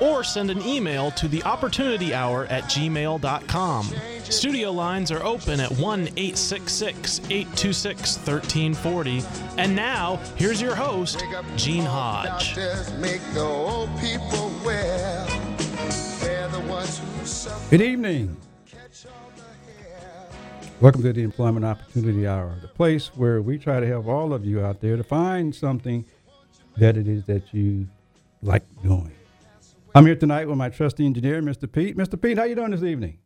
or 0.00 0.24
send 0.24 0.50
an 0.50 0.62
email 0.62 1.10
to 1.12 1.28
the 1.28 1.42
opportunity 1.44 2.14
hour 2.14 2.46
at 2.46 2.64
gmail.com. 2.64 3.90
Studio 4.24 4.72
lines 4.72 5.10
are 5.10 5.22
open 5.22 5.60
at 5.60 5.70
1 5.72 6.00
866 6.16 7.20
826 7.30 8.16
1340. 8.18 9.22
And 9.58 9.76
now, 9.76 10.16
here's 10.36 10.60
your 10.60 10.74
host, 10.74 11.22
Gene 11.56 11.84
Hodge. 11.84 12.54
Good 17.70 17.82
evening. 17.82 18.36
Welcome 20.80 21.02
to 21.02 21.12
the 21.12 21.22
Employment 21.22 21.66
Opportunity 21.66 22.26
Hour, 22.26 22.56
the 22.62 22.68
place 22.68 23.08
where 23.08 23.42
we 23.42 23.58
try 23.58 23.80
to 23.80 23.86
help 23.86 24.06
all 24.06 24.32
of 24.32 24.46
you 24.46 24.64
out 24.64 24.80
there 24.80 24.96
to 24.96 25.04
find 25.04 25.54
something 25.54 26.06
that 26.78 26.96
it 26.96 27.06
is 27.06 27.24
that 27.26 27.52
you 27.52 27.86
like 28.42 28.62
doing. 28.82 29.12
I'm 29.92 30.06
here 30.06 30.14
tonight 30.14 30.46
with 30.46 30.56
my 30.56 30.68
trusty 30.68 31.04
engineer, 31.04 31.42
Mr. 31.42 31.70
Pete. 31.70 31.96
Mr. 31.96 32.20
Pete, 32.20 32.38
how 32.38 32.44
you 32.44 32.54
doing 32.54 32.70
this 32.70 32.84
evening? 32.84 33.18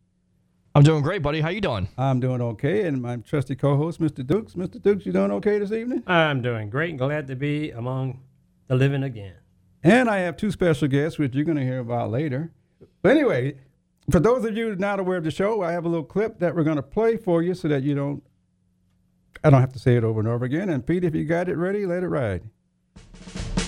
I'm 0.73 0.81
doing 0.81 1.03
great, 1.03 1.21
buddy. 1.21 1.39
How 1.39 1.49
you 1.49 1.61
doing? 1.61 1.87
I'm 1.95 2.19
doing 2.19 2.41
okay, 2.41 2.87
and 2.87 3.03
my 3.03 3.17
trusty 3.17 3.55
co-host, 3.55 4.01
Mr. 4.01 4.25
Dukes. 4.25 4.53
Mr. 4.53 4.81
Dukes, 4.81 5.05
you 5.05 5.11
doing 5.11 5.31
okay 5.33 5.59
this 5.59 5.71
evening? 5.71 6.01
I'm 6.07 6.41
doing 6.41 6.71
great. 6.71 6.89
And 6.89 6.97
glad 6.97 7.27
to 7.27 7.35
be 7.35 7.69
among 7.69 8.19
the 8.67 8.75
living 8.75 9.03
again. 9.03 9.35
And 9.83 10.09
I 10.09 10.17
have 10.19 10.37
two 10.37 10.49
special 10.49 10.87
guests, 10.87 11.19
which 11.19 11.35
you're 11.35 11.45
going 11.45 11.57
to 11.57 11.63
hear 11.63 11.79
about 11.79 12.09
later. 12.09 12.51
But 13.03 13.11
anyway, 13.11 13.59
for 14.09 14.19
those 14.19 14.43
of 14.43 14.57
you 14.57 14.75
not 14.75 14.99
aware 14.99 15.17
of 15.17 15.23
the 15.23 15.31
show, 15.31 15.61
I 15.61 15.71
have 15.71 15.85
a 15.85 15.89
little 15.89 16.03
clip 16.03 16.39
that 16.39 16.55
we're 16.55 16.63
going 16.63 16.77
to 16.77 16.83
play 16.83 17.15
for 17.15 17.43
you 17.43 17.53
so 17.53 17.67
that 17.67 17.83
you 17.83 17.93
don't, 17.93 18.23
I 19.43 19.51
don't 19.51 19.61
have 19.61 19.73
to 19.73 19.79
say 19.79 19.97
it 19.97 20.03
over 20.03 20.19
and 20.19 20.27
over 20.27 20.45
again. 20.45 20.69
And 20.69 20.83
Pete, 20.83 21.03
if 21.03 21.13
you 21.13 21.25
got 21.25 21.47
it 21.47 21.57
ready, 21.57 21.85
let 21.85 22.01
it 22.01 22.07
ride. 22.07 22.41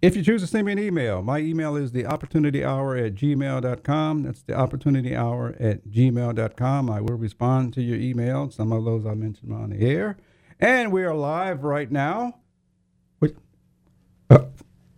If 0.00 0.14
you 0.14 0.22
choose 0.22 0.42
to 0.42 0.46
send 0.46 0.66
me 0.66 0.72
an 0.72 0.78
email, 0.78 1.22
my 1.22 1.38
email 1.38 1.74
is 1.74 1.90
the 1.90 2.06
opportunity 2.06 2.64
hour 2.64 2.96
at 2.96 3.16
gmail.com. 3.16 4.22
That's 4.22 4.42
the 4.42 4.54
opportunity 4.54 5.16
hour 5.16 5.56
at 5.58 5.88
gmail.com. 5.88 6.88
I 6.88 7.00
will 7.00 7.16
respond 7.16 7.74
to 7.74 7.82
your 7.82 7.98
email. 7.98 8.48
Some 8.48 8.70
of 8.70 8.84
those 8.84 9.04
I 9.04 9.14
mentioned 9.14 9.52
on 9.52 9.70
the 9.70 9.84
air. 9.84 10.16
And 10.60 10.92
we 10.92 11.02
are 11.02 11.14
live 11.14 11.64
right 11.64 11.90
now. 11.90 12.34
Uh, 14.30 14.44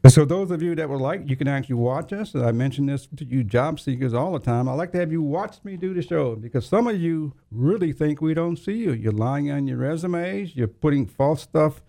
so 0.08 0.24
those 0.24 0.50
of 0.50 0.60
you 0.60 0.74
that 0.74 0.90
would 0.90 1.00
like, 1.00 1.22
you 1.30 1.36
can 1.36 1.48
actually 1.48 1.76
watch 1.76 2.12
us. 2.12 2.34
I 2.34 2.52
mention 2.52 2.86
this 2.86 3.08
to 3.16 3.24
you 3.24 3.44
job 3.44 3.78
seekers 3.80 4.12
all 4.12 4.32
the 4.32 4.40
time. 4.40 4.68
I 4.68 4.72
like 4.72 4.92
to 4.92 4.98
have 4.98 5.12
you 5.12 5.22
watch 5.22 5.62
me 5.62 5.76
do 5.76 5.94
the 5.94 6.02
show 6.02 6.34
because 6.34 6.66
some 6.66 6.86
of 6.88 7.00
you 7.00 7.32
really 7.50 7.92
think 7.92 8.20
we 8.20 8.34
don't 8.34 8.56
see 8.56 8.74
you. 8.74 8.92
You're 8.92 9.12
lying 9.12 9.50
on 9.50 9.66
your 9.66 9.78
resumes. 9.78 10.56
You're 10.56 10.66
putting 10.68 11.06
false 11.06 11.42
stuff, 11.42 11.80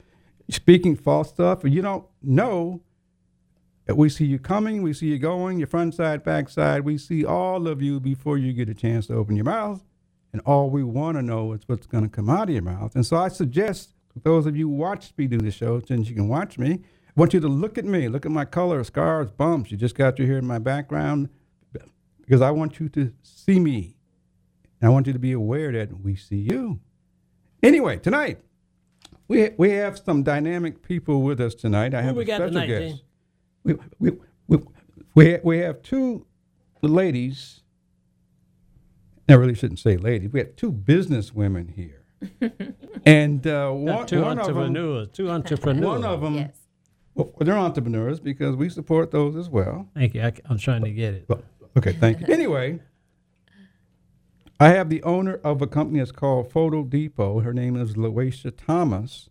speaking 0.50 0.96
false 0.96 1.30
stuff, 1.30 1.64
and 1.64 1.74
you 1.74 1.82
don't 1.82 2.06
know 2.22 2.82
we 3.88 4.10
see 4.10 4.26
you 4.26 4.40
coming, 4.40 4.84
we 4.84 4.94
see 4.94 5.08
you 5.08 5.20
going, 5.20 5.58
your 5.58 5.68
front 5.68 5.96
side, 5.96 6.24
back 6.24 6.50
side. 6.50 6.82
We 6.82 6.98
see 6.98 7.26
all 7.26 7.68
of 7.68 7.82
you 7.82 8.00
before 8.00 8.38
you 8.38 8.54
get 8.54 8.70
a 8.70 8.74
chance 8.74 9.08
to 9.08 9.16
open 9.16 9.36
your 9.36 9.46
mouth. 9.46 9.84
And 10.34 10.42
all 10.46 10.70
we 10.70 10.84
want 10.84 11.18
to 11.18 11.22
know 11.22 11.52
is 11.54 11.62
what's 11.66 11.88
going 11.88 12.04
to 12.04 12.10
come 12.10 12.30
out 12.30 12.44
of 12.44 12.54
your 12.54 12.64
mouth. 12.64 12.96
And 12.96 13.06
so 13.06 13.18
I 13.18 13.28
suggest 13.28 13.96
those 14.24 14.46
of 14.46 14.56
you 14.56 14.70
who 14.70 14.76
watch 14.76 15.14
me 15.18 15.28
do 15.28 15.38
the 15.38 15.52
show, 15.52 15.82
since 15.82 16.10
you 16.10 16.16
can 16.16 16.28
watch 16.28 16.58
me, 16.58 16.82
I 17.08 17.20
want 17.20 17.34
you 17.34 17.42
to 17.42 17.48
look 17.48 17.78
at 17.78 17.86
me, 17.86 18.08
look 18.08 18.26
at 18.26 18.32
my 18.32 18.46
color, 18.46 18.84
scars, 18.84 19.30
bumps. 19.32 19.72
You 19.72 19.78
just 19.78 19.96
got 19.96 20.16
to 20.18 20.26
hear 20.26 20.38
in 20.38 20.48
my 20.48 20.60
background 20.60 21.30
because 22.20 22.42
I 22.42 22.52
want 22.52 22.80
you 22.80 22.88
to 22.90 23.12
see 23.24 23.60
me. 23.60 23.98
And 24.80 24.88
I 24.88 24.92
want 24.92 25.08
you 25.08 25.14
to 25.14 25.20
be 25.20 25.34
aware 25.34 25.72
that 25.74 26.02
we 26.02 26.16
see 26.16 26.38
you. 26.38 26.80
Anyway, 27.62 27.98
tonight 27.98 28.40
we 29.28 29.50
we 29.58 29.72
have 29.72 29.98
some 29.98 30.24
dynamic 30.24 30.82
people 30.82 31.22
with 31.22 31.40
us 31.40 31.56
tonight. 31.56 31.94
I 31.94 32.02
Who 32.02 32.08
have 32.08 32.18
a 32.18 32.26
special 32.26 32.48
tonight, 32.48 32.68
guest. 32.68 33.04
Gene? 33.66 33.80
We 34.00 34.12
we 34.12 34.18
we 34.48 34.58
we, 35.16 35.40
we 35.44 35.58
have 35.60 35.82
two 35.82 36.26
ladies. 36.82 37.62
I 39.30 39.34
really 39.34 39.56
shouldn't 39.56 39.80
say 39.80 39.98
ladies. 39.98 40.32
We 40.32 40.40
have 40.40 40.56
two 40.56 40.72
business 40.72 41.34
women 41.34 41.70
here, 41.70 42.04
and 43.06 43.46
uh, 43.48 43.72
one, 43.72 43.86
Got 43.86 44.08
two 44.08 44.18
of 44.18 44.30
them 44.30 44.40
entrepreneurs. 44.40 45.08
Two 45.14 45.30
entrepreneurs. 45.30 45.86
one 45.86 46.04
of 46.04 46.22
them, 46.22 46.36
Yes. 46.36 46.58
well, 47.16 47.32
they're 47.40 47.58
entrepreneurs 47.58 48.20
because 48.20 48.56
we 48.56 48.68
support 48.70 49.12
those 49.12 49.36
as 49.36 49.50
well. 49.50 49.88
Thank 49.96 50.16
you. 50.16 50.22
I, 50.22 50.34
am 50.50 50.58
trying 50.58 50.84
to 50.84 50.92
get 50.92 51.14
it. 51.14 51.26
Well, 51.30 51.42
okay, 51.78 51.94
thank 51.94 52.20
you. 52.20 52.34
Anyway, 52.34 52.80
I 54.60 54.70
have 54.70 54.90
the 54.90 55.02
owner 55.04 55.40
of 55.44 55.62
a 55.62 55.68
company 55.68 56.00
that's 56.00 56.12
called 56.12 56.52
Photo 56.52 56.84
Depot. 56.84 57.40
Her 57.40 57.54
name 57.54 57.76
is 57.78 57.96
Loatia 57.96 58.52
Thomas. 58.56 59.30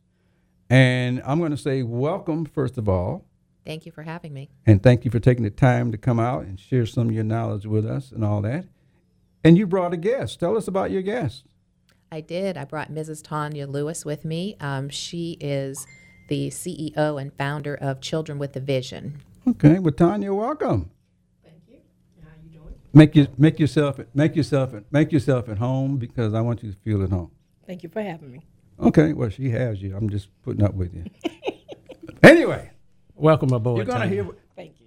And 0.69 1.21
I'm 1.27 1.39
going 1.41 1.51
to 1.51 1.57
say 1.57 1.83
welcome, 1.83 2.45
first 2.45 2.79
of 2.79 2.89
all, 2.89 3.27
Thank 3.65 3.87
you 3.87 3.93
for 3.93 4.03
having 4.03 4.33
me. 4.33 4.49
and 4.67 4.83
thank 4.83 5.05
you 5.05 5.11
for 5.11 5.21
taking 5.21 5.45
the 5.45 5.51
time 5.51 5.93
to 5.93 5.99
come 5.99 6.19
out 6.19 6.43
and 6.45 6.59
share 6.59 6.87
some 6.87 7.09
of 7.09 7.15
your 7.15 7.25
knowledge 7.25 7.67
with 7.67 7.87
us 7.87 8.11
and 8.11 8.25
all 8.25 8.41
that. 8.43 8.65
And 9.45 9.57
you 9.57 9.67
brought 9.67 9.93
a 9.93 9.97
guest. 9.97 10.41
Tell 10.41 10.57
us 10.57 10.69
about 10.69 10.91
your 10.91 11.03
guest. 11.03 11.45
I 12.13 12.21
did. 12.21 12.57
I 12.57 12.65
brought 12.65 12.91
Mrs. 12.91 13.23
Tanya 13.23 13.67
Lewis 13.67 14.05
with 14.05 14.25
me. 14.25 14.57
Um, 14.61 14.89
she 14.89 15.37
is 15.41 15.87
the 16.29 16.49
CEO 16.49 17.21
and 17.21 17.33
founder 17.35 17.75
of 17.75 18.01
Children 18.01 18.39
with 18.39 18.55
a 18.57 18.61
Vision. 18.61 19.21
Okay, 19.47 19.79
well, 19.79 19.93
Tanya, 19.93 20.35
welcome. 20.35 20.91
Thank 21.45 21.63
you. 21.69 21.79
How 22.23 22.29
are 22.29 22.33
you 22.45 22.59
doing? 22.59 22.75
Make 22.93 23.15
you 23.17 23.29
make 23.39 23.59
yourself 23.59 24.01
make 24.15 24.37
yourself 24.37 24.75
make 24.91 25.13
yourself 25.13 25.49
at 25.49 25.59
home 25.59 25.97
because 25.97 26.35
I 26.35 26.41
want 26.41 26.63
you 26.63 26.71
to 26.73 26.77
feel 26.79 27.03
at 27.03 27.11
home. 27.11 27.31
Thank 27.67 27.83
you 27.83 27.89
for 27.89 28.03
having 28.03 28.31
me. 28.33 28.43
Okay, 28.81 29.13
well, 29.13 29.29
she 29.29 29.51
has 29.51 29.81
you. 29.81 29.97
I'm 29.97 30.11
just 30.11 30.29
putting 30.43 30.63
up 30.65 30.75
with 30.75 30.93
you. 30.95 31.05
anyway, 32.23 32.71
Welcome 33.21 33.53
aboard. 33.53 33.77
you're 33.77 33.87
gonna 33.87 34.01
Tanya. 34.07 34.23
hear 34.25 34.33
Thank 34.57 34.81
you. 34.81 34.87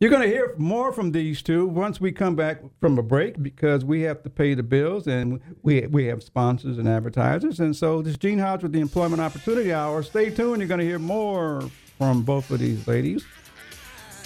you're 0.00 0.10
gonna 0.10 0.26
hear 0.26 0.54
more 0.58 0.92
from 0.92 1.12
these 1.12 1.42
two 1.42 1.66
once 1.66 2.00
we 2.00 2.10
come 2.12 2.34
back 2.34 2.60
from 2.80 2.98
a 2.98 3.02
break 3.02 3.40
because 3.42 3.84
we 3.84 4.02
have 4.02 4.22
to 4.24 4.30
pay 4.30 4.54
the 4.54 4.62
bills 4.64 5.06
and 5.06 5.40
we 5.62 5.86
we 5.86 6.06
have 6.06 6.22
sponsors 6.22 6.78
and 6.78 6.88
advertisers. 6.88 7.60
And 7.60 7.74
so 7.76 8.02
this 8.02 8.12
is 8.12 8.18
Gene 8.18 8.38
Hodge 8.38 8.62
with 8.62 8.72
the 8.72 8.80
Employment 8.80 9.22
Opportunity 9.22 9.72
Hour. 9.72 10.02
Stay 10.02 10.30
tuned. 10.30 10.58
You're 10.58 10.68
gonna 10.68 10.82
hear 10.82 10.98
more 10.98 11.62
from 11.98 12.22
both 12.22 12.50
of 12.50 12.58
these 12.58 12.86
ladies 12.88 13.24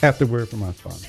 after 0.02 0.24
word 0.26 0.48
from 0.48 0.62
our 0.62 0.72
sponsor. 0.72 1.08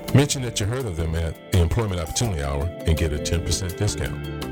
Mention 0.13 0.41
that 0.41 0.59
you 0.59 0.65
heard 0.65 0.85
of 0.85 0.97
them 0.97 1.15
at 1.15 1.53
the 1.53 1.61
Employment 1.61 2.01
Opportunity 2.01 2.43
Hour 2.43 2.65
and 2.85 2.97
get 2.97 3.13
a 3.13 3.17
10% 3.17 3.77
discount. 3.77 4.51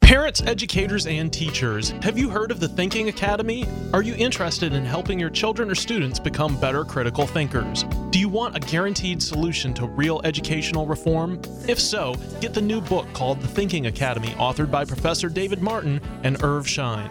Parents, 0.00 0.40
educators, 0.46 1.08
and 1.08 1.32
teachers, 1.32 1.90
have 2.00 2.16
you 2.16 2.30
heard 2.30 2.52
of 2.52 2.60
the 2.60 2.68
Thinking 2.68 3.08
Academy? 3.08 3.66
Are 3.92 4.02
you 4.02 4.14
interested 4.14 4.72
in 4.72 4.84
helping 4.84 5.18
your 5.18 5.30
children 5.30 5.68
or 5.68 5.74
students 5.74 6.20
become 6.20 6.60
better 6.60 6.84
critical 6.84 7.26
thinkers? 7.26 7.84
Do 8.10 8.20
you 8.20 8.28
want 8.28 8.56
a 8.56 8.60
guaranteed 8.60 9.20
solution 9.20 9.74
to 9.74 9.86
real 9.86 10.20
educational 10.22 10.86
reform? 10.86 11.40
If 11.66 11.80
so, 11.80 12.14
get 12.40 12.54
the 12.54 12.62
new 12.62 12.80
book 12.80 13.12
called 13.14 13.40
The 13.40 13.48
Thinking 13.48 13.86
Academy, 13.86 14.28
authored 14.34 14.70
by 14.70 14.84
Professor 14.84 15.28
David 15.28 15.60
Martin 15.60 16.00
and 16.22 16.40
Irv 16.44 16.68
Schein. 16.68 17.10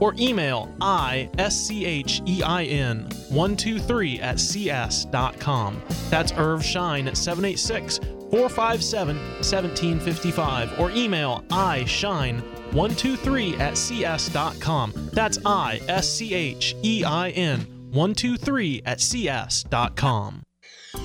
or 0.00 0.14
email 0.18 0.74
I-S-C-H-E-I-N 0.80 1.38
123 3.28 4.20
at 4.20 4.40
cs.com. 4.40 5.82
That's 6.08 6.32
Irv 6.32 6.64
Schein 6.64 7.06
at 7.08 7.16
786 7.16 7.98
457 8.30 9.16
1755 9.16 10.78
or 10.78 10.90
email 10.92 11.44
ischein 11.50 12.40
123 12.72 13.56
at 13.56 13.76
cs.com. 13.76 14.92
That's 15.12 15.38
I-S-C-H-E-I-N 15.44 16.06
123 17.90 18.82
at 18.86 19.00
cs.com. 19.00 20.42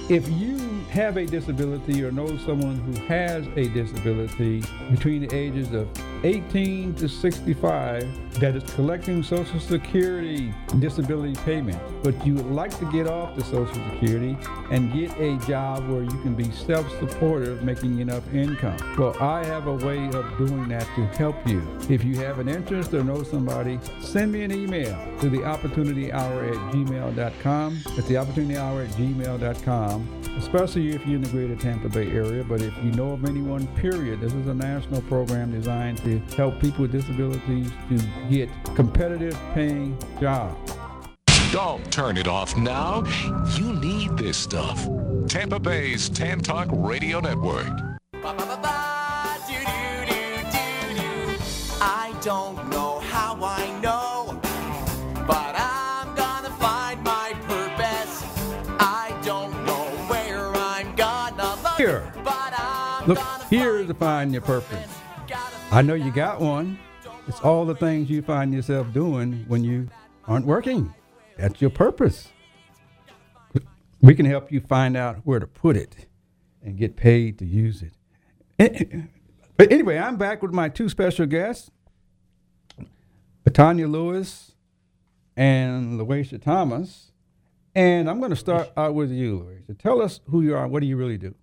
If 0.10 0.28
you 0.30 0.58
have 0.90 1.18
a 1.18 1.26
disability 1.26 2.04
or 2.04 2.12
know 2.12 2.38
someone 2.38 2.76
who 2.78 2.94
has 3.06 3.48
a 3.56 3.68
disability 3.70 4.64
between 4.92 5.28
the 5.28 5.36
ages 5.36 5.74
of 5.74 5.88
18 6.25 6.96
to 6.96 7.08
65 7.08 8.39
that 8.39 8.55
is 8.55 8.63
collecting 8.74 9.22
Social 9.22 9.60
Security 9.60 10.51
disability 10.79 11.36
payment, 11.46 11.79
but 12.03 12.25
you 12.25 12.34
would 12.34 12.48
like 12.48 12.75
to 12.79 12.91
get 12.91 13.08
off 13.08 13.36
the 13.36 13.44
Social 13.44 13.74
Security 13.91 14.36
and 14.72 14.91
get 14.91 15.15
a 15.20 15.38
job 15.46 15.88
where 15.88 16.01
you 16.01 16.17
can 16.24 16.34
be 16.34 16.50
self-supportive, 16.50 17.62
making 17.62 18.00
enough 18.00 18.24
income. 18.34 18.75
Well, 18.98 19.15
I 19.22 19.46
have 19.46 19.67
a 19.67 19.75
way 19.75 20.08
of 20.08 20.38
doing 20.38 20.67
that 20.70 20.88
to 20.96 21.05
help 21.17 21.48
you. 21.48 21.62
If 21.89 22.03
you 22.03 22.15
have 22.15 22.39
an 22.39 22.50
interest 22.50 22.94
or 22.96 23.03
know 23.03 23.22
somebody, 23.22 23.79
send 24.01 24.32
me 24.32 24.41
an 24.44 24.51
email 24.51 24.98
to 25.22 25.29
the 25.29 25.44
opportunity 25.44 26.12
hour 26.12 26.46
at 26.46 26.55
gmail.com. 26.74 27.84
It's 27.89 28.08
the 28.08 28.17
opportunity 28.17 28.58
hour 28.58 28.82
at 28.82 28.89
gmail.com, 28.89 30.24
especially 30.39 30.89
if 30.89 31.05
you're 31.05 31.17
in 31.17 31.22
the 31.22 31.29
greater 31.29 31.55
Tampa 31.55 31.88
Bay 31.88 32.10
area. 32.10 32.44
But 32.44 32.62
if 32.63 32.74
you 32.84 32.91
know 32.91 33.12
of 33.12 33.25
anyone, 33.25 33.67
period, 33.75 34.22
this 34.22 34.34
is 34.34 34.48
a 34.48 34.53
national 34.55 35.03
program 35.03 35.51
designed 35.51 36.00
to 36.00 36.14
help 36.36 36.60
people 36.60 36.84
with 36.84 36.91
disabilities 36.91 37.72
to 37.89 38.00
get 38.29 38.50
competitive 38.75 39.38
paying 39.53 39.98
jobs. 40.19 40.74
Don't 41.51 41.89
turn 41.91 42.17
it 42.17 42.27
off 42.27 42.55
now. 42.57 43.03
You 43.55 43.74
need 43.74 44.17
this 44.17 44.38
stuff. 44.38 44.88
Tampa 45.27 45.60
Bay's 45.60 46.10
Tan 46.10 46.39
Talk 46.39 46.67
Radio 46.72 47.19
Network. 47.19 47.67
I 51.81 52.15
don't 52.22 52.69
know 52.69 53.00
how 53.00 53.38
I 53.41 53.79
know, 53.81 54.39
but 55.27 55.55
I'm 55.57 56.15
gonna 56.15 56.50
find 56.57 57.03
my 57.03 57.34
purpose. 57.48 58.24
I 58.79 59.17
don't 59.24 59.51
know 59.65 59.86
where 60.07 60.53
I'm 60.55 60.95
gonna 60.95 61.55
look, 61.63 61.77
Here. 61.77 62.12
but 62.24 62.53
I'm 62.57 63.07
Look, 63.07 63.17
gonna 63.17 63.43
here 63.45 63.75
find 63.77 63.88
to 63.88 63.93
find 63.93 64.31
your 64.34 64.41
purpose. 64.41 64.95
I 65.75 65.82
know 65.82 65.94
you 65.94 66.10
got 66.10 66.39
one. 66.39 66.79
It's 67.27 67.41
all 67.41 67.65
the 67.65 67.75
things 67.75 68.10
you 68.10 68.22
find 68.22 68.53
yourself 68.53 68.94
doing 68.94 69.44
when 69.50 69.65
you 69.65 69.89
aren't 70.25 70.46
working. 70.46 70.94
That's 71.38 71.60
your 71.60 71.70
purpose. 71.70 72.29
We 74.00 74.15
can 74.15 74.25
help 74.25 74.53
you 74.53 74.62
find 74.62 74.96
out 74.96 75.17
where 75.25 75.41
to 75.41 75.48
put 75.48 75.75
it 75.75 76.05
and 76.63 76.77
get 76.77 76.96
paid 76.96 77.38
to 77.39 77.46
use 77.46 77.82
it. 77.82 77.91
Eh, 78.58 79.01
But 79.58 79.70
anyway, 79.70 79.98
I'm 79.98 80.15
back 80.15 80.41
with 80.41 80.53
my 80.53 80.70
two 80.70 80.88
special 80.88 81.25
guests, 81.25 81.70
Tanya 83.51 83.89
Lewis 83.89 84.53
and 85.36 86.00
Loasia 86.00 86.41
Thomas. 86.41 87.12
And 87.75 88.10
I'm 88.10 88.20
going 88.20 88.29
to 88.29 88.38
start 88.38 88.72
out 88.77 88.94
with 88.94 89.12
you, 89.12 89.39
Loasia. 89.41 89.77
Tell 89.77 90.01
us 90.01 90.22
who 90.29 90.41
you 90.41 90.55
are. 90.55 90.70
What 90.70 90.79
do 90.79 90.86
you 90.86 90.96
really 90.96 91.17
do? 91.17 91.36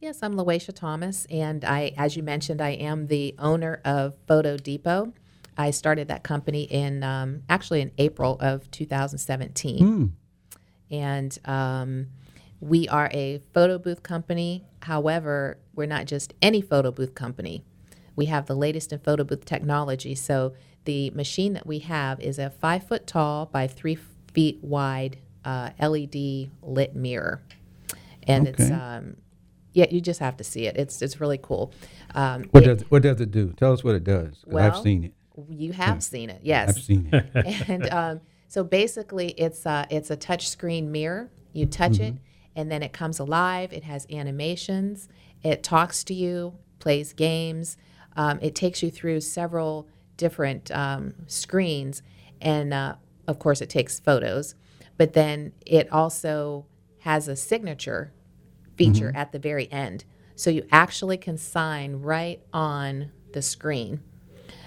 Yes, 0.00 0.18
I'm 0.22 0.34
Loasia 0.34 0.72
Thomas, 0.74 1.26
and 1.30 1.64
I, 1.64 1.92
as 1.96 2.16
you 2.16 2.22
mentioned, 2.22 2.60
I 2.60 2.70
am 2.70 3.06
the 3.06 3.34
owner 3.38 3.80
of 3.84 4.14
Photo 4.28 4.56
Depot. 4.56 5.12
I 5.56 5.70
started 5.70 6.08
that 6.08 6.22
company 6.22 6.64
in 6.64 7.02
um, 7.02 7.42
actually 7.48 7.80
in 7.80 7.90
April 7.96 8.36
of 8.40 8.70
2017, 8.70 9.78
Hmm. 9.78 10.06
and 10.90 11.38
um, 11.46 12.08
we 12.60 12.86
are 12.88 13.10
a 13.12 13.40
photo 13.54 13.78
booth 13.78 14.02
company. 14.02 14.66
However, 14.82 15.58
we're 15.74 15.86
not 15.86 16.04
just 16.04 16.34
any 16.42 16.60
photo 16.60 16.90
booth 16.90 17.14
company. 17.14 17.64
We 18.14 18.26
have 18.26 18.46
the 18.46 18.54
latest 18.54 18.92
in 18.92 18.98
photo 18.98 19.24
booth 19.24 19.44
technology. 19.46 20.14
So 20.14 20.52
the 20.84 21.10
machine 21.10 21.54
that 21.54 21.66
we 21.66 21.80
have 21.80 22.20
is 22.20 22.38
a 22.38 22.50
five 22.50 22.86
foot 22.86 23.06
tall 23.06 23.46
by 23.46 23.66
three 23.66 23.96
feet 24.32 24.58
wide 24.62 25.16
uh, 25.44 25.70
LED 25.80 26.50
lit 26.62 26.94
mirror, 26.94 27.40
and 28.24 28.46
it's 28.46 28.70
um, 28.70 29.16
yeah, 29.76 29.84
you 29.90 30.00
just 30.00 30.20
have 30.20 30.38
to 30.38 30.44
see 30.44 30.66
it. 30.66 30.74
It's 30.78 31.02
it's 31.02 31.20
really 31.20 31.36
cool. 31.38 31.70
Um, 32.14 32.44
What 32.50 32.62
it- 32.62 32.66
does 32.78 32.90
what 32.90 33.02
does 33.02 33.20
it 33.20 33.30
do? 33.30 33.52
Tell 33.52 33.72
us 33.74 33.84
what 33.84 33.94
it 33.94 34.04
does. 34.04 34.42
'cause 34.44 34.54
I've 34.56 34.78
seen 34.78 35.04
it. 35.04 35.12
you 35.50 35.72
have 35.74 36.02
seen 36.02 36.30
it, 36.30 36.40
yes. 36.42 36.70
I've 36.70 36.82
seen 36.82 37.10
it. 37.12 37.26
and 37.68 37.86
um, 37.90 38.20
so 38.48 38.64
basically, 38.64 39.28
it's 39.32 39.66
a, 39.66 39.86
it's 39.90 40.10
a 40.10 40.16
touch 40.16 40.48
screen 40.48 40.90
mirror. 40.90 41.30
You 41.52 41.66
touch 41.66 42.00
it, 42.00 42.14
and 42.54 42.70
then 42.70 42.82
it 42.82 42.92
comes 42.94 43.18
alive. 43.18 43.70
It 43.74 43.84
has 43.84 44.06
animations. 44.10 45.08
It 45.42 45.62
talks 45.62 46.02
to 46.04 46.14
you, 46.14 46.54
plays 46.78 47.12
games. 47.12 47.76
Um, 48.16 48.38
it 48.40 48.54
takes 48.54 48.82
you 48.82 48.90
through 48.90 49.20
several 49.20 49.88
different 50.16 50.70
um, 50.70 51.12
screens, 51.26 52.02
and 52.40 52.72
uh, 52.72 52.94
of 53.28 53.38
course, 53.38 53.60
it 53.60 53.68
takes 53.68 54.00
photos. 54.00 54.54
But 54.96 55.12
then 55.12 55.52
it 55.66 55.92
also 55.92 56.64
has 57.00 57.28
a 57.28 57.36
signature 57.36 58.12
feature 58.76 59.08
mm-hmm. 59.08 59.16
at 59.16 59.32
the 59.32 59.38
very 59.38 59.70
end. 59.72 60.04
So 60.34 60.50
you 60.50 60.66
actually 60.70 61.16
can 61.16 61.38
sign 61.38 61.96
right 61.96 62.40
on 62.52 63.10
the 63.32 63.42
screen. 63.42 64.00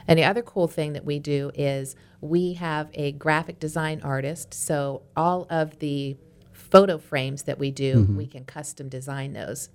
And 0.07 0.17
the 0.17 0.23
other 0.23 0.41
cool 0.41 0.67
thing 0.67 0.93
that 0.93 1.05
we 1.05 1.19
do 1.19 1.51
is 1.53 1.95
we 2.21 2.53
have 2.53 2.89
a 2.93 3.11
graphic 3.11 3.59
design 3.59 4.01
artist. 4.03 4.53
So 4.53 5.03
all 5.15 5.45
of 5.49 5.77
the 5.79 6.17
photo 6.51 6.97
frames 6.97 7.43
that 7.43 7.59
we 7.59 7.71
do, 7.71 7.97
mm-hmm. 7.97 8.17
we 8.17 8.25
can 8.25 8.45
custom 8.45 8.89
design 8.89 9.33
those. 9.33 9.69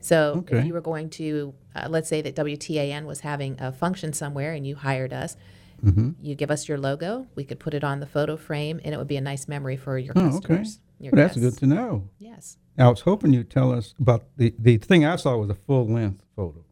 So 0.00 0.44
if 0.48 0.64
you 0.64 0.72
were 0.72 0.80
going 0.80 1.10
to, 1.10 1.54
uh, 1.74 1.88
let's 1.90 2.08
say 2.08 2.22
that 2.22 2.36
WTAN 2.36 3.06
was 3.06 3.20
having 3.20 3.60
a 3.60 3.72
function 3.72 4.12
somewhere 4.12 4.52
and 4.52 4.64
you 4.64 4.76
hired 4.76 5.12
us, 5.12 5.36
mm-hmm. 5.84 6.10
you 6.20 6.36
give 6.36 6.50
us 6.52 6.68
your 6.68 6.78
logo, 6.78 7.26
we 7.34 7.42
could 7.42 7.58
put 7.58 7.74
it 7.74 7.82
on 7.82 7.98
the 7.98 8.06
photo 8.06 8.36
frame, 8.36 8.80
and 8.84 8.94
it 8.94 8.98
would 8.98 9.08
be 9.08 9.16
a 9.16 9.20
nice 9.20 9.48
memory 9.48 9.76
for 9.76 9.98
your 9.98 10.14
Oh, 10.16 10.20
okay. 10.20 10.30
customers. 10.30 10.80
Your 11.00 11.12
Well, 11.12 11.26
that's 11.26 11.38
good 11.38 11.58
to 11.58 11.66
know. 11.66 12.08
Yes. 12.18 12.56
I 12.78 12.88
was 12.88 13.00
hoping 13.00 13.32
you'd 13.32 13.50
tell 13.50 13.72
us 13.72 13.94
about 13.98 14.24
the 14.36 14.54
the 14.58 14.76
thing 14.78 15.04
I 15.04 15.16
saw 15.16 15.36
was 15.36 15.50
a 15.50 15.54
full 15.54 15.86
length 15.88 16.22
photo. 16.34 16.64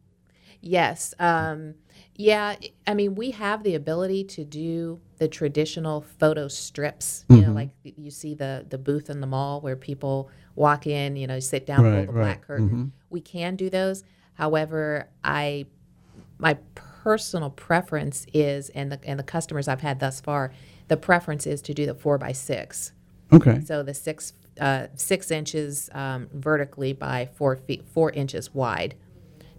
Yes. 0.61 1.13
Um, 1.19 1.75
yeah. 2.15 2.55
I 2.87 2.93
mean, 2.95 3.13
we 3.15 3.31
have 3.31 3.61
the 3.63 3.75
ability 3.75 4.23
to 4.25 4.43
do 4.43 4.99
the 5.17 5.27
traditional 5.27 6.01
photo 6.01 6.47
strips. 6.47 7.23
You 7.29 7.41
know, 7.41 7.51
like 7.53 7.69
you 7.83 8.09
see 8.11 8.33
the 8.33 8.65
the 8.69 8.77
booth 8.77 9.09
in 9.09 9.21
the 9.21 9.27
mall 9.27 9.61
where 9.61 9.75
people 9.75 10.29
walk 10.55 10.87
in, 10.87 11.15
you 11.15 11.27
know, 11.27 11.39
sit 11.39 11.65
down, 11.65 11.79
pull 11.83 11.91
Right, 11.91 12.07
the 12.07 12.13
right. 12.13 12.21
black 12.23 12.41
curtain. 12.47 12.93
We 13.09 13.21
can 13.21 13.55
do 13.55 13.69
those. 13.69 14.03
However, 14.33 15.09
I 15.23 15.65
my 16.37 16.57
personal 16.75 17.49
preference 17.51 18.25
is, 18.33 18.69
and 18.69 18.91
the 18.91 18.99
and 19.03 19.19
the 19.19 19.23
customers 19.23 19.67
I've 19.67 19.81
had 19.81 19.99
thus 19.99 20.19
far, 20.19 20.51
the 20.87 20.97
preference 20.97 21.45
is 21.47 21.61
to 21.63 21.73
do 21.73 21.85
the 21.85 21.93
four 21.93 22.17
by 22.17 22.31
six. 22.31 22.91
Okay. 23.31 23.61
So 23.65 23.83
the 23.83 23.93
six 23.93 24.33
uh, 24.59 24.87
six 24.95 25.31
inches 25.31 25.89
um, 25.93 26.27
vertically 26.33 26.93
by 26.93 27.29
four 27.35 27.55
feet 27.55 27.83
four 27.87 28.11
inches 28.11 28.53
wide, 28.53 28.95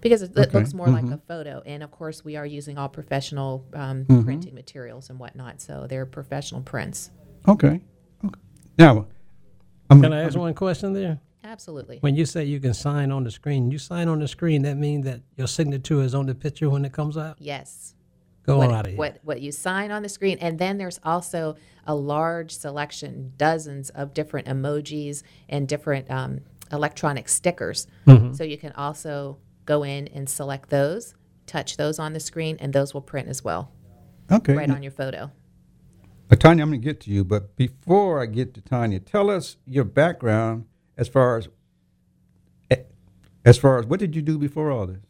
because 0.00 0.22
it, 0.22 0.30
it 0.30 0.38
Okay, 0.38 0.46
Mm-hmm. 0.48 0.56
looks 0.58 0.74
more 0.74 0.88
like 0.90 1.04
a 1.06 1.18
photo. 1.28 1.62
And 1.66 1.82
of 1.82 1.90
course, 1.90 2.24
we 2.24 2.36
are 2.36 2.46
using 2.46 2.78
all 2.78 2.88
professional 2.88 3.64
um, 3.74 4.04
Mm-hmm. 4.04 4.22
printing 4.24 4.54
materials 4.54 5.10
and 5.10 5.18
whatnot, 5.18 5.60
so 5.60 5.86
they're 5.88 6.06
professional 6.06 6.62
prints. 6.62 7.10
Okay. 7.48 7.80
Okay. 8.24 8.40
Now, 8.78 9.06
I'm 9.90 10.00
Can 10.00 10.10
gonna, 10.10 10.22
I 10.22 10.24
ask 10.24 10.36
one 10.36 10.54
question 10.54 10.92
there? 10.92 11.20
Absolutely. 11.44 11.98
When 12.00 12.16
you 12.16 12.26
say 12.26 12.44
you 12.44 12.58
can 12.58 12.74
sign 12.74 13.12
on 13.12 13.22
the 13.22 13.30
screen, 13.30 13.70
you 13.70 13.78
sign 13.78 14.08
on 14.08 14.18
the 14.18 14.26
screen, 14.26 14.62
that 14.62 14.76
means 14.76 15.04
that 15.04 15.20
your 15.36 15.46
signature 15.46 16.02
is 16.02 16.12
on 16.14 16.26
the 16.26 16.34
picture 16.34 16.68
when 16.68 16.84
it 16.84 16.92
comes 16.92 17.16
out? 17.16 17.36
Yes. 17.38 17.94
Go 18.46 18.58
what, 18.58 18.68
on 18.68 18.74
out 18.74 18.86
of 18.86 18.92
here. 18.92 18.98
what 18.98 19.18
what 19.24 19.40
you 19.40 19.50
sign 19.50 19.90
on 19.90 20.02
the 20.02 20.08
screen, 20.08 20.38
and 20.40 20.58
then 20.58 20.78
there's 20.78 21.00
also 21.02 21.56
a 21.84 21.94
large 21.94 22.52
selection, 22.52 23.32
dozens 23.36 23.90
of 23.90 24.14
different 24.14 24.46
emojis 24.46 25.22
and 25.48 25.66
different 25.66 26.08
um, 26.10 26.40
electronic 26.72 27.28
stickers. 27.28 27.88
Mm-hmm. 28.06 28.34
So 28.34 28.44
you 28.44 28.56
can 28.56 28.72
also 28.72 29.38
go 29.64 29.82
in 29.82 30.06
and 30.08 30.28
select 30.28 30.70
those, 30.70 31.14
touch 31.46 31.76
those 31.76 31.98
on 31.98 32.12
the 32.12 32.20
screen, 32.20 32.56
and 32.60 32.72
those 32.72 32.94
will 32.94 33.00
print 33.02 33.28
as 33.28 33.42
well, 33.42 33.72
okay. 34.30 34.54
right 34.54 34.70
on 34.70 34.82
your 34.82 34.92
photo. 34.92 35.30
Uh, 36.30 36.36
Tanya, 36.36 36.62
I'm 36.62 36.70
going 36.70 36.80
to 36.80 36.84
get 36.84 37.00
to 37.02 37.10
you, 37.10 37.24
but 37.24 37.56
before 37.56 38.22
I 38.22 38.26
get 38.26 38.54
to 38.54 38.60
Tanya, 38.60 39.00
tell 39.00 39.28
us 39.28 39.56
your 39.64 39.84
background 39.84 40.66
as 40.96 41.08
far 41.08 41.36
as 41.36 41.48
eh, 42.70 42.82
as 43.44 43.58
far 43.58 43.78
as 43.78 43.86
what 43.86 44.00
did 44.00 44.16
you 44.16 44.22
do 44.22 44.38
before 44.38 44.70
all 44.70 44.86
this? 44.86 45.05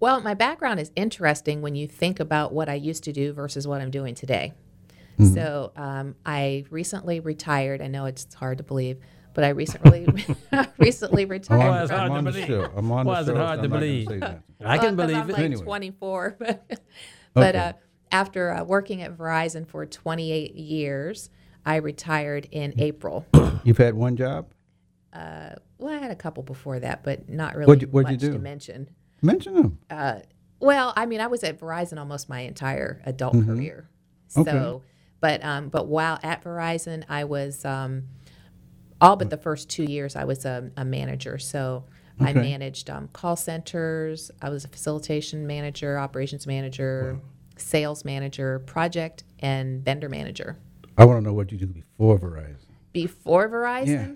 Well, 0.00 0.20
my 0.20 0.34
background 0.34 0.78
is 0.80 0.92
interesting 0.94 1.60
when 1.60 1.74
you 1.74 1.88
think 1.88 2.20
about 2.20 2.52
what 2.52 2.68
I 2.68 2.74
used 2.74 3.04
to 3.04 3.12
do 3.12 3.32
versus 3.32 3.66
what 3.66 3.80
I'm 3.80 3.90
doing 3.90 4.14
today. 4.14 4.52
Mm-hmm. 5.18 5.34
So 5.34 5.72
um, 5.76 6.14
I 6.24 6.64
recently 6.70 7.18
retired. 7.20 7.82
I 7.82 7.88
know 7.88 8.04
it's 8.06 8.32
hard 8.34 8.58
to 8.58 8.64
believe, 8.64 8.98
but 9.34 9.42
I 9.42 9.48
recently 9.48 10.06
recently 10.78 11.24
retired. 11.24 11.58
Why 11.58 11.68
on, 11.78 11.82
is 11.84 11.90
it 11.90 11.94
from- 11.94 11.98
hard 11.98 12.10
I'm 12.10 12.12
to 12.12 12.18
on 12.18 12.24
the 12.24 12.30
believe? 12.32 12.46
show. 12.46 12.72
I'm 12.76 12.92
on 12.92 13.06
Why 13.06 13.14
the 13.14 13.20
is 13.22 13.28
it 13.28 13.32
show, 13.32 13.36
hard 13.44 13.58
so 13.58 13.62
to 13.62 13.74
I'm 13.74 13.80
believe? 13.80 14.08
say. 14.08 14.14
I 14.16 14.18
can 14.18 14.38
Well, 14.60 14.78
'cause 14.78 14.96
believe 14.96 15.16
I'm 15.16 15.30
it. 15.30 15.32
like 15.32 15.42
Anyway. 15.42 15.64
24, 15.64 16.36
but, 16.38 16.80
but 17.34 17.56
uh, 17.56 17.72
after 18.12 18.52
uh, 18.54 18.62
working 18.62 19.02
at 19.02 19.16
Verizon 19.18 19.66
for 19.66 19.84
28 19.84 20.54
years, 20.54 21.30
I 21.66 21.76
retired 21.76 22.46
in 22.52 22.74
April. 22.78 23.26
You've 23.64 23.78
had 23.78 23.94
one 23.94 24.16
job? 24.16 24.46
well, 25.12 25.94
I 25.94 25.98
had 25.98 26.10
a 26.12 26.16
couple 26.16 26.42
before 26.44 26.78
that, 26.80 27.02
but 27.02 27.28
not 27.28 27.54
really 27.56 27.66
What'd 27.66 27.82
you- 27.82 27.88
what'd 27.88 28.10
you 28.10 28.14
much 28.16 28.20
do? 28.20 28.32
to 28.34 28.38
mention. 28.38 28.88
Mention 29.22 29.54
them. 29.54 29.78
Uh, 29.90 30.20
well, 30.60 30.92
I 30.96 31.06
mean, 31.06 31.20
I 31.20 31.26
was 31.28 31.42
at 31.44 31.58
Verizon 31.60 31.98
almost 31.98 32.28
my 32.28 32.40
entire 32.40 33.00
adult 33.04 33.34
career. 33.34 33.88
So, 34.28 34.42
Mm-hmm. 34.42 34.56
Okay. 34.56 34.84
but 35.20 35.44
um, 35.44 35.68
but 35.68 35.86
while 35.86 36.18
at 36.22 36.44
Verizon, 36.44 37.04
I 37.08 37.24
was 37.24 37.64
um, 37.64 38.04
all 39.00 39.16
but 39.16 39.30
the 39.30 39.36
first 39.36 39.68
two 39.70 39.84
years 39.84 40.16
I 40.16 40.24
was 40.24 40.44
a, 40.44 40.70
a 40.76 40.84
manager. 40.84 41.38
So 41.38 41.84
I 42.20 42.32
managed 42.32 42.90
um, 42.90 43.08
call 43.12 43.36
centers. 43.36 44.30
I 44.42 44.48
was 44.50 44.64
a 44.64 44.68
facilitation 44.68 45.46
manager, 45.46 45.98
operations 45.98 46.46
manager, 46.48 47.20
sales 47.56 48.04
manager, 48.04 48.58
project 48.60 49.22
and 49.38 49.84
vendor 49.84 50.08
manager. 50.08 50.56
I 50.96 51.04
want 51.04 51.18
to 51.18 51.24
know 51.24 51.32
what 51.32 51.52
you 51.52 51.58
did 51.58 51.72
before 51.74 52.18
Verizon. 52.18 52.56
Before 52.92 53.48
Verizon, 53.48 53.86
Yeah. 53.86 54.08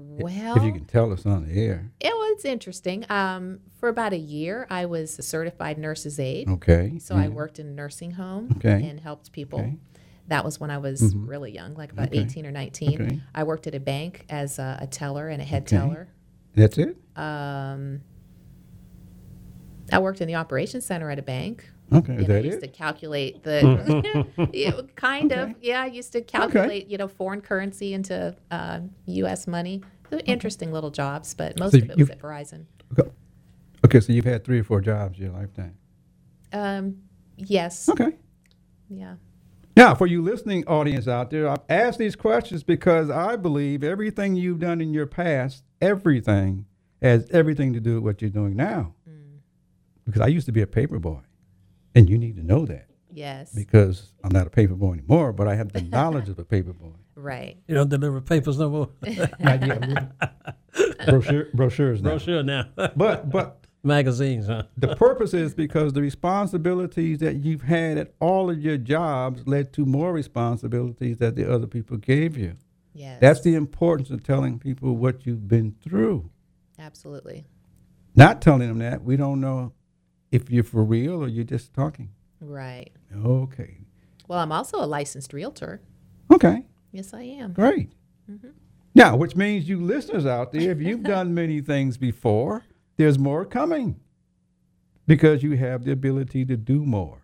Well, 0.00 0.56
if 0.56 0.62
you 0.62 0.72
can 0.72 0.84
tell 0.84 1.12
us 1.12 1.26
on 1.26 1.46
the 1.48 1.60
air. 1.60 1.90
it 1.98 2.14
was 2.14 2.44
interesting. 2.44 3.04
Um, 3.10 3.58
for 3.80 3.88
about 3.88 4.12
a 4.12 4.18
year, 4.18 4.66
I 4.70 4.86
was 4.86 5.18
a 5.18 5.22
certified 5.22 5.76
nurse's 5.76 6.20
aide. 6.20 6.48
Okay. 6.48 6.98
So 7.00 7.16
I 7.16 7.28
worked 7.28 7.58
in 7.58 7.66
a 7.66 7.72
nursing 7.72 8.12
home 8.12 8.54
Okay. 8.58 8.88
and 8.88 9.00
helped 9.00 9.32
people. 9.32 9.58
Okay. 9.60 9.76
That 10.28 10.44
was 10.44 10.60
when 10.60 10.70
I 10.70 10.78
was 10.78 11.14
really 11.16 11.52
young, 11.52 11.74
like 11.74 11.90
about 11.90 12.08
Okay. 12.08 12.20
18 12.20 12.46
or 12.46 12.50
19. 12.52 13.02
Okay. 13.02 13.20
I 13.34 13.42
worked 13.44 13.66
at 13.66 13.74
a 13.74 13.80
bank 13.80 14.24
as 14.28 14.58
a, 14.58 14.78
a 14.82 14.86
teller 14.86 15.28
and 15.28 15.42
a 15.42 15.44
head 15.44 15.66
teller. 15.66 16.08
That's 16.54 16.78
it? 16.78 16.96
Um, 17.16 18.02
I 19.92 19.98
worked 20.00 20.20
in 20.20 20.28
the 20.28 20.34
operations 20.36 20.84
center 20.86 21.10
at 21.10 21.18
a 21.18 21.22
bank. 21.22 21.70
Okay. 21.92 22.14
You 22.14 22.18
Is 22.20 22.28
know, 22.28 22.34
I 22.34 22.38
that 22.38 22.44
used 22.44 22.58
it? 22.58 22.60
to 22.60 22.68
calculate 22.68 23.42
the, 23.42 24.26
Yeah, 24.52 24.80
kind 24.96 25.32
of, 25.32 25.54
yeah. 25.62 25.82
I 25.82 25.86
used 25.86 26.12
to 26.12 26.20
calculate, 26.20 26.88
you 26.88 26.98
know, 26.98 27.08
foreign 27.08 27.40
currency 27.40 27.94
into 27.94 28.36
uh, 28.50 28.80
U.S. 29.06 29.46
money. 29.46 29.82
They're 30.10 30.20
Interesting 30.26 30.72
little 30.72 30.90
jobs, 30.90 31.34
but 31.34 31.58
most 31.58 31.72
So 31.72 31.78
of 31.78 31.90
it 31.90 31.96
was 31.96 32.10
at 32.10 32.18
Verizon. 32.20 32.66
Okay. 32.98 33.10
Okay, 33.84 34.00
so 34.00 34.12
you've 34.12 34.24
had 34.24 34.44
three 34.44 34.60
or 34.60 34.64
four 34.64 34.80
jobs 34.80 35.18
in 35.18 35.24
your 35.26 35.34
lifetime. 35.34 35.76
Um, 36.52 36.96
yes, 37.36 37.88
Okay. 37.90 38.16
yeah. 38.88 39.14
Now, 39.76 39.94
for 39.94 40.06
you 40.06 40.22
listening 40.22 40.66
audience 40.66 41.06
out 41.06 41.30
there, 41.30 41.48
I've 41.48 41.60
asked 41.68 41.98
these 41.98 42.16
questions 42.16 42.64
because 42.64 43.10
I 43.10 43.36
believe 43.36 43.84
everything 43.84 44.34
you've 44.34 44.58
done 44.58 44.80
in 44.80 44.92
your 44.92 45.06
past, 45.06 45.62
everything, 45.80 46.64
has 47.00 47.28
everything 47.30 47.72
to 47.74 47.80
do 47.80 47.94
with 47.96 48.02
what 48.04 48.20
you're 48.22 48.30
doing 48.30 48.56
now. 48.56 48.94
Because 50.04 50.22
I 50.22 50.26
used 50.28 50.46
to 50.46 50.52
be 50.52 50.62
a 50.62 50.66
paper 50.66 50.98
boy, 50.98 51.20
and 51.98 52.08
you 52.08 52.16
need 52.18 52.36
to 52.36 52.42
know 52.44 52.64
that 52.66 52.86
Yes, 53.10 53.52
because 53.52 54.12
I'm 54.22 54.30
not 54.32 54.46
a 54.46 54.50
paper 54.50 54.74
boy 54.74 54.92
anymore, 54.92 55.32
but 55.32 55.48
I 55.48 55.54
have 55.56 55.72
the 55.72 55.80
knowledge 55.96 56.28
of 56.28 56.38
a 56.38 56.44
paper 56.44 56.72
boy. 56.72 56.92
right. 57.16 57.56
You 57.66 57.74
don't 57.74 57.88
deliver 57.88 58.20
papers 58.20 58.58
no 58.58 58.68
more. 58.70 58.88
Not 59.40 59.66
yet. 59.66 60.12
Brochure, 61.06 61.46
brochures 61.54 62.02
now. 62.02 62.10
Brochure 62.10 62.42
now. 62.42 62.64
But 62.96 63.30
but 63.30 63.64
Magazines, 63.82 64.46
huh? 64.46 64.64
the 64.76 64.94
purpose 64.96 65.32
is 65.34 65.54
because 65.54 65.92
the 65.94 66.02
responsibilities 66.02 67.18
that 67.20 67.36
you've 67.36 67.62
had 67.62 67.96
at 67.98 68.12
all 68.20 68.50
of 68.50 68.58
your 68.60 68.76
jobs 68.76 69.46
led 69.46 69.72
to 69.74 69.86
more 69.86 70.12
responsibilities 70.12 71.16
that 71.18 71.34
the 71.34 71.50
other 71.52 71.66
people 71.66 71.96
gave 71.96 72.36
you. 72.36 72.56
Yes, 72.92 73.18
That's 73.20 73.40
the 73.40 73.54
importance 73.54 74.10
of 74.10 74.22
telling 74.22 74.58
people 74.58 74.96
what 74.96 75.24
you've 75.26 75.48
been 75.48 75.74
through. 75.82 76.30
absolutely. 76.78 77.46
Not 78.14 78.42
telling 78.42 78.66
them 78.68 78.78
that, 78.78 79.02
we 79.04 79.16
don't 79.16 79.40
know 79.40 79.72
if 80.30 80.50
you're 80.50 80.64
for 80.64 80.84
real 80.84 81.22
or 81.22 81.28
you're 81.28 81.44
just 81.44 81.74
talking. 81.74 82.10
Right. 82.40 82.92
Okay. 83.14 83.78
Well, 84.26 84.38
I'm 84.38 84.52
also 84.52 84.78
a 84.78 84.86
licensed 84.86 85.32
realtor. 85.32 85.80
Okay. 86.32 86.64
Yes, 86.92 87.14
I 87.14 87.22
am. 87.22 87.52
Great. 87.52 87.92
Mm-hmm. 88.30 88.48
Now, 88.94 89.16
which 89.16 89.36
means 89.36 89.68
you 89.68 89.80
listeners 89.80 90.26
out 90.26 90.52
there, 90.52 90.70
if 90.70 90.80
you've 90.80 91.02
done 91.02 91.34
many 91.34 91.60
things 91.60 91.96
before, 91.96 92.64
there's 92.96 93.18
more 93.18 93.44
coming 93.44 94.00
because 95.06 95.42
you 95.42 95.56
have 95.56 95.84
the 95.84 95.92
ability 95.92 96.44
to 96.46 96.56
do 96.56 96.84
more. 96.84 97.22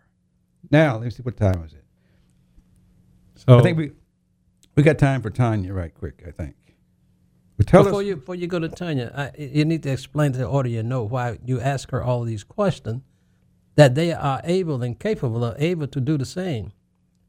Now, 0.71 0.99
let's 0.99 1.17
see 1.17 1.23
what 1.23 1.37
time 1.37 1.63
is 1.65 1.73
it. 1.73 1.85
So 3.35 3.59
I 3.59 3.63
think 3.63 3.77
we 3.77 3.93
we 4.77 4.83
got 4.83 4.99
time 4.99 5.21
for 5.21 5.31
Tanya 5.31 5.73
right 5.73 5.93
quick. 5.93 6.23
I 6.27 6.31
think. 6.31 6.55
But 7.57 7.67
tell 7.69 7.85
before 7.85 8.01
us. 8.01 8.07
you 8.07 8.17
before 8.17 8.35
you 8.35 8.47
go 8.47 8.59
to 8.59 8.69
Tanya, 8.69 9.13
I, 9.17 9.41
you 9.41 9.65
need 9.65 9.83
to 9.85 9.91
explain 9.91 10.33
to 10.33 10.39
the 10.39 10.49
audience 10.49 10.89
know 10.89 11.05
why 11.05 11.39
you 11.45 11.61
ask 11.61 11.91
her 11.91 12.03
all 12.03 12.25
these 12.25 12.45
questions. 12.45 13.03
That 13.77 13.95
they 13.97 14.13
are 14.13 14.41
able 14.45 14.83
and 14.85 14.99
capable 14.99 15.45
of 15.45 15.61
able 15.61 15.89
to 15.89 16.01
do 16.01 16.17
the 16.17 16.25
same. 16.25 16.73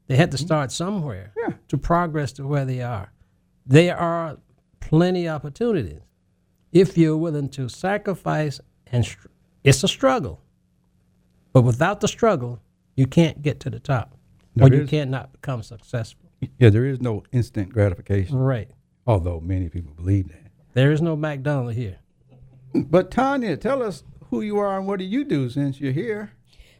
They 0.06 0.14
had 0.16 0.30
to 0.30 0.36
mm-hmm. 0.36 0.46
start 0.46 0.70
somewhere 0.72 1.32
Yeah. 1.36 1.54
to 1.68 1.76
progress 1.76 2.32
to 2.34 2.46
where 2.46 2.64
they 2.64 2.82
are. 2.82 3.12
There 3.66 3.96
are 3.96 4.38
plenty 4.78 5.26
of 5.26 5.34
opportunities 5.34 6.02
if 6.70 6.96
you're 6.96 7.16
willing 7.16 7.48
to 7.50 7.68
sacrifice 7.68 8.60
and 8.92 9.04
str- 9.04 9.26
it's 9.64 9.82
a 9.82 9.88
struggle. 9.88 10.40
But 11.52 11.62
without 11.62 12.00
the 12.00 12.06
struggle, 12.06 12.60
you 12.94 13.06
can't 13.08 13.42
get 13.42 13.58
to 13.60 13.70
the 13.70 13.80
top, 13.80 14.16
or 14.60 14.68
you 14.68 14.82
is- 14.82 14.90
can't 14.90 15.10
not 15.10 15.32
become 15.32 15.64
successful. 15.64 16.30
yeah, 16.60 16.70
there 16.70 16.84
is 16.86 17.00
no 17.00 17.24
instant 17.32 17.70
gratification, 17.72 18.36
Right. 18.36 18.70
Although 19.06 19.40
many 19.40 19.68
people 19.68 19.92
believe 19.94 20.28
that. 20.28 20.50
There 20.74 20.92
is 20.92 21.00
no 21.00 21.16
McDonald 21.16 21.74
here. 21.74 21.98
But 22.74 23.10
Tanya, 23.10 23.56
tell 23.56 23.82
us 23.82 24.04
who 24.30 24.40
you 24.42 24.58
are 24.58 24.78
and 24.78 24.86
what 24.86 24.98
do 24.98 25.04
you 25.04 25.24
do 25.24 25.48
since 25.48 25.80
you're 25.80 25.92
here? 25.92 26.32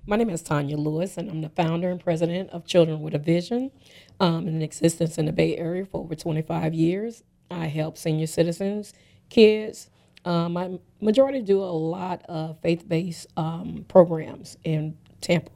My 0.06 0.16
name 0.16 0.30
is 0.30 0.42
Tanya 0.42 0.76
Lewis, 0.76 1.16
and 1.16 1.30
I'm 1.30 1.40
the 1.40 1.48
founder 1.48 1.90
and 1.90 1.98
president 1.98 2.50
of 2.50 2.66
Children 2.66 3.00
with 3.00 3.14
a 3.14 3.18
Vision, 3.18 3.72
um, 4.20 4.46
in 4.46 4.62
existence 4.62 5.18
in 5.18 5.26
the 5.26 5.32
Bay 5.32 5.56
Area 5.56 5.84
for 5.84 6.00
over 6.02 6.14
25 6.14 6.74
years. 6.74 7.24
I 7.50 7.66
help 7.66 7.98
senior 7.98 8.26
citizens, 8.26 8.94
kids. 9.30 9.90
Um, 10.24 10.56
I 10.56 10.78
majority 11.00 11.40
do 11.42 11.60
a 11.62 11.66
lot 11.72 12.22
of 12.28 12.60
faith-based 12.60 13.28
um, 13.36 13.84
programs 13.88 14.56
in 14.64 14.96
Tampa. 15.20 15.52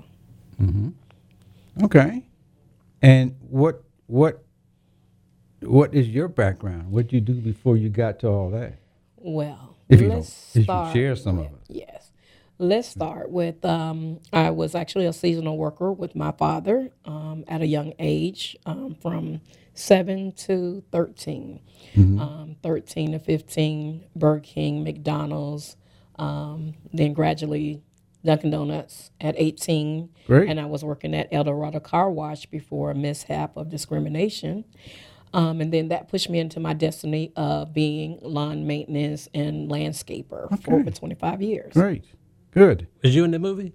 Okay. 1.85 2.25
And 3.03 3.37
what 3.41 3.85
what 4.07 4.45
what 5.63 5.95
is 5.95 6.09
your 6.09 6.29
background? 6.29 6.91
What 6.91 7.09
did 7.09 7.13
you 7.15 7.21
do 7.21 7.35
before 7.41 7.77
you 7.77 7.89
got 7.89 8.21
to 8.21 8.29
all 8.29 8.51
that? 8.51 8.79
Well, 9.17 9.77
If 9.89 10.01
you 10.01 10.09
don't- 10.09 10.17
let's 10.19 10.51
if 10.57 10.61
you 10.61 10.63
start 10.65 10.93
share 10.93 11.17
some 11.17 11.39
of 11.39 11.47
it. 11.47 11.53
Yes. 11.69 12.11
Let's 12.59 12.89
start 12.89 13.31
with 13.31 13.65
um, 13.65 14.21
I 14.33 14.51
was 14.51 14.75
actually 14.75 15.07
a 15.07 15.15
seasonal 15.15 15.57
worker 15.57 15.93
with 15.93 16.15
my 16.15 16.33
father 16.33 16.91
um, 17.07 17.45
at 17.49 17.63
a 17.63 17.67
young 17.67 17.95
age, 17.99 18.55
um, 18.67 18.95
from 19.01 19.41
seven 19.73 20.33
to 20.33 20.83
13. 20.93 21.61
Mm-hmm. 21.95 22.21
Um, 22.21 22.57
13 22.63 23.13
to 23.13 23.19
15, 23.19 24.05
Burger 24.15 24.41
King, 24.41 24.85
McDonald's, 24.85 25.77
um, 26.17 26.75
then 26.93 27.15
gradually 27.15 27.81
Dunkin' 28.25 28.51
Donuts 28.51 29.11
at 29.21 29.35
18. 29.39 30.11
Great. 30.27 30.51
And 30.51 30.61
I 30.61 30.67
was 30.67 30.85
working 30.85 31.15
at 31.15 31.29
El 31.33 31.45
Dorado 31.45 31.81
Car 31.81 32.11
Wash 32.11 32.45
before 32.45 32.91
a 32.91 32.95
mishap 32.95 33.57
of 33.57 33.71
discrimination. 33.71 34.65
Um, 35.33 35.61
and 35.61 35.73
then 35.73 35.89
that 35.89 36.09
pushed 36.09 36.29
me 36.29 36.41
into 36.41 36.59
my 36.59 36.73
destiny 36.73 37.33
of 37.37 37.73
being 37.73 38.19
lawn 38.23 38.67
maintenance 38.67 39.29
and 39.33 39.71
landscaper 39.71 40.61
for 40.63 40.75
over 40.75 40.91
25 40.91 41.41
years. 41.41 41.73
Great. 41.73 42.05
Good. 42.51 42.89
Was 43.03 43.15
you 43.15 43.25
in 43.25 43.31
the 43.31 43.39
movie? 43.39 43.73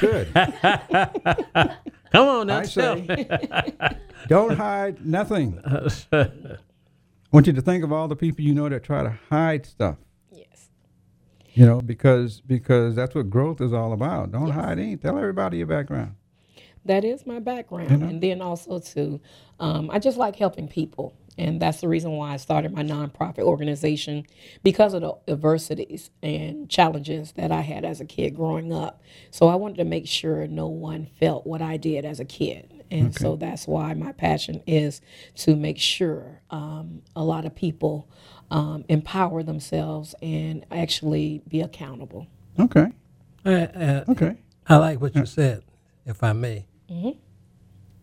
Good. 0.00 0.32
Come 2.12 2.28
on 2.28 2.46
now, 2.46 2.58
I 2.58 2.62
say, 2.64 3.26
don't 4.28 4.56
hide 4.56 5.04
nothing. 5.04 5.60
I 6.12 6.30
want 7.32 7.48
you 7.48 7.52
to 7.52 7.62
think 7.62 7.82
of 7.82 7.92
all 7.92 8.06
the 8.06 8.14
people 8.14 8.44
you 8.44 8.54
know 8.54 8.68
that 8.68 8.84
try 8.84 9.02
to 9.02 9.18
hide 9.30 9.66
stuff. 9.66 9.96
Yes. 10.30 10.68
You 11.54 11.66
know, 11.66 11.80
because 11.80 12.40
because 12.40 12.94
that's 12.94 13.16
what 13.16 13.30
growth 13.30 13.60
is 13.60 13.72
all 13.72 13.92
about. 13.92 14.30
Don't 14.30 14.50
hide 14.50 14.78
anything. 14.78 14.98
Tell 14.98 15.18
everybody 15.18 15.58
your 15.58 15.66
background. 15.66 16.14
That 16.86 17.04
is 17.04 17.26
my 17.26 17.38
background. 17.38 17.90
And 18.02 18.20
then 18.22 18.42
also, 18.42 18.78
too, 18.78 19.20
um, 19.58 19.90
I 19.90 19.98
just 19.98 20.18
like 20.18 20.36
helping 20.36 20.68
people. 20.68 21.14
And 21.36 21.60
that's 21.60 21.80
the 21.80 21.88
reason 21.88 22.12
why 22.12 22.32
I 22.32 22.36
started 22.36 22.72
my 22.72 22.84
nonprofit 22.84 23.40
organization 23.40 24.24
because 24.62 24.94
of 24.94 25.00
the 25.00 25.14
adversities 25.26 26.10
and 26.22 26.68
challenges 26.70 27.32
that 27.32 27.50
I 27.50 27.62
had 27.62 27.84
as 27.84 28.00
a 28.00 28.04
kid 28.04 28.36
growing 28.36 28.72
up. 28.72 29.02
So 29.32 29.48
I 29.48 29.56
wanted 29.56 29.78
to 29.78 29.84
make 29.84 30.06
sure 30.06 30.46
no 30.46 30.68
one 30.68 31.08
felt 31.18 31.44
what 31.46 31.60
I 31.60 31.76
did 31.76 32.04
as 32.04 32.20
a 32.20 32.24
kid. 32.24 32.84
And 32.90 33.12
so 33.12 33.34
that's 33.34 33.66
why 33.66 33.94
my 33.94 34.12
passion 34.12 34.62
is 34.66 35.00
to 35.36 35.56
make 35.56 35.78
sure 35.78 36.42
um, 36.50 37.02
a 37.16 37.24
lot 37.24 37.44
of 37.44 37.54
people 37.54 38.08
um, 38.52 38.84
empower 38.88 39.42
themselves 39.42 40.14
and 40.22 40.64
actually 40.70 41.42
be 41.48 41.60
accountable. 41.62 42.28
Okay. 42.60 42.92
Uh, 43.44 43.50
uh, 43.50 44.04
Okay. 44.08 44.36
I 44.68 44.76
like 44.76 45.00
what 45.00 45.16
you 45.16 45.26
said, 45.26 45.64
if 46.06 46.22
I 46.22 46.32
may. 46.32 46.66
Mm-hmm. 46.90 47.18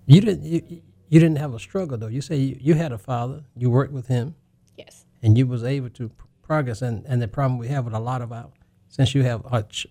You 0.06 0.22
didn't. 0.22 0.44
You, 0.44 0.82
you 1.10 1.20
didn't 1.20 1.38
have 1.38 1.54
a 1.54 1.60
struggle 1.60 1.98
though. 1.98 2.08
You 2.08 2.22
say 2.22 2.38
you, 2.38 2.58
you 2.60 2.74
had 2.74 2.92
a 2.92 2.98
father. 2.98 3.44
You 3.56 3.70
worked 3.70 3.92
with 3.94 4.08
him, 4.08 4.36
Yes. 4.78 5.06
and 5.22 5.38
you 5.38 5.46
was 5.46 5.64
able 5.64 5.90
to 5.92 6.10
progress. 6.42 6.82
And, 6.82 7.06
and 7.06 7.22
the 7.22 7.28
problem 7.28 7.58
we 7.60 7.68
have 7.68 7.86
with 7.86 7.94
a 7.94 8.00
lot 8.00 8.22
of 8.22 8.32
our, 8.32 8.50
since 8.88 9.14
you 9.14 9.24
have 9.24 9.42
our 9.52 9.64
ch- 9.64 9.88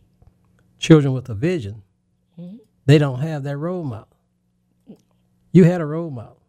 children 0.79 1.13
with 1.13 1.29
a 1.29 1.35
vision, 1.35 1.83
mm-hmm. 2.39 2.57
they 2.87 2.97
don't 2.99 3.21
have 3.21 3.43
that 3.45 3.57
role 3.59 3.85
model. 3.85 4.09
You 5.53 5.65
had 5.65 5.81
a 5.81 5.87
role 5.87 6.11
model. 6.11 6.41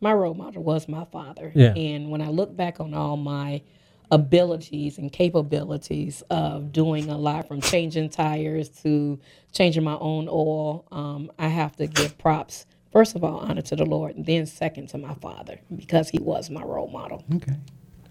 my 0.00 0.12
role 0.12 0.34
model 0.34 0.62
was 0.62 0.88
my 0.88 1.04
father. 1.06 1.50
Yeah. 1.54 1.74
And 1.74 2.10
when 2.10 2.20
I 2.20 2.28
look 2.28 2.54
back 2.56 2.80
on 2.80 2.94
all 2.94 3.16
my 3.16 3.62
abilities 4.10 4.98
and 4.98 5.12
capabilities 5.12 6.22
of 6.30 6.72
doing 6.72 7.08
a 7.10 7.16
lot 7.18 7.48
from 7.48 7.60
changing 7.60 8.08
tires 8.10 8.68
to 8.68 9.18
changing 9.52 9.84
my 9.84 9.96
own 10.00 10.28
oil, 10.28 10.84
um, 10.92 11.30
I 11.38 11.48
have 11.48 11.74
to 11.76 11.86
give 11.86 12.16
props, 12.18 12.66
first 12.92 13.16
of 13.16 13.24
all, 13.24 13.38
honor 13.38 13.62
to 13.62 13.76
the 13.76 13.84
Lord, 13.84 14.16
and 14.16 14.24
then 14.26 14.46
second 14.46 14.88
to 14.90 14.98
my 14.98 15.14
father 15.14 15.58
because 15.74 16.08
he 16.08 16.18
was 16.18 16.50
my 16.50 16.62
role 16.62 16.88
model. 16.88 17.24
Okay. 17.34 17.56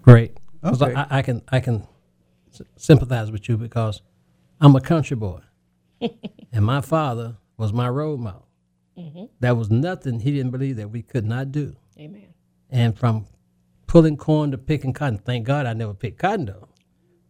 Great. 0.02 0.38
'Cause 0.62 0.82
Okay. 0.82 0.94
I, 0.96 1.20
I 1.20 1.22
can 1.22 1.42
I 1.50 1.60
can 1.60 1.88
s- 2.52 2.62
sympathize 2.76 3.32
with 3.32 3.48
you 3.48 3.56
because 3.58 4.02
I'm 4.60 4.76
a 4.76 4.82
country 4.82 5.16
boy, 5.16 5.42
and 6.52 6.66
my 6.66 6.82
father 6.82 7.38
was 7.58 7.72
my 7.72 7.88
role 7.90 8.18
model. 8.18 8.42
There 9.42 9.54
was 9.54 9.70
nothing 9.70 10.22
he 10.22 10.32
didn't 10.32 10.52
believe 10.52 10.78
that 10.78 10.90
we 10.90 11.02
could 11.02 11.26
not 11.26 11.52
do. 11.52 11.76
Amen. 12.00 12.34
And 12.70 12.98
from 12.98 13.26
pulling 13.88 14.18
corn 14.18 14.52
to 14.52 14.58
picking 14.58 14.94
cotton, 14.94 15.18
thank 15.18 15.46
God 15.46 15.66
I 15.66 15.74
never 15.74 15.94
picked 15.94 16.20
cotton 16.20 16.46
though, 16.46 16.70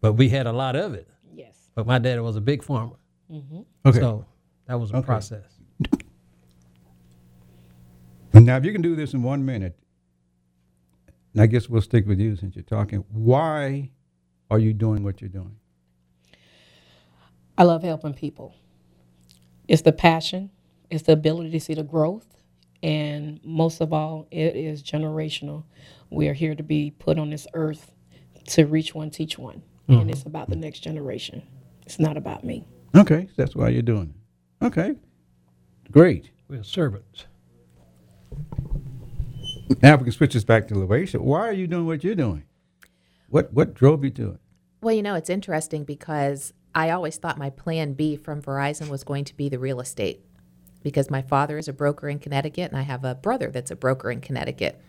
but 0.01 0.13
we 0.13 0.29
had 0.29 0.47
a 0.47 0.53
lot 0.53 0.75
of 0.75 0.93
it. 0.93 1.07
Yes. 1.33 1.69
But 1.75 1.85
my 1.85 1.99
dad 1.99 2.21
was 2.21 2.35
a 2.35 2.41
big 2.41 2.63
farmer, 2.63 2.97
mm-hmm. 3.31 3.61
Okay. 3.85 3.99
so 3.99 4.25
that 4.67 4.79
was 4.79 4.91
a 4.91 5.01
process. 5.01 5.43
Now, 8.33 8.57
if 8.57 8.65
you 8.65 8.73
can 8.73 8.81
do 8.81 8.95
this 8.95 9.13
in 9.13 9.23
one 9.23 9.45
minute, 9.45 9.79
and 11.33 11.41
I 11.41 11.45
guess 11.47 11.69
we'll 11.69 11.81
stick 11.81 12.05
with 12.05 12.19
you 12.19 12.35
since 12.35 12.55
you're 12.55 12.63
talking. 12.63 13.03
Why 13.09 13.91
are 14.49 14.59
you 14.59 14.73
doing 14.73 15.03
what 15.03 15.21
you're 15.21 15.29
doing? 15.29 15.55
I 17.57 17.63
love 17.63 17.83
helping 17.83 18.13
people. 18.13 18.53
It's 19.67 19.81
the 19.81 19.93
passion, 19.93 20.51
it's 20.89 21.03
the 21.03 21.13
ability 21.13 21.51
to 21.51 21.59
see 21.59 21.73
the 21.73 21.83
growth, 21.83 22.27
and 22.83 23.39
most 23.43 23.81
of 23.81 23.93
all, 23.93 24.27
it 24.31 24.55
is 24.55 24.83
generational. 24.83 25.63
We 26.09 26.27
are 26.27 26.33
here 26.33 26.55
to 26.55 26.63
be 26.63 26.91
put 26.91 27.17
on 27.17 27.29
this 27.29 27.47
earth 27.53 27.91
to 28.49 28.65
reach 28.65 28.93
one, 28.93 29.09
teach 29.09 29.37
one, 29.37 29.63
and 29.87 29.97
mm-hmm. 29.97 30.09
it's 30.09 30.23
about 30.23 30.49
the 30.49 30.55
next 30.55 30.79
generation. 30.79 31.43
It's 31.85 31.99
not 31.99 32.17
about 32.17 32.43
me. 32.43 32.65
Okay, 32.95 33.27
that's 33.35 33.55
why 33.55 33.69
you're 33.69 33.81
doing 33.81 34.13
it. 34.15 34.65
Okay, 34.65 34.95
great. 35.91 36.31
We're 36.47 36.63
servants. 36.63 37.25
Now 39.81 39.95
we 39.95 40.03
can 40.03 40.11
switch 40.11 40.33
this 40.33 40.43
back 40.43 40.67
to 40.67 40.75
Loasia. 40.75 41.19
Why 41.19 41.47
are 41.47 41.53
you 41.53 41.67
doing 41.67 41.85
what 41.85 42.03
you're 42.03 42.15
doing? 42.15 42.43
What 43.29 43.51
what 43.51 43.73
drove 43.73 44.03
you 44.03 44.11
to 44.11 44.31
it? 44.31 44.39
Well, 44.81 44.93
you 44.93 45.01
know, 45.01 45.15
it's 45.15 45.29
interesting 45.29 45.83
because 45.83 46.53
I 46.75 46.91
always 46.91 47.17
thought 47.17 47.37
my 47.37 47.49
plan 47.49 47.93
B 47.93 48.15
from 48.15 48.41
Verizon 48.41 48.89
was 48.89 49.03
going 49.03 49.25
to 49.25 49.35
be 49.35 49.49
the 49.49 49.57
real 49.59 49.79
estate 49.79 50.23
because 50.83 51.09
my 51.09 51.23
father 51.23 51.57
is 51.57 51.67
a 51.67 51.73
broker 51.73 52.07
in 52.07 52.19
Connecticut 52.19 52.71
and 52.71 52.79
I 52.79 52.83
have 52.83 53.03
a 53.03 53.15
brother 53.15 53.49
that's 53.49 53.71
a 53.71 53.75
broker 53.75 54.11
in 54.11 54.21
Connecticut. 54.21 54.79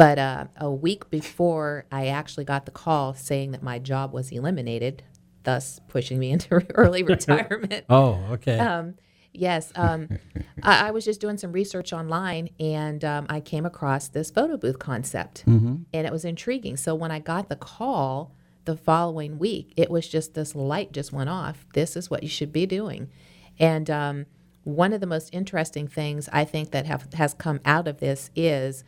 But 0.00 0.18
uh, 0.18 0.46
a 0.56 0.70
week 0.70 1.10
before 1.10 1.84
I 1.92 2.06
actually 2.06 2.46
got 2.46 2.64
the 2.64 2.70
call 2.70 3.12
saying 3.12 3.50
that 3.50 3.62
my 3.62 3.78
job 3.78 4.14
was 4.14 4.32
eliminated, 4.32 5.02
thus 5.42 5.78
pushing 5.88 6.18
me 6.18 6.30
into 6.32 6.64
early 6.74 7.02
retirement. 7.14 7.84
Oh, 7.90 8.18
okay. 8.30 8.58
Um, 8.58 8.94
yes. 9.34 9.70
Um, 9.76 10.08
I, 10.62 10.88
I 10.88 10.90
was 10.92 11.04
just 11.04 11.20
doing 11.20 11.36
some 11.36 11.52
research 11.52 11.92
online 11.92 12.48
and 12.58 13.04
um, 13.04 13.26
I 13.28 13.40
came 13.40 13.66
across 13.66 14.08
this 14.08 14.30
photo 14.30 14.56
booth 14.56 14.78
concept 14.78 15.44
and 15.92 16.06
it 16.06 16.10
was 16.10 16.24
intriguing. 16.24 16.78
So 16.78 16.94
when 16.94 17.10
I 17.10 17.18
got 17.18 17.50
the 17.50 17.56
call 17.56 18.32
the 18.64 18.78
following 18.78 19.38
week, 19.38 19.74
it 19.76 19.90
was 19.90 20.08
just 20.08 20.32
this 20.32 20.54
light 20.54 20.92
just 20.92 21.12
went 21.12 21.28
off. 21.28 21.66
This 21.74 21.94
is 21.94 22.08
what 22.08 22.22
you 22.22 22.30
should 22.30 22.54
be 22.54 22.64
doing. 22.64 23.10
And 23.58 23.90
um, 23.90 24.24
one 24.64 24.94
of 24.94 25.02
the 25.02 25.06
most 25.06 25.28
interesting 25.34 25.88
things 25.88 26.26
I 26.32 26.46
think 26.46 26.70
that 26.70 26.86
have, 26.86 27.12
has 27.12 27.34
come 27.34 27.60
out 27.66 27.86
of 27.86 28.00
this 28.00 28.30
is 28.34 28.82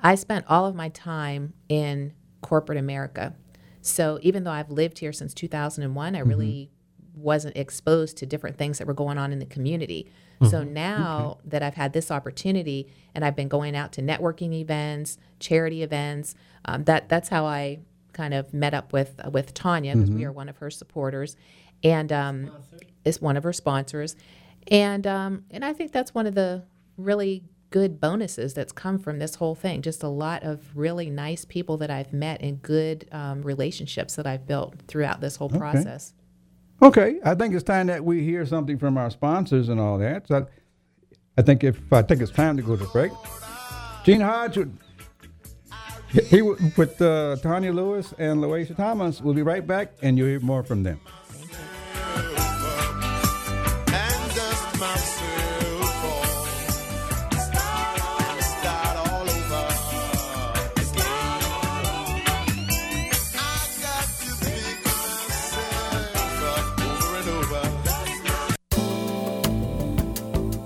I 0.00 0.14
spent 0.14 0.44
all 0.48 0.66
of 0.66 0.74
my 0.74 0.88
time 0.90 1.54
in 1.68 2.12
corporate 2.40 2.78
America. 2.78 3.34
So 3.80 4.18
even 4.22 4.44
though 4.44 4.50
I've 4.50 4.70
lived 4.70 4.98
here 4.98 5.12
since 5.12 5.34
2001, 5.34 6.14
I 6.14 6.18
really 6.20 6.70
wasn't 7.14 7.56
exposed 7.56 8.16
to 8.18 8.26
different 8.26 8.56
things 8.56 8.78
that 8.78 8.86
were 8.86 8.94
going 8.94 9.18
on 9.18 9.32
in 9.32 9.38
the 9.38 9.46
community. 9.46 10.10
So 10.50 10.62
now 10.62 11.38
that 11.44 11.64
I've 11.64 11.74
had 11.74 11.92
this 11.92 12.12
opportunity 12.12 12.86
and 13.12 13.24
I've 13.24 13.34
been 13.34 13.48
going 13.48 13.74
out 13.74 13.90
to 13.94 14.02
networking 14.02 14.52
events, 14.54 15.18
charity 15.40 15.82
events, 15.82 16.36
um, 16.64 16.84
that 16.84 17.08
that's 17.08 17.28
how 17.28 17.44
I 17.44 17.80
kind 18.12 18.34
of 18.34 18.54
met 18.54 18.72
up 18.72 18.92
with 18.92 19.20
with 19.32 19.52
Tanya 19.52 19.94
because 19.96 20.10
we 20.10 20.24
are 20.24 20.30
one 20.30 20.48
of 20.48 20.58
her 20.58 20.70
supporters, 20.70 21.36
and 21.82 22.12
um, 22.12 22.50
is 23.04 23.20
one 23.20 23.36
of 23.36 23.42
her 23.42 23.52
sponsors, 23.52 24.14
and 24.68 25.08
um, 25.08 25.44
and 25.50 25.64
I 25.64 25.72
think 25.72 25.90
that's 25.90 26.14
one 26.14 26.26
of 26.26 26.36
the 26.36 26.62
really 26.96 27.42
good 27.70 28.00
bonuses 28.00 28.54
that's 28.54 28.72
come 28.72 28.98
from 28.98 29.18
this 29.18 29.36
whole 29.36 29.54
thing. 29.54 29.82
Just 29.82 30.02
a 30.02 30.08
lot 30.08 30.42
of 30.42 30.76
really 30.76 31.10
nice 31.10 31.44
people 31.44 31.76
that 31.78 31.90
I've 31.90 32.12
met 32.12 32.40
and 32.40 32.62
good 32.62 33.06
um, 33.12 33.42
relationships 33.42 34.16
that 34.16 34.26
I've 34.26 34.46
built 34.46 34.76
throughout 34.88 35.20
this 35.20 35.36
whole 35.36 35.50
process. 35.50 36.14
Okay, 36.80 37.18
I 37.24 37.34
think 37.34 37.54
it's 37.54 37.64
time 37.64 37.88
that 37.88 38.04
we 38.04 38.22
hear 38.22 38.46
something 38.46 38.78
from 38.78 38.96
our 38.96 39.10
sponsors 39.10 39.68
and 39.68 39.80
all 39.80 39.98
that. 39.98 40.28
So 40.28 40.46
I 41.36 41.42
think 41.42 41.64
if 41.64 41.92
I 41.92 42.02
think 42.02 42.22
it's 42.22 42.30
time 42.32 42.56
to 42.56 42.62
go 42.62 42.76
to 42.76 42.84
break. 42.86 43.12
Gene 44.04 44.20
Hodge, 44.20 44.56
would- 44.58 44.78
he 46.30 46.40
with 46.40 47.02
uh, 47.02 47.36
Tanya 47.42 47.70
Lewis 47.70 48.14
and 48.18 48.40
Loisha 48.40 48.74
Thomas. 48.74 49.20
We'll 49.20 49.34
be 49.34 49.42
right 49.42 49.66
back, 49.66 49.92
and 50.00 50.16
you'll 50.16 50.28
hear 50.28 50.40
more 50.40 50.62
from 50.62 50.82
them. 50.82 50.98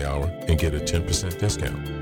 Hour 0.00 0.32
and 0.48 0.58
get 0.58 0.74
a 0.74 0.78
10% 0.78 1.38
discount. 1.38 2.01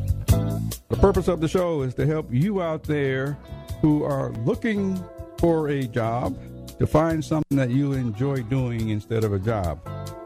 The 0.91 0.97
purpose 0.97 1.29
of 1.29 1.39
the 1.39 1.47
show 1.47 1.83
is 1.83 1.93
to 1.95 2.05
help 2.05 2.27
you 2.31 2.61
out 2.61 2.83
there 2.83 3.37
who 3.79 4.03
are 4.03 4.33
looking 4.43 5.01
for 5.39 5.69
a 5.69 5.83
job 5.83 6.37
to 6.79 6.85
find 6.85 7.23
something 7.23 7.57
that 7.57 7.69
you 7.69 7.93
enjoy 7.93 8.43
doing 8.43 8.89
instead 8.89 9.23
of 9.23 9.31
a 9.31 9.39
job, 9.39 9.79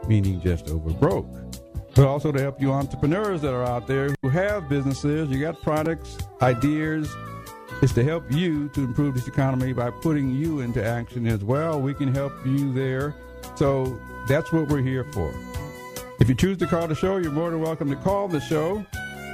meaning 0.08 0.40
just 0.40 0.68
over 0.68 0.90
broke. 0.90 1.28
But 1.94 2.08
also 2.08 2.32
to 2.32 2.40
help 2.40 2.60
you 2.60 2.72
entrepreneurs 2.72 3.42
that 3.42 3.54
are 3.54 3.62
out 3.62 3.86
there 3.86 4.12
who 4.22 4.28
have 4.28 4.68
businesses, 4.68 5.30
you 5.30 5.38
got 5.38 5.62
products, 5.62 6.18
ideas. 6.42 7.14
It's 7.80 7.92
to 7.92 8.02
help 8.02 8.24
you 8.32 8.68
to 8.70 8.80
improve 8.80 9.14
this 9.14 9.28
economy 9.28 9.72
by 9.72 9.90
putting 9.90 10.34
you 10.34 10.60
into 10.60 10.84
action 10.84 11.28
as 11.28 11.44
well. 11.44 11.80
We 11.80 11.94
can 11.94 12.12
help 12.12 12.32
you 12.44 12.72
there. 12.72 13.14
So 13.54 14.00
that's 14.26 14.52
what 14.52 14.66
we're 14.68 14.82
here 14.82 15.04
for. 15.12 15.32
If 16.18 16.28
you 16.28 16.34
choose 16.34 16.58
to 16.58 16.66
call 16.66 16.88
the 16.88 16.96
show, 16.96 17.18
you're 17.18 17.30
more 17.30 17.50
than 17.50 17.60
welcome 17.60 17.88
to 17.88 17.96
call 17.96 18.26
the 18.26 18.40
show. 18.40 18.84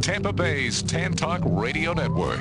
Tampa 0.00 0.32
Bay's 0.32 0.82
Tan 0.82 1.12
Talk 1.12 1.42
Radio 1.44 1.92
Network. 1.92 2.40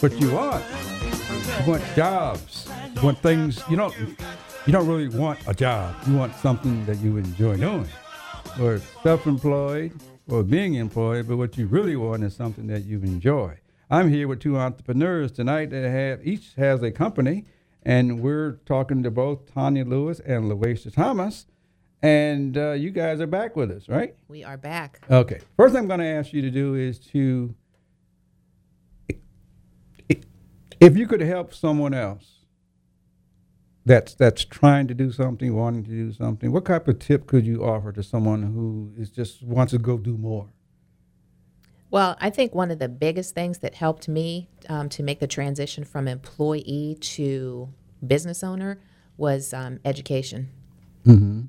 What 0.00 0.12
you 0.20 0.30
want? 0.30 0.64
You 1.58 1.70
want 1.70 1.82
jobs. 1.96 2.68
You 2.94 3.02
want 3.02 3.18
things 3.18 3.60
you 3.68 3.76
don't 3.76 3.94
you 3.98 4.72
don't 4.72 4.86
really 4.86 5.08
want 5.08 5.40
a 5.48 5.54
job. 5.54 5.96
You 6.06 6.16
want 6.16 6.36
something 6.36 6.86
that 6.86 6.98
you 6.98 7.16
enjoy 7.16 7.56
doing. 7.56 7.88
Or 8.60 8.80
self-employed 9.02 9.92
or 10.28 10.42
being 10.42 10.74
employed, 10.74 11.28
but 11.28 11.36
what 11.36 11.56
you 11.58 11.66
really 11.66 11.96
want 11.96 12.22
is 12.24 12.34
something 12.34 12.66
that 12.68 12.84
you 12.84 12.98
enjoy. 13.00 13.58
I'm 13.90 14.10
here 14.10 14.26
with 14.26 14.40
two 14.40 14.56
entrepreneurs 14.56 15.30
tonight 15.32 15.70
that 15.70 15.88
have 15.88 16.26
each 16.26 16.54
has 16.56 16.82
a 16.82 16.90
company, 16.90 17.44
and 17.82 18.20
we're 18.20 18.52
talking 18.64 19.02
to 19.02 19.10
both 19.10 19.52
Tanya 19.52 19.84
Lewis 19.84 20.20
and 20.20 20.50
Loisha 20.50 20.92
Thomas. 20.92 21.46
And 22.02 22.56
uh, 22.58 22.72
you 22.72 22.90
guys 22.90 23.20
are 23.20 23.26
back 23.26 23.56
with 23.56 23.70
us, 23.70 23.88
right? 23.88 24.14
We 24.28 24.44
are 24.44 24.58
back. 24.58 25.00
Okay. 25.10 25.40
First 25.56 25.74
thing 25.74 25.82
I'm 25.82 25.88
going 25.88 26.00
to 26.00 26.06
ask 26.06 26.34
you 26.34 26.42
to 26.42 26.50
do 26.50 26.74
is 26.74 26.98
to, 26.98 27.54
if 30.80 30.98
you 30.98 31.06
could 31.06 31.22
help 31.22 31.54
someone 31.54 31.94
else 31.94 32.33
that's 33.86 34.14
that's 34.14 34.44
trying 34.44 34.88
to 34.88 34.94
do 34.94 35.12
something, 35.12 35.54
wanting 35.54 35.84
to 35.84 35.90
do 35.90 36.12
something, 36.12 36.52
what 36.52 36.64
type 36.64 36.88
of 36.88 36.98
tip 36.98 37.26
could 37.26 37.46
you 37.46 37.64
offer 37.64 37.92
to 37.92 38.02
someone 38.02 38.42
who 38.42 38.92
is 38.96 39.10
just 39.10 39.42
wants 39.42 39.72
to 39.72 39.78
go 39.78 39.98
do 39.98 40.16
more? 40.16 40.48
Well, 41.90 42.16
I 42.20 42.30
think 42.30 42.54
one 42.54 42.70
of 42.70 42.78
the 42.80 42.88
biggest 42.88 43.34
things 43.34 43.58
that 43.58 43.74
helped 43.74 44.08
me 44.08 44.48
um, 44.68 44.88
to 44.90 45.02
make 45.02 45.20
the 45.20 45.28
transition 45.28 45.84
from 45.84 46.08
employee 46.08 46.96
to 47.00 47.68
business 48.04 48.42
owner 48.42 48.80
was 49.16 49.54
um, 49.54 49.78
education. 49.84 50.48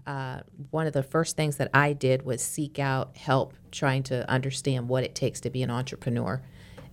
Uh, 0.05 0.41
one 0.69 0.85
of 0.85 0.93
the 0.93 1.01
first 1.01 1.37
things 1.37 1.57
that 1.57 1.69
I 1.73 1.93
did 1.93 2.23
was 2.23 2.41
seek 2.41 2.77
out 2.77 3.17
help 3.17 3.53
trying 3.71 4.03
to 4.03 4.29
understand 4.29 4.89
what 4.89 5.03
it 5.03 5.15
takes 5.15 5.39
to 5.41 5.49
be 5.49 5.63
an 5.63 5.71
entrepreneur. 5.71 6.41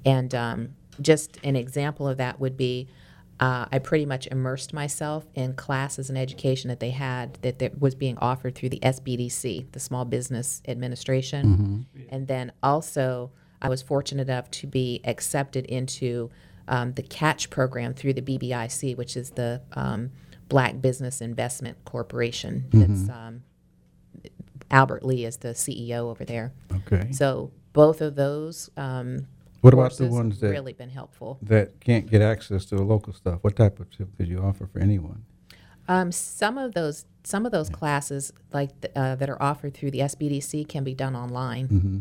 And 0.04 0.34
um, 0.34 0.68
just 1.00 1.38
an 1.42 1.56
example 1.56 2.06
of 2.08 2.18
that 2.18 2.38
would 2.40 2.56
be 2.56 2.88
uh, 3.42 3.66
I 3.72 3.80
pretty 3.80 4.06
much 4.06 4.28
immersed 4.28 4.72
myself 4.72 5.26
in 5.34 5.54
classes 5.54 6.08
and 6.08 6.16
education 6.16 6.68
that 6.68 6.78
they 6.78 6.90
had 6.90 7.38
that, 7.42 7.58
that 7.58 7.80
was 7.80 7.96
being 7.96 8.16
offered 8.18 8.54
through 8.54 8.68
the 8.68 8.78
SBDC, 8.78 9.72
the 9.72 9.80
Small 9.80 10.04
Business 10.04 10.62
Administration. 10.68 11.86
And 12.08 12.28
then 12.28 12.52
also, 12.62 13.32
I 13.60 13.68
was 13.68 13.82
fortunate 13.82 14.28
enough 14.28 14.48
to 14.52 14.68
be 14.68 15.00
accepted 15.02 15.66
into 15.66 16.30
um, 16.68 16.92
the 16.92 17.02
Catch 17.02 17.50
program 17.50 17.94
through 17.94 18.12
the 18.12 18.22
BBIC, 18.22 18.96
which 18.96 19.16
is 19.16 19.30
the 19.30 19.60
um, 19.72 20.12
Black 20.48 20.80
Business 20.80 21.20
Investment 21.20 21.84
Corporation. 21.84 22.66
That's 22.72 23.08
um, 23.10 23.42
Albert 24.70 25.04
Lee 25.04 25.24
is 25.24 25.38
the 25.38 25.48
CEO 25.48 26.10
over 26.10 26.24
there. 26.24 26.52
Okay. 26.72 27.10
So 27.10 27.50
both 27.72 28.02
of 28.02 28.14
those 28.14 28.70
um, 28.76 29.26
What 29.62 29.72
about 29.74 29.92
the 29.92 30.08
courses 30.08 30.10
ones 30.14 30.40
that 30.40 30.50
really 30.50 30.72
been 30.72 30.90
helpful. 30.90 31.38
that 31.42 31.80
can't 31.80 32.10
get 32.10 32.20
access 32.20 32.64
to 32.66 32.74
the 32.76 32.82
local 32.82 33.12
stuff? 33.12 33.38
What 33.42 33.56
type 33.56 33.78
of 33.80 33.90
tip 33.90 34.14
could 34.16 34.28
you 34.28 34.40
offer 34.40 34.66
for 34.66 34.80
anyone? 34.80 35.24
Um, 35.88 36.12
some 36.12 36.58
of 36.58 36.74
those 36.74 37.06
some 37.24 37.46
of 37.46 37.52
those 37.52 37.68
classes 37.70 38.32
like 38.52 38.78
th- 38.80 38.92
uh, 38.96 39.14
that 39.16 39.30
are 39.30 39.40
offered 39.40 39.72
through 39.74 39.92
the 39.92 40.00
SBDC 40.00 40.68
can 40.68 40.82
be 40.84 40.94
done 40.94 41.14
online. 41.16 41.68
Mm-hmm. 41.68 41.98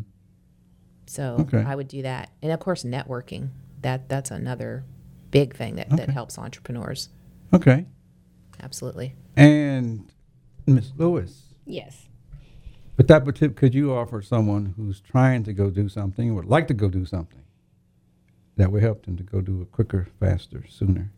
So 1.06 1.38
Okay. 1.42 1.64
I 1.64 1.76
would 1.76 1.88
do 1.88 2.02
that, 2.02 2.32
and 2.42 2.52
of 2.52 2.60
course 2.60 2.84
networking. 2.84 3.50
That 3.82 4.10
that's 4.10 4.32
another 4.32 4.84
big 5.32 5.56
thing 5.56 5.76
that, 5.76 5.90
that 5.92 6.10
helps 6.10 6.38
entrepreneurs. 6.38 7.10
Okay. 7.54 7.86
Absolutely. 8.62 9.16
And 9.36 10.12
Miss 10.68 10.92
Lewis, 10.98 11.54
Yes. 11.66 12.08
what 12.96 13.08
type 13.08 13.28
of 13.28 13.34
tip 13.36 13.56
could 13.56 13.74
you 13.74 13.94
offer 13.94 14.22
someone 14.22 14.74
who's 14.78 15.00
trying 15.00 15.44
to 15.44 15.54
go 15.54 15.70
do 15.70 15.90
something 15.90 16.30
or 16.32 16.34
would 16.36 16.46
like 16.46 16.68
to 16.68 16.74
go 16.74 16.90
do 16.90 17.06
something 17.06 17.41
that 18.62 18.72
would 18.72 18.84
help 18.84 19.06
them 19.06 19.18
to 19.18 19.24
go 19.24 19.42
do 19.42 19.62
it 19.62 19.72
quicker, 19.72 20.08
faster, 20.20 20.64
sooner? 20.70 21.12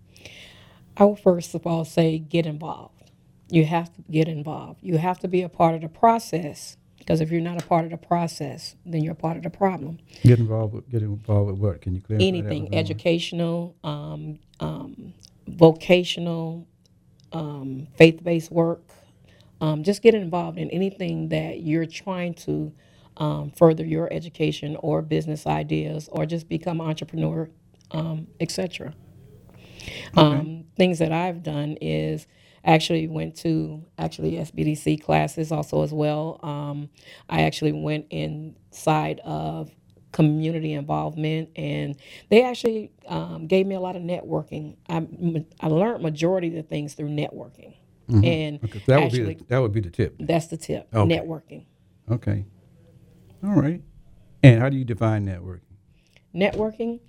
I 0.96 1.06
will 1.06 1.16
first 1.16 1.54
of 1.56 1.68
all 1.68 1.86
say 1.86 2.20
get 2.20 2.46
involved. 2.46 3.12
You 3.50 3.66
have 3.66 3.94
to 3.94 4.02
get 4.10 4.28
involved. 4.28 4.80
You 4.82 4.98
have 4.98 5.20
to 5.20 5.28
be 5.28 5.42
a 5.42 5.50
part 5.50 5.76
of 5.76 5.82
the 5.82 5.90
process 5.90 6.78
because 6.98 7.20
if 7.20 7.32
you're 7.32 7.42
not 7.42 7.62
a 7.62 7.66
part 7.66 7.84
of 7.84 7.92
the 7.92 7.98
process, 7.98 8.76
then 8.86 9.04
you're 9.04 9.12
a 9.12 9.16
part 9.16 9.36
of 9.36 9.44
the 9.44 9.50
problem. 9.50 10.00
Get 10.24 10.40
involved 10.40 10.74
with 10.74 10.90
get 10.90 11.02
involved 11.02 11.52
with 11.52 11.60
what? 11.60 11.82
Can 11.82 11.96
you 11.96 12.02
clarify 12.02 12.26
Anything 12.26 12.74
educational, 12.74 13.76
um, 13.84 14.40
um, 14.62 15.14
vocational, 15.48 16.66
um, 17.34 17.88
faith 17.98 18.24
based 18.24 18.52
work. 18.52 18.84
Um, 19.60 19.84
just 19.84 20.02
get 20.02 20.16
involved 20.16 20.58
in 20.58 20.70
anything 20.70 21.30
that 21.30 21.62
you're 21.62 21.86
trying 21.86 22.34
to 22.36 22.72
um, 23.18 23.52
further 23.52 23.86
your 23.86 24.12
education 24.12 24.76
or 24.80 25.02
business 25.02 25.46
ideas 25.48 26.10
or 26.12 26.26
just 26.26 26.48
become 26.50 26.82
an 26.82 26.88
entrepreneur, 26.88 27.50
um, 27.92 28.28
etc. 28.40 28.94
Um, 30.16 30.66
things 30.78 31.00
that 31.00 31.12
I've 31.12 31.44
done 31.44 31.78
is 31.82 32.28
actually 32.66 33.08
went 33.08 33.36
to 33.38 33.86
actually 33.98 34.34
SBDC 34.34 35.04
classes 35.04 35.52
also 35.52 35.84
as 35.84 35.94
well. 35.94 36.40
Um, 36.44 36.90
I 37.30 37.44
actually 37.44 37.74
went 37.74 38.08
inside 38.10 39.20
of 39.24 39.72
community 40.12 40.74
involvement 40.74 41.50
and 41.56 41.96
they 42.30 42.44
actually 42.44 42.92
um, 43.08 43.48
gave 43.48 43.66
me 43.66 43.76
a 43.76 43.80
lot 43.80 43.96
of 43.96 44.04
networking. 44.04 44.78
I, 44.88 45.06
I 45.60 45.68
learned 45.68 46.04
majority 46.04 46.50
of 46.50 46.54
the 46.54 46.64
things 46.64 46.94
through 46.94 47.10
networking. 47.10 47.76
And 48.24 48.60
Okay, 48.64 48.80
that 48.88 49.02
would 49.02 49.12
be 49.12 49.20
the, 49.24 49.46
that 49.48 49.60
would 49.60 49.72
be 49.72 49.80
the 49.82 49.90
tip. 49.90 50.16
that's 50.20 50.48
the 50.48 50.58
tip, 50.58 50.88
Okay. 50.94 51.18
networking. 51.18 51.66
Okay. 52.12 52.46
All 53.44 53.56
right. 53.56 53.82
And 54.42 54.60
how 54.60 54.70
do 54.70 54.78
you 54.78 54.86
define 54.86 55.26
networking? 55.26 55.74
networking, 56.34 57.00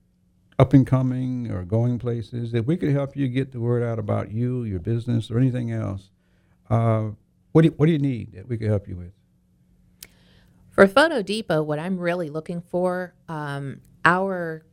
up 0.59 0.74
and 0.74 0.87
coming 0.87 1.50
or 1.50 1.64
going 1.64 1.98
places. 1.98 2.52
If 2.52 2.66
we 2.66 2.76
could 2.76 2.90
help 2.90 3.16
you 3.16 3.26
get 3.28 3.52
the 3.52 3.61
word 3.61 3.83
out 3.83 3.98
about 3.98 4.31
you, 4.31 4.64
your 4.64 4.78
business, 4.78 5.31
or 5.31 5.38
anything 5.38 5.72
else, 5.72 6.11
uh, 6.68 7.11
what 7.52 7.62
do 7.62 7.68
you, 7.68 7.74
what 7.76 7.87
do 7.87 7.92
you 7.92 7.98
need 7.98 8.35
that 8.35 8.48
we 8.48 8.59
could 8.59 8.68
help 8.68 8.87
you 8.87 8.96
with? 8.96 9.12
For 10.72 10.87
Photo 10.88 11.22
Depot, 11.22 11.62
what 11.62 11.78
I'm 11.78 11.98
really 11.98 12.30
looking 12.30 12.62
for, 12.62 13.14
um, 13.28 13.80
our 14.04 14.64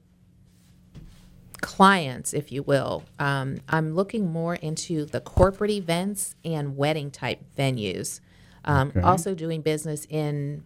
clients, 1.62 2.34
if 2.34 2.52
you 2.52 2.64
will, 2.64 3.04
um, 3.20 3.58
I'm 3.68 3.96
looking 3.96 4.32
more 4.32 4.56
into 4.56 5.06
the 5.06 5.20
corporate 5.22 5.72
events 5.72 6.36
and 6.46 6.78
wedding 6.78 7.12
type 7.12 7.42
venues. 7.58 8.22
Um, 8.66 8.90
Okay. 8.90 9.02
Also 9.02 9.36
doing 9.36 9.62
business 9.62 10.06
in 10.10 10.64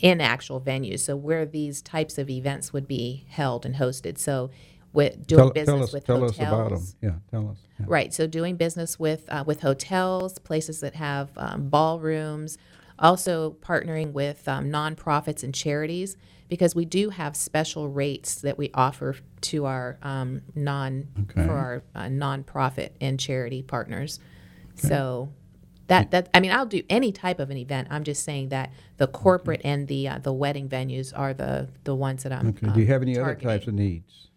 in 0.00 0.20
actual 0.20 0.60
venues, 0.60 1.00
so 1.00 1.16
where 1.16 1.44
these 1.46 1.82
types 1.82 2.18
of 2.18 2.30
events 2.30 2.72
would 2.72 2.88
be 2.88 3.26
held 3.28 3.66
and 3.66 3.76
hosted. 3.76 4.18
So, 4.18 4.50
with 4.94 5.26
doing 5.26 5.44
tell, 5.44 5.50
business 5.52 5.66
tell 5.76 5.82
us 5.84 5.92
with 5.92 6.04
tell 6.06 6.20
hotels. 6.20 6.40
us 6.40 6.48
about 6.48 6.70
them. 6.70 6.86
Yeah, 7.02 7.14
tell 7.40 7.50
us. 7.50 7.58
Yeah. 7.78 7.86
Right. 7.88 8.14
So 8.14 8.26
doing 8.26 8.56
business 8.56 8.98
with 8.98 9.24
uh, 9.30 9.44
with 9.46 9.60
hotels, 9.60 10.38
places 10.38 10.80
that 10.80 10.94
have 10.96 11.30
um, 11.36 11.68
ballrooms, 11.68 12.58
also 13.00 13.56
partnering 13.62 14.12
with 14.12 14.46
um, 14.48 14.70
nonprofits 14.70 15.42
and 15.42 15.54
charities 15.54 16.16
because 16.48 16.74
we 16.74 16.84
do 16.84 17.10
have 17.10 17.36
special 17.36 17.88
rates 17.88 18.34
that 18.42 18.58
we 18.58 18.70
offer 18.74 19.16
to 19.42 19.66
our 19.66 19.98
um, 20.02 20.42
non 20.54 21.06
Okay. 21.22 21.44
for 21.46 21.52
our 21.52 21.82
uh, 21.94 22.02
nonprofit 22.04 22.90
and 23.00 23.18
charity 23.18 23.62
partners. 23.62 24.18
So 24.74 25.28
That 25.88 26.10
that 26.12 26.28
I 26.32 26.40
mean, 26.40 26.52
I'll 26.52 26.66
do 26.66 26.82
any 26.88 27.10
type 27.12 27.38
of 27.40 27.50
an 27.50 27.56
event. 27.56 27.88
I'm 27.90 28.04
just 28.04 28.24
saying 28.24 28.50
that 28.50 28.72
the 28.96 29.06
corporate 29.08 29.60
and 29.64 29.88
the 29.88 30.08
uh, 30.08 30.18
the 30.18 30.32
wedding 30.32 30.68
venues 30.68 31.12
are 31.16 31.34
the 31.34 31.68
the 31.84 31.94
ones 31.94 32.22
that 32.22 32.32
I'm. 32.32 32.48
Okay. 32.48 32.66
um, 32.68 32.72
Do 32.74 32.80
you 32.80 32.86
have 32.86 33.02
any 33.02 33.18
other 33.18 33.34
types 33.34 33.66
of 33.66 33.74
needs? 33.74 34.28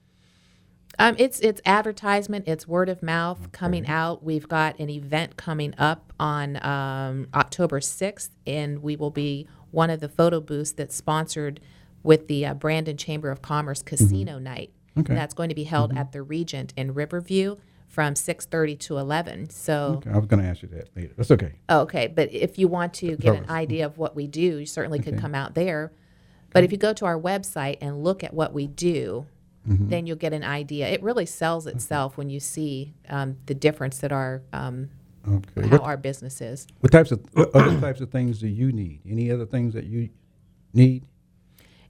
Um, 1.00 1.16
it's 1.18 1.40
it's 1.40 1.60
advertisement, 1.66 2.48
it's 2.48 2.68
word 2.68 2.88
of 2.88 3.02
mouth 3.02 3.52
coming 3.52 3.88
out. 3.88 4.24
We've 4.24 4.48
got 4.48 4.78
an 4.80 4.90
event 4.90 5.38
coming 5.38 5.74
up 5.78 6.14
on 6.20 6.64
um, 6.64 7.28
October 7.34 7.82
sixth, 7.82 8.32
and 8.46 8.84
we 8.84 8.96
will 8.96 9.10
be 9.10 9.48
one 9.72 9.90
of 9.90 10.00
the 10.02 10.10
photo 10.10 10.40
booths 10.40 10.72
that's 10.72 10.96
sponsored 10.96 11.60
with 12.04 12.28
the 12.28 12.46
uh, 12.46 12.54
Brandon 12.54 12.96
Chamber 12.96 13.32
of 13.32 13.42
Commerce 13.42 13.82
Casino 13.82 14.38
Night. 14.38 14.70
Mm-hmm. 14.70 15.00
Okay. 15.00 15.14
And 15.14 15.18
that's 15.18 15.34
going 15.34 15.50
to 15.50 15.56
be 15.56 15.64
held 15.64 15.98
at 15.98 16.12
the 16.12 16.22
Regent 16.22 16.74
in 16.78 16.94
Riverview 16.94 17.56
from 17.88 18.16
six 18.16 18.46
thirty 18.46 18.76
to 18.76 19.00
eleven. 19.00 19.50
So. 19.50 19.96
Okay, 19.98 20.12
I 20.12 20.18
was 20.18 20.28
going 20.28 20.44
to 20.44 20.48
ask 20.48 20.62
you 20.62 20.70
that 20.70 20.96
later. 20.96 21.14
That's 21.18 21.32
okay. 21.32 21.54
Okay, 21.70 22.08
but 22.08 22.32
if 22.32 22.60
you 22.60 22.68
want 22.68 22.94
to 22.96 23.16
get 23.18 23.36
an 23.36 23.50
idea 23.50 23.88
of 23.88 23.98
what 23.98 24.16
we 24.16 24.28
do, 24.28 24.60
you 24.60 24.66
certainly 24.68 25.00
could 25.00 25.18
come 25.18 25.34
out 25.34 25.56
there. 25.56 25.92
But 26.52 26.64
if 26.64 26.72
you 26.72 26.78
go 26.78 26.94
to 26.94 27.06
our 27.06 27.20
website 27.20 27.80
and 27.82 28.04
look 28.04 28.24
at 28.24 28.32
what 28.32 28.54
we 28.54 28.68
do, 28.68 29.26
Mm-hmm. 29.68 29.88
then 29.90 30.06
you'll 30.06 30.18
get 30.18 30.34
an 30.34 30.44
idea. 30.44 30.88
It 30.90 31.02
really 31.02 31.26
sells 31.26 31.68
itself 31.68 32.18
when 32.18 32.30
you 32.30 32.40
see 32.42 32.94
um, 33.10 33.38
the 33.46 33.54
difference 33.54 34.00
that 34.00 34.12
our 34.12 34.42
um, 34.52 34.90
Okay. 35.26 35.62
how 35.70 35.78
What, 35.78 35.82
our 35.84 35.96
business 35.96 36.42
is. 36.42 36.68
what 36.82 36.92
types 36.92 37.12
of 37.14 37.22
what 37.32 37.56
other 37.56 37.80
types 37.80 38.02
of 38.02 38.10
things 38.12 38.40
do 38.40 38.48
you 38.50 38.74
need? 38.74 39.00
Any 39.10 39.32
other 39.32 39.46
things 39.46 39.74
that 39.74 39.86
you 39.86 40.10
need? 40.74 41.06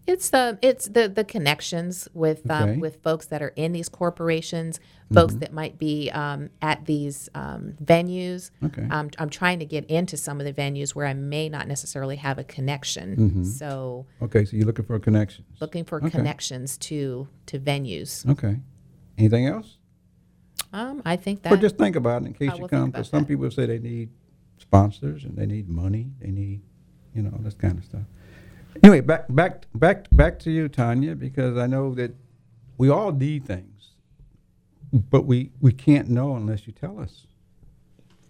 It's 0.05 0.29
the 0.31 0.59
it's 0.61 0.87
the 0.89 1.07
the 1.07 1.23
connections 1.23 2.09
with 2.13 2.49
um, 2.51 2.63
Okay. 2.63 2.71
Mm-hmm. 2.73 2.81
with 2.81 3.01
folks 3.03 3.27
that 3.27 3.41
are 3.41 3.53
in 3.55 3.71
these 3.71 3.87
corporations, 3.87 4.81
folks 5.13 5.35
that 5.35 5.53
might 5.53 5.77
be 5.79 6.11
um, 6.11 6.49
at 6.61 6.85
these 6.85 7.29
um, 7.33 7.75
venues. 7.81 8.51
Okay. 8.65 8.85
I'm 8.91 9.11
I'm 9.17 9.29
trying 9.29 9.59
to 9.59 9.65
get 9.65 9.85
into 9.85 10.17
some 10.17 10.41
of 10.41 10.45
the 10.45 10.51
venues 10.53 10.89
where 10.93 11.05
I 11.07 11.13
may 11.13 11.47
not 11.47 11.69
necessarily 11.69 12.17
have 12.17 12.37
a 12.37 12.43
connection. 12.43 13.15
Mm-hmm. 13.15 13.43
So 13.45 14.05
Okay, 14.21 14.43
so 14.43 14.57
you're 14.57 14.65
looking 14.65 14.83
for 14.85 14.99
connections. 14.99 15.47
looking 15.61 15.85
for 15.85 15.99
Okay. 15.99 16.09
connections 16.09 16.77
to 16.79 17.29
to 17.45 17.59
venues. 17.59 18.29
Okay. 18.29 18.57
Anything 19.17 19.47
else? 19.47 19.77
Um, 20.73 21.01
I 21.05 21.15
think 21.15 21.43
that 21.43 21.51
Well, 21.51 21.61
just 21.61 21.77
think 21.77 21.95
about 21.95 22.23
it 22.23 22.25
in 22.25 22.33
case 22.33 22.51
I 22.51 22.55
you 22.57 22.67
come. 22.67 22.91
Because 22.91 23.07
some 23.07 23.21
that. 23.21 23.27
people 23.27 23.49
say 23.51 23.67
they 23.67 23.79
need 23.79 24.09
sponsors 24.57 25.23
and 25.23 25.37
they 25.37 25.45
need 25.45 25.69
money. 25.69 26.11
They 26.19 26.31
need, 26.31 26.61
you 27.13 27.21
know, 27.21 27.37
this 27.39 27.53
kind 27.53 27.77
of 27.77 27.85
stuff. 27.85 28.01
Anyway, 28.81 29.01
back 29.01 29.25
back 29.29 29.65
back 29.75 30.07
back 30.11 30.39
to 30.39 30.51
you, 30.51 30.67
Tanya, 30.67 31.15
because 31.15 31.57
I 31.57 31.67
know 31.67 31.93
that 31.93 32.15
we 32.77 32.89
all 32.89 33.11
need 33.11 33.45
things, 33.45 33.91
but 34.91 35.25
we 35.25 35.51
we 35.61 35.71
can't 35.71 36.09
know 36.09 36.35
unless 36.35 36.65
you 36.65 36.73
tell 36.73 36.99
us. 36.99 37.27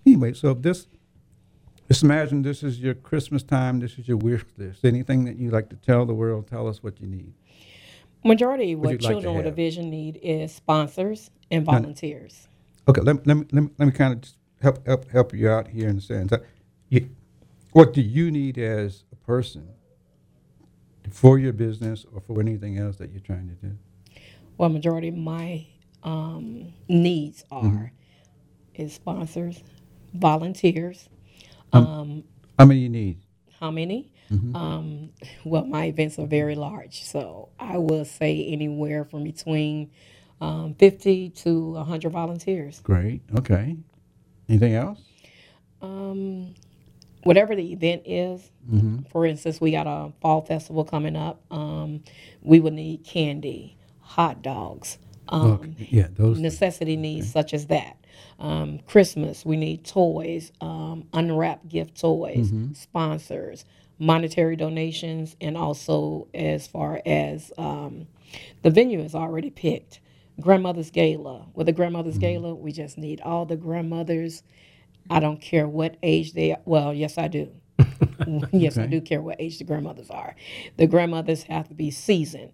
Anyway, 0.05 0.33
so 0.33 0.49
if 0.51 0.61
this, 0.61 0.87
just 1.87 2.03
imagine 2.03 2.41
this 2.41 2.61
is 2.61 2.79
your 2.79 2.93
Christmas 2.93 3.41
time. 3.41 3.79
This 3.79 3.97
is 3.97 4.07
your 4.07 4.17
wish 4.17 4.43
list. 4.57 4.83
Anything 4.83 5.23
that 5.25 5.37
you 5.37 5.49
like 5.49 5.69
to 5.69 5.77
tell 5.77 6.05
the 6.05 6.13
world, 6.13 6.47
tell 6.47 6.67
us 6.67 6.83
what 6.83 6.99
you 6.99 7.07
need. 7.07 7.33
Majority 8.25 8.73
of 8.73 8.79
Would 8.79 8.85
what 8.85 9.01
you 9.01 9.07
like 9.07 9.13
children 9.13 9.35
with 9.35 9.47
a 9.47 9.51
vision 9.51 9.89
need 9.89 10.19
is 10.21 10.53
sponsors 10.53 11.31
and 11.51 11.65
volunteers. 11.65 12.47
Okay, 12.87 13.01
let, 13.01 13.25
let 13.25 13.37
me 13.37 13.45
let 13.51 13.63
me 13.63 13.69
let 13.77 13.85
me 13.85 13.91
kind 13.91 14.13
of 14.13 14.21
just 14.21 14.37
help 14.61 14.85
help 14.85 15.09
help 15.09 15.33
you 15.33 15.49
out 15.49 15.69
here 15.69 15.87
in 15.87 15.97
a 15.97 16.01
sense. 16.01 16.33
You, 16.89 17.09
what 17.71 17.93
do 17.93 18.01
you 18.01 18.29
need 18.29 18.57
as 18.57 19.03
a 19.11 19.15
person 19.15 19.69
for 21.11 21.39
your 21.39 21.53
business 21.53 22.05
or 22.13 22.21
for 22.21 22.39
anything 22.41 22.77
else 22.77 22.97
that 22.97 23.11
you're 23.11 23.21
trying 23.21 23.47
to 23.49 23.55
do? 23.67 23.77
Well, 24.57 24.69
majority 24.69 25.09
of 25.09 25.15
my 25.17 25.65
um, 26.03 26.73
needs 26.87 27.43
are 27.51 27.63
Mm-hmm. 27.63 28.81
is 28.81 28.93
sponsors, 28.93 29.61
volunteers. 30.13 31.09
Um, 31.73 32.23
How 32.59 32.65
many 32.65 32.81
you 32.81 32.89
need? 32.89 33.17
how 33.59 33.71
many? 33.71 34.11
Mm-hmm. 34.31 34.55
Um, 34.55 35.09
well, 35.45 35.65
my 35.65 35.85
events 35.85 36.19
are 36.19 36.25
very 36.27 36.55
large, 36.55 37.03
so 37.03 37.49
I 37.59 37.77
will 37.77 38.03
say 38.05 38.45
anywhere 38.47 39.05
from 39.05 39.23
between 39.23 39.89
um, 40.41 40.75
50 40.75 41.29
to 41.29 41.71
100 41.71 42.11
volunteers. 42.11 42.79
Great. 42.81 43.21
Okay. 43.37 43.77
Anything 44.49 44.75
else? 44.75 44.99
Um, 45.81 46.53
whatever 47.23 47.55
the 47.55 47.71
event 47.73 48.03
is, 48.05 48.49
Mm-hmm. 48.71 48.99
for 49.11 49.25
instance, 49.25 49.59
we 49.59 49.71
got 49.71 49.87
a 49.87 50.13
fall 50.21 50.41
festival 50.41 50.85
coming 50.85 51.17
up. 51.17 51.41
Um, 51.51 52.01
we 52.41 52.61
would 52.61 52.71
need 52.73 53.03
candy, 53.03 53.77
hot 53.99 54.41
dogs, 54.41 54.97
um, 55.27 55.51
okay. 55.53 55.87
Yeah, 55.91 56.07
those. 56.13 56.39
necessity 56.39 56.95
needs 56.95 57.29
such 57.31 57.53
as 57.53 57.67
that. 57.67 57.97
Um, 58.39 58.79
Christmas, 58.87 59.45
we 59.45 59.57
need 59.57 59.83
toys, 59.85 60.51
um, 60.61 61.07
unwrapped 61.13 61.67
gift 61.67 61.99
toys, 61.99 62.51
Mm-hmm. 62.51 62.73
sponsors, 62.73 63.65
monetary 63.99 64.55
donations, 64.55 65.35
and 65.41 65.57
also 65.57 66.27
as 66.33 66.65
far 66.67 67.01
as 67.05 67.51
um, 67.57 68.07
the 68.61 68.69
venue 68.69 68.99
is 69.01 69.13
already 69.15 69.49
picked. 69.49 69.99
Grandmother's 70.39 70.89
Gala. 70.89 71.47
With 71.53 71.65
the 71.67 71.73
Grandmother's 71.73 72.13
Mm-hmm. 72.17 72.41
Gala, 72.43 72.55
we 72.55 72.71
just 72.71 72.97
need 72.97 73.19
all 73.21 73.45
the 73.45 73.55
grandmothers. 73.57 74.41
I 75.09 75.19
don't 75.19 75.41
care 75.41 75.67
what 75.67 75.97
age 76.03 76.33
they 76.33 76.51
are. 76.51 76.59
Well, 76.65 76.93
yes, 76.93 77.17
I 77.17 77.27
do. 77.27 77.49
yes, 78.51 78.77
I 78.77 78.85
do 78.85 79.01
care 79.01 79.21
what 79.21 79.37
age 79.39 79.57
the 79.57 79.63
grandmothers 79.63 80.09
are. 80.09 80.35
The 80.77 80.87
grandmothers 80.87 81.43
have 81.43 81.67
to 81.69 81.73
be 81.73 81.91
seasoned, 81.91 82.51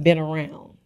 been 0.00 0.18
around, 0.18 0.76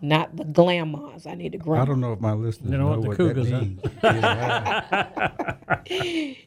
not 0.00 0.36
the 0.36 0.44
grandmas. 0.44 1.26
I 1.26 1.34
need 1.34 1.52
the 1.52 1.70
I 1.72 1.84
don't 1.84 2.00
know 2.00 2.12
if 2.12 2.20
my 2.20 2.32
listeners 2.32 2.72
You 2.72 2.78
know, 2.78 2.94
know 2.94 2.98
what 2.98 3.02
the 3.02 3.08
what, 3.08 3.16
Cougars 3.16 3.50
that 3.50 3.56
are. 3.56 3.60
means. 3.60 3.80
Yeah. 4.02 5.78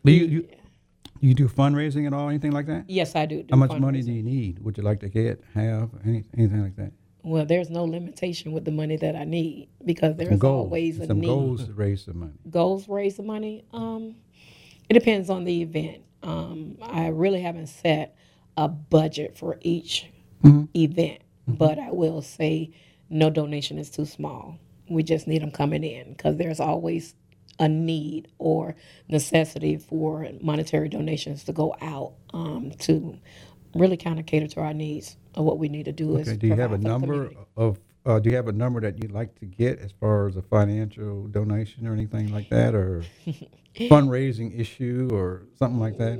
do 0.04 0.12
you, 0.12 0.26
you 0.26 0.48
you 1.22 1.34
do 1.34 1.48
fundraising 1.48 2.06
at 2.06 2.13
all? 2.13 2.28
Anything 2.28 2.52
like 2.52 2.66
that? 2.66 2.89
Yes, 2.89 3.16
I 3.16 3.26
do. 3.26 3.44
do 3.44 3.48
How 3.52 3.58
much 3.58 3.80
money 3.80 4.02
do 4.02 4.12
you 4.12 4.24
need? 4.24 4.60
Would 4.60 4.78
you 4.78 4.84
like 4.84 5.00
to 5.02 5.10
get, 5.10 5.42
have, 5.54 5.89
any, 6.06 6.26
anything 6.38 6.62
like 6.62 6.76
that? 6.76 6.92
Well, 7.24 7.46
there's 7.46 7.70
no 7.70 7.86
limitation 7.86 8.52
with 8.52 8.66
the 8.66 8.72
money 8.72 8.98
that 8.98 9.16
I 9.16 9.24
need 9.26 9.70
because 9.86 10.18
there's 10.18 10.40
goals. 10.40 10.66
always 10.68 11.00
a 11.00 11.08
Some 11.08 11.22
need. 11.22 11.28
goals 11.28 11.70
raise 11.72 12.06
some 12.06 12.20
money. 12.20 12.34
Goals 12.50 12.90
raise 12.90 13.18
the 13.18 13.24
money. 13.24 13.66
Um, 13.74 14.16
it 14.90 14.94
depends 14.96 15.30
on 15.30 15.46
the 15.46 15.62
event. 15.62 16.04
Um, 16.24 16.78
I 16.82 17.08
really 17.08 17.42
haven't 17.42 17.68
set 17.68 18.16
a 18.58 18.68
budget 18.68 19.38
for 19.38 19.58
each 19.62 20.08
Mm-hmm. 20.44 20.66
event, 20.76 21.20
but 21.48 21.80
I 21.80 21.92
will 21.92 22.22
say 22.22 22.72
no 23.10 23.30
donation 23.30 23.78
is 23.80 23.90
too 23.90 24.06
small. 24.06 24.60
We 24.90 25.04
just 25.04 25.28
need 25.28 25.42
them 25.42 25.52
coming 25.52 25.84
in 25.86 26.12
because 26.14 26.38
there's 26.38 26.60
always 26.60 27.16
a 27.60 27.70
need 27.70 28.28
or 28.40 28.76
necessity 29.10 29.78
for 29.78 30.28
monetary 30.42 30.90
donations 30.90 31.46
to 31.46 31.54
go 31.54 31.76
out 31.82 32.14
um, 32.34 32.72
to 32.82 33.18
really 33.76 33.98
kind 33.98 34.20
of 34.20 34.26
cater 34.26 34.48
to 34.48 34.60
our 34.62 34.74
needs 34.74 35.16
of 35.36 35.46
what 35.46 35.60
we 35.60 35.69
need 35.69 35.86
to 35.86 35.93
do. 35.93 36.17
is 36.17 36.28
Okay, 36.30 36.38
do 36.38 36.48
you 36.48 36.56
have 36.56 36.74
a 36.74 36.78
provide 36.78 36.82
for 36.82 36.89
the 36.89 36.89
number 36.89 37.13
community. 37.24 37.38
of, 37.58 37.80
uh, 38.06 38.19
do 38.19 38.30
you 38.32 38.36
have 38.38 38.48
a 38.50 38.54
number 38.54 38.82
that 38.82 39.02
you'd 39.02 39.12
like 39.12 39.36
to 39.39 39.46
get 39.46 39.80
as 39.80 39.91
far 39.93 40.28
as 40.28 40.38
a 40.38 40.41
financial 40.43 41.28
donation 41.28 41.88
or 41.88 41.93
anything 41.93 42.32
like 42.32 42.50
that, 42.50 42.76
or 42.76 43.12
fundraising 43.89 44.60
issue 44.60 45.10
or 45.13 45.43
something 45.58 45.80
like 45.80 45.98
that? 45.98 46.19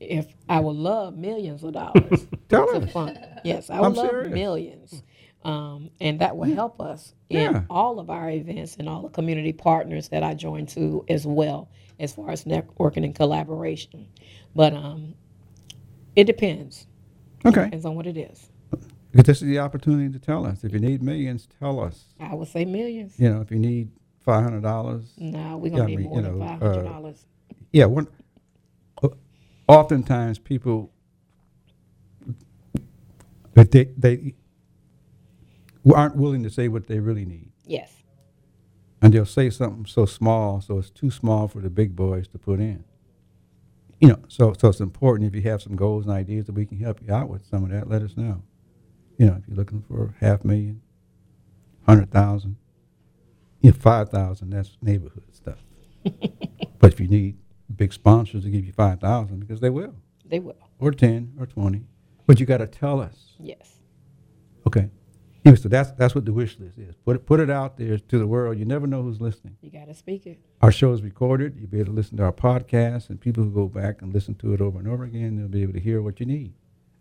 if 0.00 0.28
I 0.48 0.60
would 0.60 0.76
love 0.76 1.16
millions 1.18 1.64
of 1.64 1.72
dollars 1.74 2.28
Tell 2.48 2.68
to 2.72 2.82
us. 2.82 2.92
fund. 2.92 3.18
Yes, 3.42 3.70
I 3.70 3.80
would 3.82 3.86
I'm 3.88 3.94
love 3.94 4.10
serious. 4.10 4.32
millions. 4.34 5.02
Um, 5.44 5.90
and 6.00 6.20
that 6.20 6.36
will 6.36 6.48
help 6.48 6.80
us 6.80 7.14
in 7.30 7.54
Yeah. 7.54 7.62
all 7.70 8.00
of 8.00 8.10
our 8.10 8.30
events 8.30 8.76
and 8.78 8.88
all 8.88 9.02
the 9.02 9.10
community 9.10 9.52
partners 9.52 10.08
that 10.10 10.22
I 10.24 10.34
join 10.34 10.66
to 10.68 11.04
as 11.08 11.26
well, 11.26 11.70
as 12.00 12.14
far 12.14 12.30
as 12.30 12.44
networking 12.44 13.04
and 13.04 13.14
collaboration. 13.14 14.08
But 14.54 14.74
um, 14.74 15.14
it 16.16 16.24
depends. 16.24 16.86
Okay, 17.44 17.64
Depends 17.64 17.84
on 17.86 17.94
what 17.94 18.06
it 18.06 18.16
is. 18.16 18.48
But 19.12 19.24
this 19.26 19.42
is 19.42 19.48
the 19.48 19.58
opportunity 19.58 20.12
to 20.12 20.18
tell 20.18 20.46
us. 20.46 20.62
If 20.62 20.72
you 20.72 20.78
need 20.78 21.02
millions, 21.02 21.48
tell 21.58 21.80
us. 21.80 22.04
I 22.20 22.34
would 22.34 22.48
say 22.48 22.64
millions. 22.64 23.14
You 23.18 23.30
know, 23.30 23.40
if 23.40 23.50
you 23.50 23.58
need 23.58 23.90
five 24.24 24.42
hundred 24.44 24.62
dollars, 24.62 25.12
No, 25.18 25.56
we're 25.56 25.70
gonna 25.70 25.86
need 25.86 25.98
mean, 26.00 26.08
more 26.08 26.16
you 26.18 26.22
than 26.22 26.38
know, 26.38 26.46
five 26.46 26.58
hundred 26.60 26.86
uh, 26.86 26.92
dollars. 26.92 27.26
yeah. 27.72 27.86
One, 27.86 28.06
uh, 29.02 29.08
oftentimes 29.66 30.38
people, 30.38 30.92
but 33.54 33.70
they 33.70 33.84
they 33.96 34.34
aren't 35.94 36.16
willing 36.16 36.42
to 36.42 36.50
say 36.50 36.68
what 36.68 36.86
they 36.86 37.00
really 37.00 37.24
need. 37.24 37.50
yes. 37.64 37.90
and 39.02 39.12
they'll 39.14 39.24
say 39.24 39.48
something 39.50 39.86
so 39.86 40.04
small, 40.04 40.60
so 40.60 40.78
it's 40.78 40.90
too 40.90 41.10
small 41.10 41.48
for 41.48 41.60
the 41.60 41.70
big 41.70 41.96
boys 41.96 42.28
to 42.28 42.38
put 42.38 42.60
in. 42.60 42.84
You 44.00 44.08
know, 44.08 44.18
so 44.28 44.54
so 44.58 44.68
it's 44.68 44.80
important 44.80 45.28
if 45.28 45.34
you 45.34 45.48
have 45.50 45.60
some 45.62 45.76
goals 45.76 46.04
and 46.06 46.12
ideas 46.14 46.46
that 46.46 46.54
we 46.54 46.64
can 46.66 46.78
help 46.78 47.00
you 47.06 47.12
out 47.12 47.28
with 47.28 47.44
some 47.46 47.64
of 47.64 47.70
that. 47.70 47.88
Let 47.88 48.02
us 48.02 48.16
know. 48.16 48.42
You 49.18 49.26
know, 49.26 49.36
if 49.40 49.46
you're 49.46 49.56
looking 49.56 49.82
for 49.82 50.14
half 50.20 50.42
million, 50.44 50.80
hundred 51.86 52.10
thousand, 52.10 52.56
you 53.60 53.70
know, 53.72 53.76
five 53.76 54.08
thousand, 54.08 54.50
that's 54.50 54.76
neighborhood 54.80 55.24
stuff. 55.32 55.58
but 56.78 56.92
if 56.92 56.98
you 57.00 57.08
need 57.08 57.36
big 57.76 57.92
sponsors 57.92 58.44
to 58.44 58.50
give 58.50 58.64
you 58.64 58.72
five 58.72 59.00
thousand, 59.00 59.40
because 59.40 59.60
they 59.60 59.68
will, 59.70 59.94
They 60.24 60.40
will. 60.40 60.56
or 60.78 60.92
ten, 60.92 61.34
or 61.38 61.44
twenty, 61.46 61.82
but 62.26 62.40
you 62.40 62.46
got 62.46 62.58
to 62.58 62.66
tell 62.66 63.00
us. 63.00 63.34
Yes. 63.38 63.80
Okay. 64.66 64.88
Anyway, 65.44 65.58
so 65.58 65.68
that's 65.68 65.90
that's 65.92 66.14
what 66.14 66.26
the 66.26 66.32
wish 66.32 66.58
list 66.58 66.76
is. 66.78 66.94
Put 67.04 67.16
it 67.16 67.26
put 67.26 67.40
it 67.40 67.48
out 67.48 67.78
there 67.78 67.98
to 67.98 68.18
the 68.18 68.26
world. 68.26 68.58
You 68.58 68.66
never 68.66 68.86
know 68.86 69.02
who's 69.02 69.20
listening. 69.20 69.56
You 69.62 69.70
got 69.70 69.86
to 69.86 69.94
speak 69.94 70.26
it. 70.26 70.38
Our 70.60 70.70
show 70.70 70.92
is 70.92 71.00
recorded. 71.02 71.56
You'll 71.58 71.70
be 71.70 71.78
able 71.78 71.92
to 71.92 71.96
listen 71.96 72.18
to 72.18 72.24
our 72.24 72.32
podcast, 72.32 73.08
and 73.08 73.18
people 73.18 73.42
who 73.44 73.50
go 73.50 73.66
back 73.66 74.02
and 74.02 74.12
listen 74.12 74.34
to 74.36 74.52
it 74.52 74.60
over 74.60 74.78
and 74.78 74.86
over 74.86 75.04
again, 75.04 75.36
they'll 75.36 75.48
be 75.48 75.62
able 75.62 75.72
to 75.72 75.80
hear 75.80 76.02
what 76.02 76.20
you 76.20 76.26
need. 76.26 76.52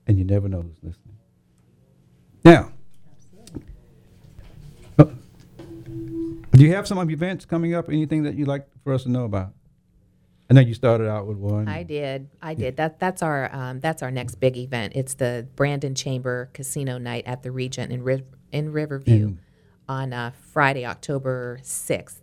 And 0.08 0.18
you 0.18 0.24
never 0.24 0.48
know 0.48 0.62
who's 0.62 0.78
listening. 0.82 1.18
Now, 2.46 2.72
uh, 4.98 5.06
do 6.52 6.64
you 6.64 6.74
have 6.74 6.88
some 6.88 6.98
events 7.10 7.44
coming 7.44 7.76
up? 7.76 7.90
Anything 7.90 8.24
that 8.24 8.36
you'd 8.36 8.48
like 8.48 8.68
for 8.84 8.94
us 8.94 9.04
to 9.04 9.12
know 9.12 9.26
about? 9.26 9.54
I 10.50 10.56
know 10.56 10.62
you 10.62 10.74
started 10.74 11.08
out 11.08 11.28
with 11.28 11.38
one. 11.38 11.68
I 11.68 11.84
did. 11.84 12.30
I 12.42 12.54
did. 12.56 12.78
That 12.78 13.00
that's 13.00 13.22
our 13.22 13.54
um, 13.54 13.80
that's 13.80 14.02
our 14.02 14.10
next 14.12 14.36
big 14.36 14.58
event. 14.58 14.94
It's 14.96 15.14
the 15.14 15.48
Brandon 15.56 15.94
Chamber 15.94 16.50
Casino 16.54 16.98
Night 16.98 17.26
at 17.28 17.44
the 17.44 17.52
Regent 17.52 17.92
in 17.92 18.02
Riv- 18.04 18.24
in 18.52 18.72
Riverview 18.72 19.26
And- 19.28 19.40
on 19.88 20.14
uh, 20.14 20.32
Friday, 20.52 20.86
October 20.86 21.60
sixth, 21.62 22.22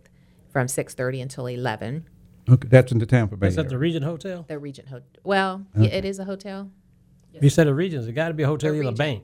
from 0.51 0.67
six 0.67 0.93
thirty 0.93 1.21
until 1.21 1.47
eleven. 1.47 2.05
Okay, 2.49 2.67
that's 2.69 2.91
in 2.91 2.99
the 2.99 3.05
Tampa 3.05 3.35
Bay. 3.37 3.47
Is 3.47 3.55
that 3.55 3.63
the 3.69 3.75
area. 3.75 3.79
Regent 3.79 4.05
Hotel? 4.05 4.45
The 4.47 4.57
Regent 4.59 4.87
Hotel. 4.89 5.07
Well, 5.23 5.65
yeah, 5.77 5.89
it 5.89 6.05
is 6.05 6.19
a 6.19 6.23
hotel. 6.25 6.69
You 7.39 7.49
said 7.49 7.67
the 7.67 7.73
Regents. 7.75 8.07
It 8.07 8.13
got 8.13 8.29
to 8.29 8.33
be 8.33 8.43
a 8.43 8.47
hotel 8.47 8.71
The 8.73 8.79
or 8.85 8.89
a 8.89 8.91
bank. 8.93 9.23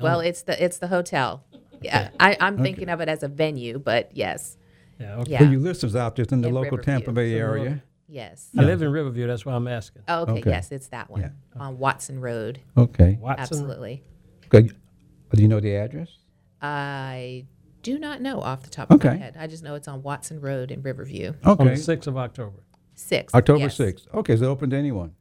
Well, 0.00 0.20
it's 0.20 0.42
the 0.42 0.62
it's 0.62 0.78
the 0.78 0.88
hotel. 0.88 1.44
Yeah, 1.82 2.08
I, 2.18 2.36
I'm 2.40 2.58
thinking 2.58 2.88
of 2.88 3.00
it 3.00 3.08
as 3.08 3.22
a 3.22 3.28
venue, 3.28 3.78
but 3.78 4.10
yes, 4.16 4.56
Yeah. 4.98 5.16
Okay. 5.18 5.30
yeah, 5.32 5.38
For 5.38 5.44
you 5.44 5.60
listeners 5.60 5.94
out 5.94 6.16
there, 6.16 6.24
in 6.30 6.40
the 6.40 6.48
In 6.48 6.54
local 6.54 6.78
Riverview. 6.78 6.84
Tampa 6.94 7.12
Bay 7.12 7.34
area. 7.34 7.82
Yes. 8.08 8.48
I 8.58 8.62
live 8.62 8.82
in 8.82 8.90
Riverview. 8.90 9.26
That's 9.26 9.44
why 9.46 9.52
I'm 9.54 9.68
asking. 9.68 10.02
Oh, 10.08 10.22
okay, 10.22 10.32
Okay. 10.40 10.50
yes, 10.50 10.72
it's 10.72 10.88
that 10.88 11.10
one 11.10 11.20
Yeah. 11.20 11.30
on 11.56 11.78
Watson 11.78 12.20
Road. 12.20 12.60
Okay. 12.76 13.18
Watson. 13.20 13.40
Absolutely. 13.42 14.02
Okay. 14.52 14.70
Do 15.34 15.42
you 15.42 15.48
know 15.48 15.60
the 15.60 15.74
address? 15.76 16.08
I 16.62 17.44
do 17.82 17.98
not 17.98 18.20
know 18.20 18.40
off 18.40 18.62
the 18.62 18.70
top 18.70 18.90
of 18.90 19.02
my 19.02 19.10
Okay. 19.10 19.18
head. 19.18 19.36
I 19.38 19.46
just 19.46 19.62
know 19.62 19.74
it's 19.74 19.88
on 19.88 20.02
Watson 20.02 20.40
Road 20.40 20.70
in 20.70 20.82
Riverview. 20.82 21.34
On 21.44 21.52
Okay. 21.52 21.68
the 21.70 21.76
sixth 21.76 22.08
of 22.08 22.16
October. 22.16 22.58
Six. 22.94 23.32
October 23.34 23.60
yes. 23.60 23.76
6th. 23.76 24.06
Okay, 24.12 24.32
is 24.34 24.42
it 24.42 24.46
open 24.46 24.70
to 24.70 24.76
anyone? 24.76 25.12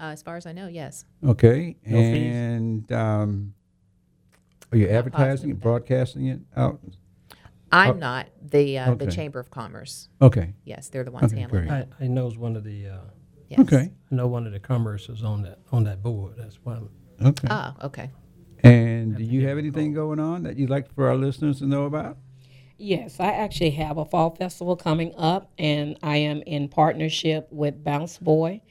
Uh, 0.00 0.04
as 0.04 0.22
far 0.22 0.36
as 0.36 0.46
I 0.46 0.52
know, 0.52 0.68
yes. 0.68 1.04
Okay. 1.24 1.76
No 1.84 1.98
fees? 1.98 2.34
and 2.34 2.92
um, 2.92 3.54
are 4.72 4.78
you 4.78 4.88
advertising 4.88 5.50
and 5.50 5.60
broadcasting 5.60 6.26
it 6.26 6.40
out? 6.56 6.80
I'm 7.72 7.98
not 7.98 8.26
the 8.42 8.78
uh, 8.78 8.84
the 8.86 8.90
Oh. 8.90 8.94
okay. 9.08 9.16
Chamber 9.16 9.40
of 9.40 9.50
Commerce. 9.50 10.08
Okay. 10.22 10.54
Yes, 10.64 10.88
they're 10.88 11.04
the 11.04 11.10
ones 11.10 11.32
Okay, 11.32 11.40
handling 11.40 11.66
great. 11.66 11.80
it. 11.80 11.88
I, 12.00 12.04
I 12.04 12.08
knows 12.08 12.36
one 12.38 12.56
of 12.56 12.64
the. 12.64 12.88
Uh, 12.88 12.98
Yes. 13.48 13.60
Okay. 13.60 13.92
I 14.10 14.14
know 14.14 14.26
one 14.26 14.44
of 14.44 14.52
the 14.52 14.58
commerces 14.58 15.22
on 15.22 15.42
that 15.42 15.60
on 15.70 15.84
that 15.84 16.02
board. 16.02 16.34
That's 16.36 16.56
why. 16.64 16.74
I'm, 16.74 16.88
Okay. 17.24 17.46
Oh, 17.48 17.74
okay. 17.84 18.10
and 18.64 19.16
do 19.16 19.22
you 19.22 19.46
have 19.46 19.56
anything 19.56 19.94
going 19.94 20.18
on 20.18 20.42
that 20.42 20.56
you'd 20.58 20.68
like 20.68 20.92
for 20.94 21.08
our 21.08 21.14
listeners 21.16 21.60
to 21.60 21.66
know 21.66 21.84
about? 21.84 22.16
Yes, 22.76 23.20
I 23.20 23.26
actually 23.32 23.70
have 23.70 23.98
a 23.98 24.04
fall 24.04 24.34
festival 24.34 24.74
coming 24.76 25.14
up, 25.16 25.50
and 25.58 25.96
I 26.02 26.16
am 26.18 26.42
in 26.42 26.68
partnership 26.68 27.46
with 27.52 27.82
Bounce 27.84 28.18
Boy, 28.18 28.62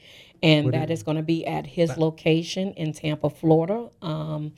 and 0.42 0.72
that 0.74 0.90
is 0.90 1.02
going 1.02 1.16
to 1.16 1.22
be 1.22 1.46
at 1.46 1.66
his 1.66 1.96
location 1.96 2.72
in 2.74 2.92
Tampa, 2.92 3.30
Florida. 3.30 3.88
Um, 4.02 4.52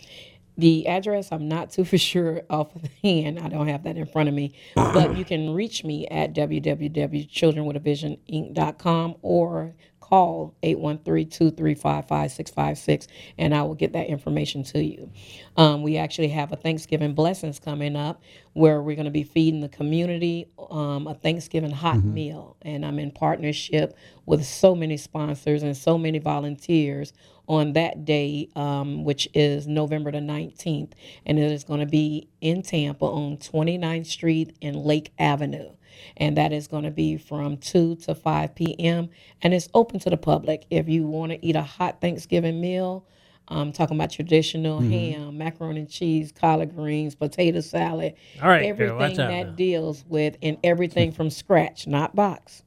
the 0.59 0.87
address 0.89 1.33
I'm 1.33 1.49
not 1.49 1.71
too 1.71 1.85
for 1.85 1.97
sure 1.97 2.43
off 2.51 2.75
of 2.75 2.83
the 2.83 2.91
hand. 3.03 3.39
I 3.39 3.49
don't 3.49 3.69
have 3.69 3.85
that 3.85 3.97
in 3.97 4.05
front 4.07 4.29
of 4.29 4.35
me, 4.35 4.53
but 4.75 5.17
you 5.17 5.25
can 5.25 5.55
reach 5.55 5.85
me 5.85 6.07
at 6.09 6.35
www.childrenwithavisioninc.com 6.35 9.15
or 9.23 9.75
call 10.09 10.55
813-235-5656 10.63 13.07
and 13.37 13.55
I 13.55 13.61
will 13.63 13.75
get 13.75 13.93
that 13.93 14.09
information 14.09 14.63
to 14.65 14.83
you. 14.83 15.11
Um, 15.57 15.83
we 15.83 15.99
actually 15.99 16.29
have 16.29 16.53
a 16.53 16.57
Thanksgiving 16.57 17.13
blessings 17.15 17.59
coming 17.59 17.97
up 17.97 18.23
where 18.55 18.81
we're 18.83 18.97
going 18.97 19.05
to 19.05 19.11
be 19.11 19.25
feeding 19.25 19.61
the 19.61 19.69
community 19.69 20.49
um, 20.71 21.07
a 21.07 21.15
Thanksgiving 21.15 21.71
hot 21.71 22.05
meal 22.05 22.57
and 22.63 22.85
I'm 22.85 22.99
in 22.99 23.11
partnership 23.11 23.97
with 24.27 24.45
so 24.45 24.75
many 24.75 24.97
sponsors 24.97 25.63
and 25.63 25.77
so 25.77 25.99
many 25.99 26.19
volunteers 26.19 27.13
on 27.49 27.73
that 27.73 28.05
day, 28.05 28.49
um, 28.55 29.05
which 29.05 29.29
is 29.35 29.67
November 29.67 30.13
the 30.13 30.19
19th. 30.19 30.93
And 31.27 31.39
it 31.39 31.51
is 31.51 31.65
going 31.65 31.81
to 31.81 31.87
be 31.87 32.29
in 32.41 32.63
Tampa 32.63 33.07
on 33.07 33.39
29th 33.39 34.07
Street 34.07 34.57
and 34.63 34.77
Lake 34.77 35.13
Avenue. 35.19 35.71
And 36.17 36.37
that 36.37 36.53
is 36.53 36.69
going 36.69 36.85
to 36.85 36.91
be 36.91 37.17
from 37.17 37.57
2 37.59 37.97
to 37.97 38.15
5 38.15 38.55
p.m. 38.55 39.11
And 39.43 39.55
it's 39.55 39.69
open 39.75 40.01
to 40.01 40.11
the 40.11 40.17
public. 40.17 40.67
If 40.71 40.89
you 40.89 41.07
want 41.07 41.33
to 41.33 41.45
eat 41.47 41.57
a 41.57 41.63
hot 41.63 42.01
Thanksgiving 42.01 42.61
meal, 42.61 43.07
I'm 43.49 43.73
talking 43.73 43.97
about 43.97 44.11
traditional 44.11 44.81
ham, 44.81 45.39
macaroni 45.39 45.81
and 45.81 45.91
cheese, 45.91 46.33
collard 46.33 46.75
greens, 46.77 47.15
potato 47.15 47.61
salad, 47.61 48.15
All 48.43 48.49
right, 48.49 48.65
everything 48.65 49.21
out 49.21 49.29
that 49.29 49.47
now. 49.49 49.53
deals 49.55 50.05
with, 50.09 50.37
and 50.43 50.59
everything 50.65 51.13
from 51.15 51.31
scratch, 51.31 51.87
not 51.87 52.15
box. 52.15 52.63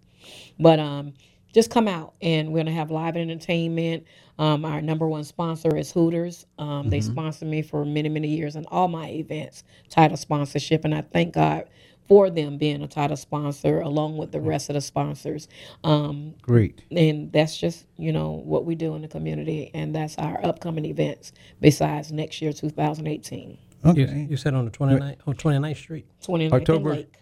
But 0.59 0.79
um, 0.79 1.13
just 1.53 1.69
come 1.69 1.87
out 1.87 2.13
and 2.21 2.51
we're 2.51 2.59
gonna 2.59 2.71
have 2.71 2.91
live 2.91 3.17
entertainment. 3.17 4.05
Um, 4.39 4.65
our 4.65 4.81
number 4.81 5.07
one 5.07 5.23
sponsor 5.23 5.75
is 5.75 5.91
Hooters. 5.91 6.45
Um, 6.57 6.89
They 6.89 7.01
sponsor 7.01 7.45
me 7.45 7.61
for 7.61 7.85
many, 7.85 8.09
many 8.09 8.29
years 8.29 8.55
in 8.55 8.65
all 8.67 8.87
my 8.87 9.09
events, 9.09 9.63
title 9.89 10.17
sponsorship, 10.17 10.85
and 10.85 10.95
I 10.95 11.01
thank 11.01 11.33
God 11.33 11.69
for 12.07 12.29
them 12.29 12.57
being 12.57 12.81
a 12.81 12.87
title 12.87 13.15
sponsor 13.17 13.79
along 13.79 14.17
with 14.17 14.31
the 14.31 14.41
rest 14.41 14.69
of 14.69 14.73
the 14.75 14.81
sponsors. 14.81 15.47
Um, 15.83 16.35
Great. 16.41 16.81
and 16.91 17.31
that's 17.31 17.57
just 17.57 17.85
you 17.97 18.11
know 18.11 18.31
what 18.43 18.65
we 18.65 18.75
do 18.75 18.95
in 18.95 19.01
the 19.01 19.07
community, 19.07 19.71
and 19.73 19.95
that's 19.95 20.17
our 20.17 20.43
upcoming 20.45 20.85
events. 20.85 21.31
Besides 21.59 22.11
next 22.11 22.41
year, 22.41 22.51
2018, 22.53 23.49
you, 23.49 23.89
Okay. 23.91 24.27
you 24.29 24.37
said 24.37 24.53
on 24.53 24.65
the 24.65 24.71
29th, 24.71 25.17
on 25.25 25.35
29th 25.35 25.77
Street. 25.77 26.05
29th 26.21 26.53
October- 26.53 26.89
Lake. 26.95 27.15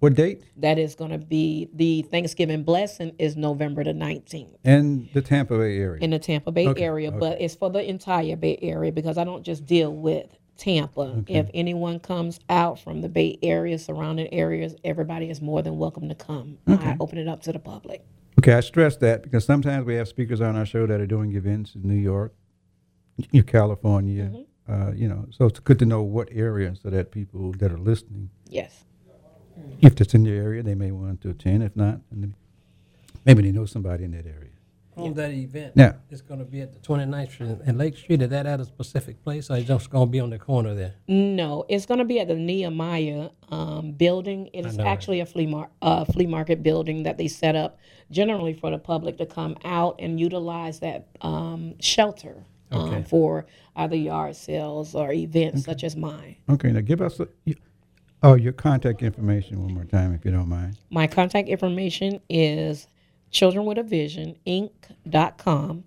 What 0.00 0.14
date? 0.14 0.44
That 0.56 0.78
is 0.78 0.94
going 0.94 1.10
to 1.10 1.18
be 1.18 1.68
the 1.74 2.00
Thanksgiving 2.10 2.62
blessing 2.62 3.12
is 3.18 3.36
November 3.36 3.84
the 3.84 3.92
19th. 3.92 4.56
In 4.64 5.10
the 5.12 5.20
Tampa 5.20 5.58
Bay 5.58 5.76
area. 5.76 6.02
in 6.02 6.08
the 6.08 6.18
Tampa 6.18 6.50
Bay 6.50 6.66
Okay, 6.68 6.84
area, 6.84 7.12
but 7.12 7.38
it's 7.38 7.54
for 7.54 7.68
the 7.68 7.86
entire 7.86 8.34
Bay 8.36 8.58
Area 8.62 8.92
because 8.92 9.18
I 9.18 9.24
don't 9.24 9.42
just 9.42 9.66
deal 9.66 9.92
with 9.94 10.24
Tampa. 10.60 11.24
If 11.26 11.48
anyone 11.54 11.98
comes 12.00 12.38
out 12.50 12.78
from 12.78 13.00
the 13.00 13.08
Bay 13.08 13.38
Area, 13.42 13.78
surrounding 13.78 14.32
areas, 14.32 14.76
everybody 14.84 15.30
is 15.30 15.40
more 15.40 15.62
than 15.62 15.78
welcome 15.78 16.08
to 16.10 16.14
come. 16.14 16.58
I 16.66 16.96
open 17.00 17.18
it 17.18 17.26
up 17.26 17.42
to 17.44 17.52
the 17.52 17.58
public. 17.58 18.04
Okay, 18.38 18.52
I 18.52 18.60
stress 18.60 18.96
that 18.98 19.22
because 19.22 19.44
sometimes 19.44 19.86
we 19.86 19.94
have 19.94 20.06
speakers 20.06 20.40
on 20.40 20.56
our 20.56 20.66
show 20.66 20.86
that 20.86 21.00
are 21.00 21.06
doing 21.06 21.34
events 21.34 21.74
in 21.74 21.82
New 21.88 21.94
York, 21.94 22.34
in 23.32 23.42
California. 23.44 24.44
Uh, 24.68 24.92
you 24.94 25.08
know, 25.08 25.26
so 25.30 25.46
it's 25.46 25.58
good 25.60 25.78
to 25.78 25.86
know 25.86 26.02
what 26.02 26.28
area 26.30 26.74
so 26.80 26.90
that 26.90 27.10
people 27.10 27.52
that 27.52 27.72
are 27.72 27.78
listening, 27.78 28.30
Yes. 28.46 28.84
if 29.80 30.00
it's 30.00 30.14
in 30.14 30.24
your 30.24 30.36
area, 30.36 30.62
they 30.62 30.74
may 30.74 30.90
want 30.92 31.22
to 31.22 31.30
attend. 31.30 31.62
If 31.62 31.74
not, 31.74 32.00
maybe 33.24 33.42
they 33.42 33.50
know 33.50 33.64
somebody 33.66 34.04
in 34.04 34.10
that 34.12 34.26
area. 34.26 34.49
On 35.02 35.14
that 35.14 35.30
event. 35.32 35.72
Yeah. 35.76 35.94
It's 36.10 36.20
going 36.20 36.40
to 36.40 36.46
be 36.46 36.60
at 36.60 36.72
the 36.72 36.78
29th 36.80 37.30
Street 37.30 37.58
and 37.64 37.78
Lake 37.78 37.96
Street. 37.96 38.22
Is 38.22 38.28
that 38.30 38.46
at 38.46 38.60
a 38.60 38.64
specific 38.64 39.22
place 39.24 39.50
or 39.50 39.56
is 39.56 39.64
it 39.64 39.66
just 39.66 39.90
going 39.90 40.06
to 40.08 40.10
be 40.10 40.20
on 40.20 40.30
the 40.30 40.38
corner 40.38 40.74
there? 40.74 40.94
No, 41.08 41.64
it's 41.68 41.86
going 41.86 41.98
to 41.98 42.04
be 42.04 42.20
at 42.20 42.28
the 42.28 42.34
Nehemiah 42.34 43.30
um, 43.50 43.92
building. 43.92 44.48
It 44.52 44.66
is 44.66 44.76
know 44.76 44.84
that. 44.84 44.90
actually 44.90 45.20
a 45.20 45.26
flea, 45.26 45.46
mar- 45.46 45.70
uh, 45.82 46.04
flea 46.04 46.26
market 46.26 46.62
building 46.62 47.02
that 47.04 47.18
they 47.18 47.28
set 47.28 47.56
up 47.56 47.78
generally 48.10 48.54
for 48.54 48.70
the 48.70 48.78
public 48.78 49.18
to 49.18 49.26
come 49.26 49.56
out 49.64 49.96
and 49.98 50.18
utilize 50.20 50.80
that 50.80 51.06
um, 51.20 51.74
shelter 51.80 52.44
um, 52.72 52.80
Okay. 52.88 53.02
for 53.08 53.46
either 53.76 53.96
yard 53.96 54.36
sales 54.36 54.94
or 54.94 55.12
events 55.12 55.64
such 55.64 55.82
as 55.84 55.96
mine. 55.96 56.36
Okay, 56.48 56.70
now 56.72 56.80
give 56.80 57.00
us 57.00 57.18
a, 57.20 57.28
oh 58.22 58.34
your 58.34 58.52
contact 58.52 59.02
information 59.02 59.62
one 59.62 59.74
more 59.74 59.84
time, 59.84 60.12
if 60.14 60.24
you 60.24 60.30
don't 60.30 60.48
mind. 60.48 60.76
My 60.90 61.06
contact 61.06 61.48
information 61.48 62.20
is 62.28 62.86
childrenwithavisioninc.com 63.32 65.84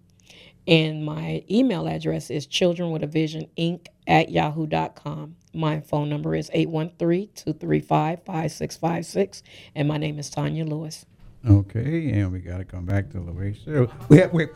and 0.65 1.03
my 1.05 1.43
email 1.51 1.85
address 1.87 2.29
is 2.29 2.47
childrenwithavisioninc 2.47 3.87
at 4.07 4.29
yahoo.com. 4.29 5.35
My 5.53 5.81
phone 5.81 6.07
number 6.09 6.35
is 6.35 6.49
813-235-5656 6.51 9.41
and 9.75 9.87
my 9.87 9.97
name 9.97 10.19
is 10.19 10.29
Tanya 10.29 10.65
Lewis. 10.65 11.05
Okay, 11.49 12.11
and 12.11 12.31
we 12.31 12.39
got 12.39 12.59
to 12.59 12.65
come 12.65 12.85
back 12.85 13.09
to 13.09 13.19
Louisa. 13.19 13.89
We 14.07 14.19
have 14.19 14.31
we, 14.31 14.47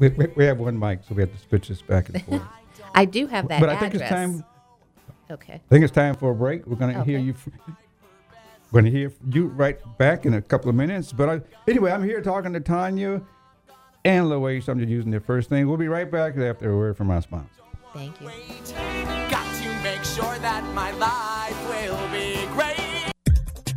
we, 0.00 0.08
we 0.08 0.26
we 0.34 0.44
have 0.44 0.58
one 0.58 0.76
mic, 0.76 1.04
so 1.08 1.14
we 1.14 1.22
have 1.22 1.32
to 1.32 1.38
switch 1.38 1.68
this 1.68 1.80
back 1.80 2.08
and 2.08 2.20
forth. 2.24 2.42
I 2.94 3.04
do 3.04 3.28
have 3.28 3.46
that 3.48 3.60
but 3.60 3.68
I 3.68 3.78
think 3.78 3.94
it's 3.94 4.08
time. 4.08 4.44
Okay. 5.30 5.54
I 5.54 5.60
think 5.68 5.84
it's 5.84 5.94
time 5.94 6.16
for 6.16 6.32
a 6.32 6.34
break. 6.34 6.66
We're 6.66 6.74
going 6.76 6.92
to 6.94 7.04
hear 7.04 7.20
you. 7.20 7.32
f- 7.32 7.48
We're 8.74 8.80
going 8.80 8.92
to 8.92 8.98
hear 8.98 9.12
you 9.30 9.46
right 9.46 9.78
back 9.98 10.26
in 10.26 10.34
a 10.34 10.42
couple 10.42 10.68
of 10.68 10.74
minutes. 10.74 11.12
But 11.12 11.28
I, 11.28 11.40
anyway, 11.68 11.92
I'm 11.92 12.02
here 12.02 12.20
talking 12.20 12.52
to 12.54 12.58
Tanya 12.58 13.22
and 14.04 14.28
Louise. 14.28 14.68
I'm 14.68 14.80
just 14.80 14.90
using 14.90 15.12
their 15.12 15.20
first 15.20 15.48
thing. 15.48 15.68
We'll 15.68 15.76
be 15.76 15.86
right 15.86 16.10
back 16.10 16.36
after 16.36 16.72
a 16.72 16.76
word 16.76 16.96
from 16.96 17.08
our 17.12 17.22
sponsor. 17.22 17.62
Thank 17.92 18.20
you. 18.20 18.30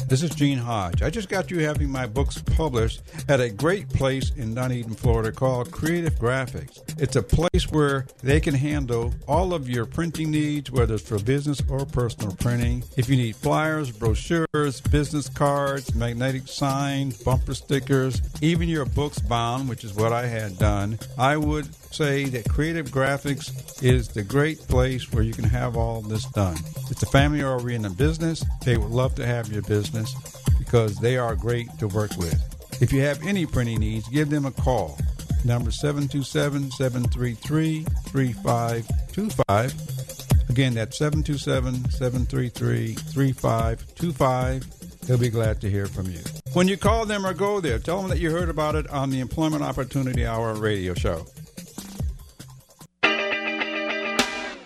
This 0.07 0.23
is 0.23 0.29
Gene 0.29 0.57
Hodge. 0.57 1.01
I 1.01 1.09
just 1.09 1.27
got 1.27 1.51
you 1.51 1.59
having 1.59 1.89
my 1.89 2.05
books 2.05 2.41
published 2.41 3.01
at 3.27 3.41
a 3.41 3.49
great 3.49 3.89
place 3.89 4.31
in 4.37 4.55
Dunedin, 4.55 4.93
Florida 4.93 5.33
called 5.33 5.69
Creative 5.69 6.13
Graphics. 6.13 6.81
It's 6.97 7.17
a 7.17 7.21
place 7.21 7.69
where 7.69 8.07
they 8.23 8.39
can 8.39 8.53
handle 8.53 9.13
all 9.27 9.53
of 9.53 9.69
your 9.69 9.85
printing 9.85 10.31
needs, 10.31 10.71
whether 10.71 10.93
it's 10.93 11.05
for 11.05 11.19
business 11.19 11.61
or 11.69 11.85
personal 11.85 12.33
printing. 12.37 12.85
If 12.95 13.09
you 13.09 13.17
need 13.17 13.35
flyers, 13.35 13.91
brochures, 13.91 14.79
business 14.79 15.27
cards, 15.27 15.93
magnetic 15.93 16.47
signs, 16.47 17.21
bumper 17.21 17.53
stickers, 17.53 18.21
even 18.41 18.69
your 18.69 18.85
books 18.85 19.19
bound, 19.19 19.67
which 19.67 19.83
is 19.83 19.93
what 19.93 20.13
I 20.13 20.27
had 20.27 20.57
done, 20.57 20.99
I 21.17 21.35
would 21.35 21.67
say 21.91 22.25
that 22.25 22.49
Creative 22.49 22.87
Graphics 22.87 23.83
is 23.83 24.07
the 24.09 24.23
great 24.23 24.59
place 24.67 25.11
where 25.11 25.23
you 25.23 25.33
can 25.33 25.45
have 25.45 25.77
all 25.77 26.01
this 26.01 26.25
done. 26.25 26.57
It's 26.89 27.03
a 27.03 27.07
family 27.07 27.41
are 27.41 27.57
in 27.57 27.63
oriented 27.63 27.97
business. 27.97 28.43
They 28.63 28.77
would 28.77 28.91
love 28.91 29.15
to 29.15 29.25
have 29.25 29.51
your 29.51 29.63
business 29.63 30.15
because 30.57 30.95
they 30.97 31.17
are 31.17 31.35
great 31.35 31.67
to 31.79 31.87
work 31.87 32.15
with. 32.17 32.39
If 32.81 32.93
you 32.93 33.01
have 33.01 33.25
any 33.25 33.45
printing 33.45 33.79
needs, 33.79 34.07
give 34.09 34.29
them 34.29 34.45
a 34.45 34.51
call. 34.51 34.97
Number 35.43 35.71
727 35.71 36.71
733 36.71 37.83
3525. 37.83 40.49
Again, 40.49 40.73
that's 40.73 40.97
727 40.97 41.91
733 41.91 42.93
3525. 42.93 45.07
They'll 45.07 45.17
be 45.17 45.29
glad 45.29 45.61
to 45.61 45.69
hear 45.69 45.85
from 45.85 46.09
you. 46.09 46.19
When 46.53 46.67
you 46.67 46.77
call 46.77 47.05
them 47.05 47.25
or 47.25 47.33
go 47.33 47.61
there, 47.61 47.79
tell 47.79 48.01
them 48.01 48.09
that 48.09 48.19
you 48.19 48.31
heard 48.31 48.49
about 48.49 48.75
it 48.75 48.89
on 48.89 49.09
the 49.09 49.19
Employment 49.19 49.63
Opportunity 49.63 50.25
Hour 50.25 50.53
radio 50.55 50.93
show. 50.93 51.25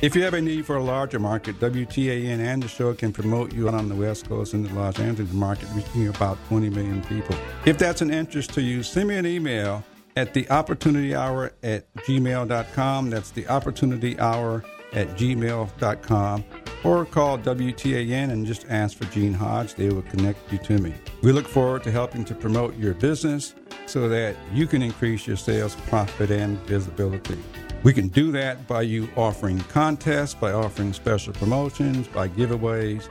If 0.00 0.14
you 0.14 0.22
have 0.22 0.34
a 0.34 0.40
need 0.40 0.64
for 0.64 0.76
a 0.76 0.82
larger 0.82 1.18
market, 1.18 1.58
WTAN 1.58 2.38
and 2.38 2.62
the 2.62 2.68
show 2.68 2.94
can 2.94 3.12
promote 3.12 3.52
you 3.52 3.68
on 3.68 3.88
the 3.88 3.96
West 3.96 4.28
Coast 4.28 4.54
and 4.54 4.64
the 4.64 4.72
Los 4.72 5.00
Angeles 5.00 5.32
market, 5.32 5.68
reaching 5.74 6.06
about 6.06 6.38
20 6.46 6.70
million 6.70 7.02
people. 7.02 7.34
If 7.66 7.78
that's 7.78 8.00
an 8.00 8.12
interest 8.12 8.54
to 8.54 8.62
you, 8.62 8.84
send 8.84 9.08
me 9.08 9.16
an 9.16 9.26
email 9.26 9.82
at 10.14 10.34
the 10.34 10.48
opportunity 10.50 11.16
hour 11.16 11.52
at 11.64 11.92
gmail.com. 11.96 13.10
That's 13.10 13.32
the 13.32 13.48
opportunity 13.48 14.16
hour 14.20 14.62
at 14.92 15.08
gmail.com. 15.16 16.44
Or 16.84 17.04
call 17.04 17.38
WTAN 17.38 18.30
and 18.30 18.46
just 18.46 18.66
ask 18.68 18.96
for 18.96 19.04
Gene 19.06 19.34
Hodge. 19.34 19.74
They 19.74 19.88
will 19.88 20.02
connect 20.02 20.52
you 20.52 20.58
to 20.58 20.78
me. 20.78 20.94
We 21.22 21.32
look 21.32 21.48
forward 21.48 21.82
to 21.82 21.90
helping 21.90 22.24
to 22.26 22.36
promote 22.36 22.76
your 22.76 22.94
business 22.94 23.56
so 23.86 24.08
that 24.08 24.36
you 24.52 24.68
can 24.68 24.80
increase 24.80 25.26
your 25.26 25.36
sales, 25.36 25.74
profit, 25.88 26.30
and 26.30 26.56
visibility. 26.60 27.38
We 27.84 27.92
can 27.92 28.08
do 28.08 28.32
that 28.32 28.66
by 28.66 28.82
you 28.82 29.08
offering 29.16 29.60
contests, 29.60 30.34
by 30.34 30.52
offering 30.52 30.92
special 30.92 31.32
promotions, 31.32 32.08
by 32.08 32.28
giveaways. 32.28 33.08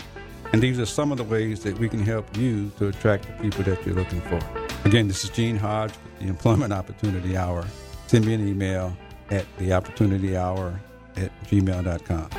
And 0.52 0.62
these 0.62 0.80
are 0.80 0.86
some 0.86 1.12
of 1.12 1.18
the 1.18 1.24
ways 1.24 1.64
that 1.64 1.78
we 1.80 1.88
can 1.88 2.02
help 2.02 2.36
you 2.38 2.70
to 2.78 2.88
attract 2.88 3.28
the 3.28 3.44
people 3.44 3.64
that 3.64 3.86
you're 3.86 3.96
looking 3.96 4.22
for. 4.22 4.40
Again, 4.86 5.08
this 5.08 5.24
is 5.24 5.30
Gene 5.30 5.58
Hodge 5.58 5.92
with 5.92 6.20
the 6.20 6.28
Employment 6.28 6.74
Opportunity 6.74 7.38
Hour. 7.38 7.66
Send 8.08 8.26
me 8.26 8.34
an 8.34 8.48
email 8.48 8.96
at 9.32 9.46
the 9.58 9.74
opportunity 9.74 10.38
hour 10.38 10.80
at 11.16 11.32
gmail.com. 11.46 12.30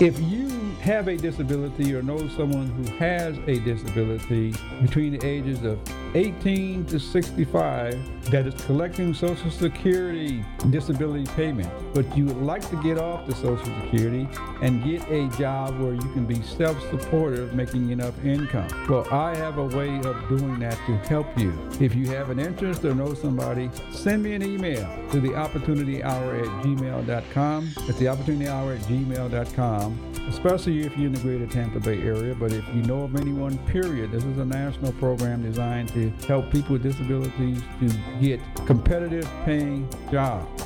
If 0.00 0.18
you 0.20 0.48
have 0.80 1.08
a 1.08 1.16
disability 1.16 1.94
or 1.94 2.02
know 2.02 2.26
someone 2.28 2.68
who 2.68 2.84
has 2.96 3.36
a 3.46 3.58
disability 3.60 4.54
between 4.80 5.16
the 5.18 5.26
ages 5.26 5.62
of 5.64 5.78
18 6.14 6.84
to 6.86 7.00
65 7.00 8.30
that 8.30 8.46
is 8.46 8.54
collecting 8.64 9.14
Social 9.14 9.50
Security 9.50 10.44
disability 10.70 11.24
payment, 11.34 11.68
but 11.94 12.16
you 12.16 12.26
would 12.26 12.42
like 12.42 12.68
to 12.70 12.80
get 12.82 12.98
off 12.98 13.26
the 13.26 13.34
Social 13.34 13.64
Security 13.82 14.28
and 14.60 14.84
get 14.84 15.02
a 15.10 15.28
job 15.38 15.78
where 15.80 15.94
you 15.94 16.12
can 16.12 16.24
be 16.24 16.40
self 16.42 16.78
supportive, 16.90 17.54
making 17.54 17.90
enough 17.90 18.14
income. 18.24 18.68
Well, 18.88 19.06
I 19.10 19.34
have 19.36 19.58
a 19.58 19.66
way 19.66 19.96
of 20.04 20.28
doing 20.28 20.58
that 20.60 20.78
to 20.86 20.96
help 21.08 21.26
you. 21.38 21.52
If 21.80 21.94
you 21.94 22.06
have 22.08 22.30
an 22.30 22.38
interest 22.38 22.84
or 22.84 22.94
know 22.94 23.14
somebody, 23.14 23.70
send 23.90 24.22
me 24.22 24.34
an 24.34 24.42
email 24.42 24.86
to 25.10 25.20
the 25.20 25.34
opportunity 25.34 26.02
hour 26.02 26.36
at 26.36 26.46
gmail.com. 26.64 27.72
It's 27.88 27.98
the 27.98 28.08
opportunity 28.08 28.48
hour 28.48 28.74
at 28.74 28.80
gmail.com, 28.82 30.14
especially 30.28 30.82
if 30.82 30.96
you're 30.96 31.06
in 31.06 31.12
the 31.12 31.20
greater 31.20 31.46
Tampa 31.46 31.80
Bay 31.80 32.00
area. 32.02 32.34
But 32.34 32.52
if 32.52 32.64
you 32.74 32.82
know 32.82 33.02
of 33.02 33.16
anyone, 33.16 33.58
period, 33.66 34.12
this 34.12 34.24
is 34.24 34.38
a 34.38 34.44
national 34.44 34.92
program 34.92 35.42
designed 35.42 35.88
to 35.90 36.01
help 36.26 36.50
people 36.50 36.72
with 36.74 36.82
disabilities 36.82 37.60
to 37.80 37.90
get 38.20 38.40
competitive 38.66 39.28
paying 39.44 39.88
jobs. 40.10 40.64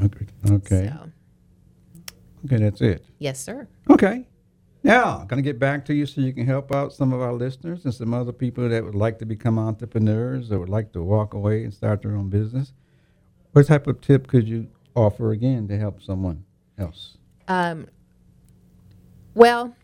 Okay, 0.02 0.26
okay, 0.50 0.90
So, 0.92 1.10
okay, 2.44 2.56
that's 2.62 2.80
it. 2.82 3.02
yes, 3.18 3.38
sir. 3.40 3.66
Okay, 3.88 4.26
now 4.84 5.18
I'm 5.18 5.26
gonna 5.26 5.42
get 5.42 5.58
back 5.58 5.84
to 5.86 5.94
you 5.94 6.06
so 6.06 6.20
you 6.20 6.32
can 6.32 6.46
help 6.46 6.72
out 6.72 6.92
some 6.92 7.12
of 7.12 7.20
our 7.20 7.32
listeners 7.32 7.84
and 7.84 7.92
some 7.92 8.14
other 8.14 8.32
people 8.32 8.68
that 8.68 8.84
would 8.84 8.94
like 8.94 9.18
to 9.18 9.26
become 9.26 9.58
entrepreneurs 9.58 10.52
or 10.52 10.60
would 10.60 10.68
like 10.68 10.92
to 10.92 11.02
walk 11.02 11.34
away 11.34 11.64
and 11.64 11.72
start 11.72 12.02
their 12.02 12.14
own 12.14 12.28
business. 12.28 12.72
What 13.52 13.66
type 13.66 13.86
of 13.86 14.00
tip 14.00 14.26
could 14.26 14.46
you 14.46 14.68
offer 14.94 15.32
again 15.32 15.66
to 15.68 15.78
help 15.78 16.02
someone 16.02 16.44
else? 16.78 17.16
Um, 17.48 17.88
well, 19.34 19.74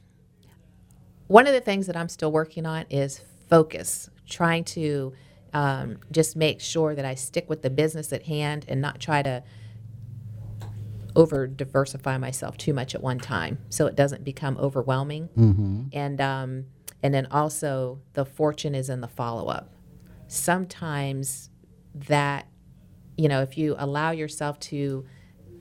one 1.29 1.47
of 1.47 1.55
the 1.55 1.61
things 1.61 1.87
that 1.87 1.97
I'm 1.97 2.09
still 2.09 2.31
working 2.31 2.67
on 2.67 2.85
is 2.91 3.23
focus, 3.49 4.11
trying 4.29 4.65
to 4.65 5.15
um, 5.53 5.99
just 6.11 6.37
make 6.37 6.61
sure 6.61 6.95
that 6.95 7.05
I 7.05 7.15
stick 7.15 7.49
with 7.49 7.63
the 7.63 7.71
business 7.71 8.13
at 8.13 8.25
hand 8.25 8.67
and 8.69 8.81
not 8.81 9.01
try 9.01 9.23
to 9.23 9.43
over 11.17 11.47
diversify 11.47 12.19
myself 12.19 12.57
too 12.57 12.73
much 12.73 12.95
at 12.95 13.03
one 13.03 13.19
time, 13.19 13.59
so 13.69 13.87
it 13.87 13.97
doesn't 13.97 14.25
become 14.25 14.57
overwhelming. 14.59 15.29
And 15.93 16.21
um, 16.21 16.67
and 17.03 17.13
then 17.15 17.27
also 17.31 18.01
the 18.15 18.25
fortune 18.25 18.75
is 18.75 18.89
in 18.91 19.01
the 19.01 19.09
follow 19.09 19.49
up. 19.49 19.73
Sometimes 20.29 21.51
that 21.95 22.47
you 23.17 23.29
know 23.29 23.43
if 23.43 23.59
you 23.59 23.75
allow 23.79 24.11
yourself 24.11 24.59
to 24.61 25.05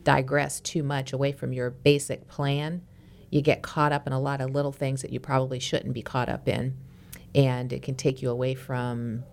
digress 0.03 0.59
too 0.61 0.83
much 0.83 1.13
away 1.13 1.31
from 1.31 1.53
your 1.53 1.69
basic 1.69 2.27
plan, 2.27 2.81
you 3.29 3.41
get 3.41 3.61
caught 3.61 3.91
up 3.91 4.07
in 4.07 4.13
a 4.13 4.19
lot 4.19 4.41
of 4.41 4.51
little 4.51 4.71
things 4.71 5.01
that 5.01 5.11
you 5.11 5.19
probably 5.19 5.59
shouldn't 5.59 5.93
be 5.93 6.01
caught 6.01 6.29
up 6.29 6.47
in, 6.47 6.75
and 7.35 7.73
it 7.73 7.81
can 7.81 7.95
take 7.95 8.21
you 8.21 8.29
away 8.29 8.55
from 8.55 9.23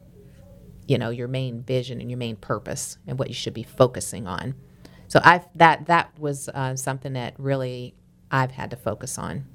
you 0.88 0.98
know 0.98 1.10
your 1.10 1.28
main 1.28 1.62
vision 1.62 2.00
and 2.00 2.10
your 2.10 2.18
main 2.18 2.36
purpose 2.36 2.98
and 3.06 3.18
what 3.18 3.28
you 3.28 3.34
should 3.34 3.54
be 3.54 3.62
focusing 3.62 4.26
on. 4.26 4.54
So 5.08 5.20
I 5.22 5.44
that 5.54 5.86
that 5.86 6.18
was 6.18 6.48
uh, 6.48 6.76
something 6.76 7.12
that 7.14 7.34
really 7.38 7.94
I've 8.30 8.52
had 8.52 8.70
to 8.70 8.76
focus 8.76 9.18
on. 9.18 9.46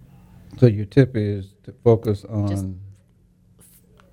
So 0.58 0.66
your 0.66 0.86
tip 0.86 1.16
is 1.16 1.54
to 1.64 1.74
focus 1.84 2.26
on. 2.26 2.80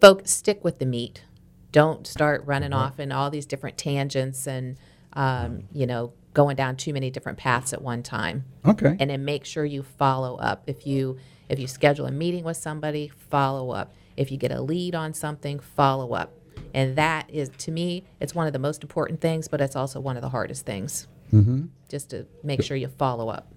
Focus, 0.01 0.31
stick 0.31 0.63
with 0.63 0.79
the 0.79 0.87
meat. 0.87 1.25
Don't 1.73 2.07
start 2.07 2.47
running 2.47 2.73
off 2.73 3.01
in 3.01 3.11
all 3.11 3.31
these 3.31 3.47
different 3.47 3.77
tangents 3.77 4.47
and 4.47 4.77
um, 5.15 5.65
you 5.73 5.87
know 5.87 6.13
going 6.35 6.57
down 6.57 6.77
too 6.77 6.93
many 6.93 7.11
different 7.11 7.39
paths 7.39 7.73
at 7.73 7.83
one 7.83 8.03
time. 8.03 8.45
okay. 8.65 8.97
and 9.01 9.11
then 9.11 9.25
make 9.25 9.45
sure 9.45 9.65
you 9.65 9.83
follow 9.83 10.37
up. 10.37 10.63
If 10.67 10.87
you 10.87 11.19
if 11.49 11.59
you 11.59 11.67
schedule 11.67 12.07
a 12.07 12.13
meeting 12.13 12.45
with 12.45 12.57
somebody, 12.57 13.11
follow 13.31 13.71
up. 13.71 13.95
If 14.17 14.31
you 14.31 14.37
get 14.39 14.53
a 14.53 14.61
lead 14.61 14.95
on 14.95 15.15
something, 15.15 15.59
follow 15.59 16.13
up. 16.13 16.35
And 16.75 16.97
that 16.97 17.29
is 17.31 17.51
to 17.59 17.71
me, 17.71 18.05
it's 18.21 18.35
one 18.35 18.47
of 18.47 18.53
the 18.53 18.59
most 18.59 18.83
important 18.83 19.21
things, 19.21 19.49
but 19.49 19.61
it's 19.61 19.77
also 19.77 20.01
one 20.01 20.17
of 20.17 20.23
the 20.23 20.29
hardest 20.29 20.67
things. 20.67 21.09
Mm-hmm. 21.33 21.67
Just 21.89 22.11
to 22.11 22.27
make 22.43 22.63
sure 22.63 22.77
you 22.77 22.89
follow 22.89 23.29
up. 23.29 23.53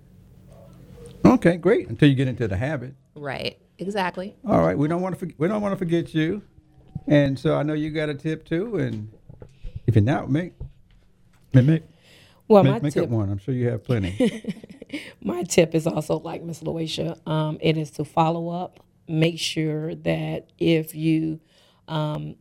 Okay, 1.25 1.57
great. 1.57 1.87
Until 1.89 2.09
you 2.09 2.15
get 2.15 2.27
into 2.27 2.47
the 2.47 2.57
habit. 2.57 2.95
Right. 3.15 3.57
Exactly. 3.81 4.35
All 4.47 4.61
right, 4.61 4.77
we 4.77 4.87
don't 4.87 5.01
want 5.01 5.17
to 5.19 5.33
we 5.39 5.47
don't 5.47 5.61
want 5.61 5.73
to 5.73 5.77
forget 5.77 6.13
you, 6.13 6.43
and 7.07 7.37
so 7.37 7.57
I 7.57 7.63
know 7.63 7.73
you 7.73 7.89
got 7.89 8.09
a 8.09 8.13
tip 8.13 8.45
too. 8.45 8.75
And 8.75 9.11
if 9.87 9.95
you're 9.95 10.03
not, 10.03 10.29
make 10.29 10.53
make 11.51 11.65
make, 11.65 11.83
Well, 12.47 12.63
make, 12.63 12.73
my 12.73 12.79
make 12.79 12.93
tip 12.93 13.05
up 13.05 13.09
one. 13.09 13.31
I'm 13.31 13.39
sure 13.39 13.55
you 13.55 13.69
have 13.69 13.83
plenty. 13.83 14.55
my 15.21 15.41
tip 15.43 15.73
is 15.73 15.87
also 15.87 16.19
like 16.19 16.43
Miss 16.43 16.61
Loisha. 16.61 17.17
Um, 17.27 17.57
it 17.59 17.75
is 17.75 17.89
to 17.91 18.05
follow 18.05 18.49
up. 18.49 18.85
Make 19.07 19.39
sure 19.39 19.95
that 19.95 20.51
if 20.59 20.93
you 20.93 21.39
um, 21.87 22.35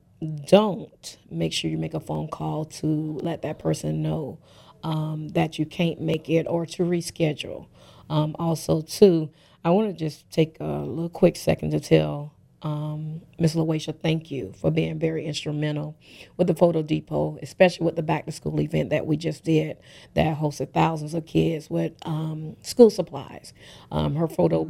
don't, 0.47 1.16
make 1.31 1.55
sure 1.55 1.70
you 1.70 1.78
make 1.78 1.95
a 1.95 2.01
phone 2.01 2.28
call 2.28 2.66
to 2.66 3.18
let 3.22 3.41
that 3.43 3.59
person 3.59 4.03
know 4.03 4.39
um, 4.83 5.28
that 5.31 5.59
you 5.59 5.66
can't 5.66 6.01
make 6.01 6.28
it 6.28 6.47
or 6.49 6.66
to 6.66 6.83
reschedule. 6.83 7.66
Um, 8.09 8.35
also, 8.39 8.81
too, 8.83 9.31
I 9.64 9.70
want 9.70 9.89
to 9.89 9.97
just 9.97 10.31
take 10.31 10.59
a 10.61 10.64
little 10.64 11.09
quick 11.09 11.37
second 11.37 11.70
to 11.70 11.81
tell 11.81 12.35
um, 12.62 13.22
Ms. 13.39 13.55
Loisha, 13.55 13.99
thank 13.99 14.31
you 14.31 14.53
for 14.61 14.70
being 14.70 14.99
very 14.99 15.24
instrumental 15.24 15.97
with 16.37 16.47
the 16.47 16.55
Photo 16.55 16.83
Depot, 16.83 17.39
especially 17.41 17.87
with 17.87 17.97
the 17.97 18.03
back 18.03 18.26
to 18.26 18.33
school 18.33 18.61
event 18.61 18.91
that 18.91 19.07
we 19.07 19.16
just 19.16 19.45
did 19.45 19.78
that 20.14 20.37
hosted 20.37 20.72
thousands 20.72 21.14
of 21.14 21.24
kids 21.24 21.70
with 21.70 21.93
um, 22.03 22.57
school 22.61 22.91
supplies. 22.91 23.55
Um, 23.91 24.14
her 24.16 24.28
photo 24.28 24.68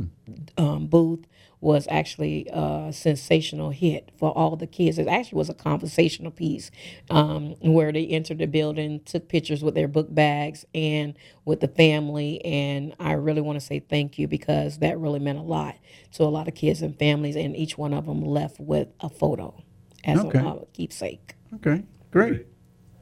um, 0.56 0.86
booth 0.86 1.26
was 1.62 1.86
actually 1.90 2.46
a 2.52 2.90
sensational 2.92 3.70
hit 3.70 4.10
for 4.18 4.30
all 4.30 4.56
the 4.56 4.66
kids. 4.66 4.98
It 4.98 5.08
actually 5.08 5.36
was 5.38 5.50
a 5.50 5.54
conversational 5.54 6.30
piece 6.32 6.70
um, 7.10 7.54
where 7.60 7.92
they 7.92 8.06
entered 8.06 8.38
the 8.38 8.46
building, 8.46 9.00
took 9.04 9.28
pictures 9.28 9.62
with 9.62 9.74
their 9.74 9.88
book 9.88 10.12
bags 10.14 10.64
and 10.74 11.14
with 11.44 11.60
the 11.60 11.68
family. 11.68 12.42
And 12.44 12.94
I 12.98 13.12
really 13.12 13.42
want 13.42 13.60
to 13.60 13.64
say 13.64 13.78
thank 13.80 14.18
you 14.18 14.26
because 14.26 14.78
that 14.78 14.98
really 14.98 15.18
meant 15.18 15.38
a 15.38 15.42
lot 15.42 15.76
to 16.12 16.22
a 16.22 16.32
lot 16.32 16.48
of 16.48 16.54
kids 16.54 16.80
and 16.80 16.98
families. 16.98 17.36
And 17.36 17.54
each 17.54 17.76
one 17.76 17.92
of 17.92 18.06
them 18.06 18.22
left 18.24 18.58
with 18.58 18.88
a 19.00 19.10
photo 19.10 19.62
as 20.04 20.18
Okay. 20.20 20.38
a, 20.38 20.46
a 20.46 20.66
keepsake. 20.72 21.34
okay, 21.56 21.84
great, 22.10 22.46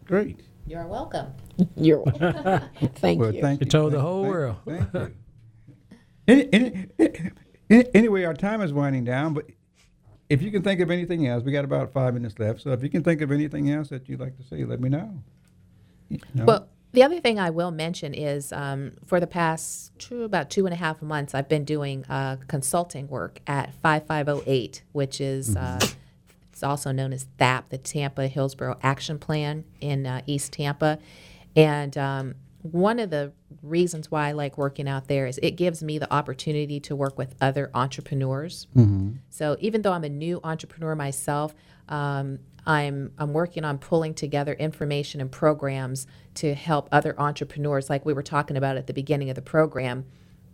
great. 0.05 0.41
You're 0.67 0.87
welcome. 0.89 1.33
You're 1.77 2.01
welcome. 2.03 2.69
thank 2.97 3.21
Well, 3.21 3.33
you. 3.35 3.41
thank 3.41 3.61
You 3.61 3.67
you. 3.67 3.71
told 3.71 3.93
the 3.93 4.01
whole 4.01 4.23
thank- 4.25 4.95
world. 4.95 5.13
Thank 6.27 6.53
you. 7.07 7.31
anyway, 7.71 8.25
our 8.25 8.35
time 8.35 8.61
is 8.61 8.73
winding 8.73 9.05
down, 9.05 9.35
but 9.35 9.47
if 10.29 10.43
you 10.43 10.51
can 10.51 10.63
think 10.63 10.81
of 10.81 10.91
anything 10.91 11.27
else, 11.27 11.43
we 11.43 11.53
got 11.53 11.65
about 11.65 11.93
five 11.93 12.15
minutes 12.15 12.39
left. 12.39 12.61
So 12.61 12.73
if 12.73 12.83
you 12.83 12.91
can 12.91 13.03
think 13.03 13.21
of 13.21 13.33
anything 13.33 13.71
else 13.71 13.89
that 13.89 14.09
you'd 14.09 14.21
like 14.21 14.37
to 14.37 14.43
say, 14.43 14.65
let 14.65 14.81
me 14.81 14.89
know. 14.89 15.23
Know? 16.35 16.45
Well, 16.45 16.69
the 16.93 17.03
other 17.03 17.21
thing 17.21 17.39
I 17.39 17.51
will 17.51 17.71
mention 17.71 18.15
is 18.15 18.53
um, 18.53 18.93
for 19.07 19.21
the 19.21 19.27
past 19.27 19.99
two, 19.99 20.25
about 20.25 20.51
two 20.51 20.67
and 20.67 20.73
a 20.73 20.77
half 20.77 21.03
months, 21.03 21.35
I've 21.35 21.49
been 21.49 21.65
doing 21.65 22.05
uh, 22.07 22.37
consulting 22.47 23.09
work 23.09 23.41
at 23.47 23.75
5508, 23.75 24.83
which 24.93 25.21
is 25.21 25.55
uh, 25.55 25.79
it's 26.51 26.63
also 26.63 26.91
known 26.91 27.13
as 27.13 27.27
THAP, 27.37 27.69
the 27.69 27.79
Tampa 27.79 28.27
Hillsborough 28.27 28.79
Action 28.83 29.19
Plan 29.19 29.65
in 29.81 30.07
uh, 30.07 30.23
East 30.27 30.53
Tampa. 30.55 30.99
And 31.55 31.97
um, 31.97 32.35
one 32.73 32.99
of 32.99 33.11
the 33.11 33.33
reasons 33.63 34.11
why 34.11 34.29
I 34.29 34.33
like 34.33 34.59
working 34.59 34.89
out 34.89 35.09
there 35.09 35.27
is 35.27 35.39
it 35.43 35.53
gives 35.53 35.83
me 35.83 35.99
the 35.99 36.13
opportunity 36.13 36.81
to 36.81 36.97
work 36.97 37.17
with 37.19 37.35
other 37.41 37.71
entrepreneurs. 37.75 38.67
So 39.31 39.57
even 39.61 39.83
though 39.83 39.93
I'm 39.93 40.05
a 40.05 40.09
new 40.09 40.41
entrepreneur 40.45 40.95
myself, 40.95 41.55
um, 41.89 42.39
I'm 42.67 43.13
I'm 43.19 43.33
working 43.33 43.65
on 43.65 43.79
pulling 43.79 44.15
together 44.15 44.53
information 44.53 45.21
and 45.21 45.31
programs 45.31 46.07
to 46.35 46.55
help 46.55 46.89
other 46.93 47.19
entrepreneurs. 47.19 47.89
Like 47.89 48.05
we 48.05 48.13
were 48.13 48.23
talking 48.23 48.57
about 48.57 48.77
at 48.77 48.87
the 48.87 48.93
beginning 48.93 49.31
of 49.31 49.37
the 49.37 49.43
program, 49.43 50.05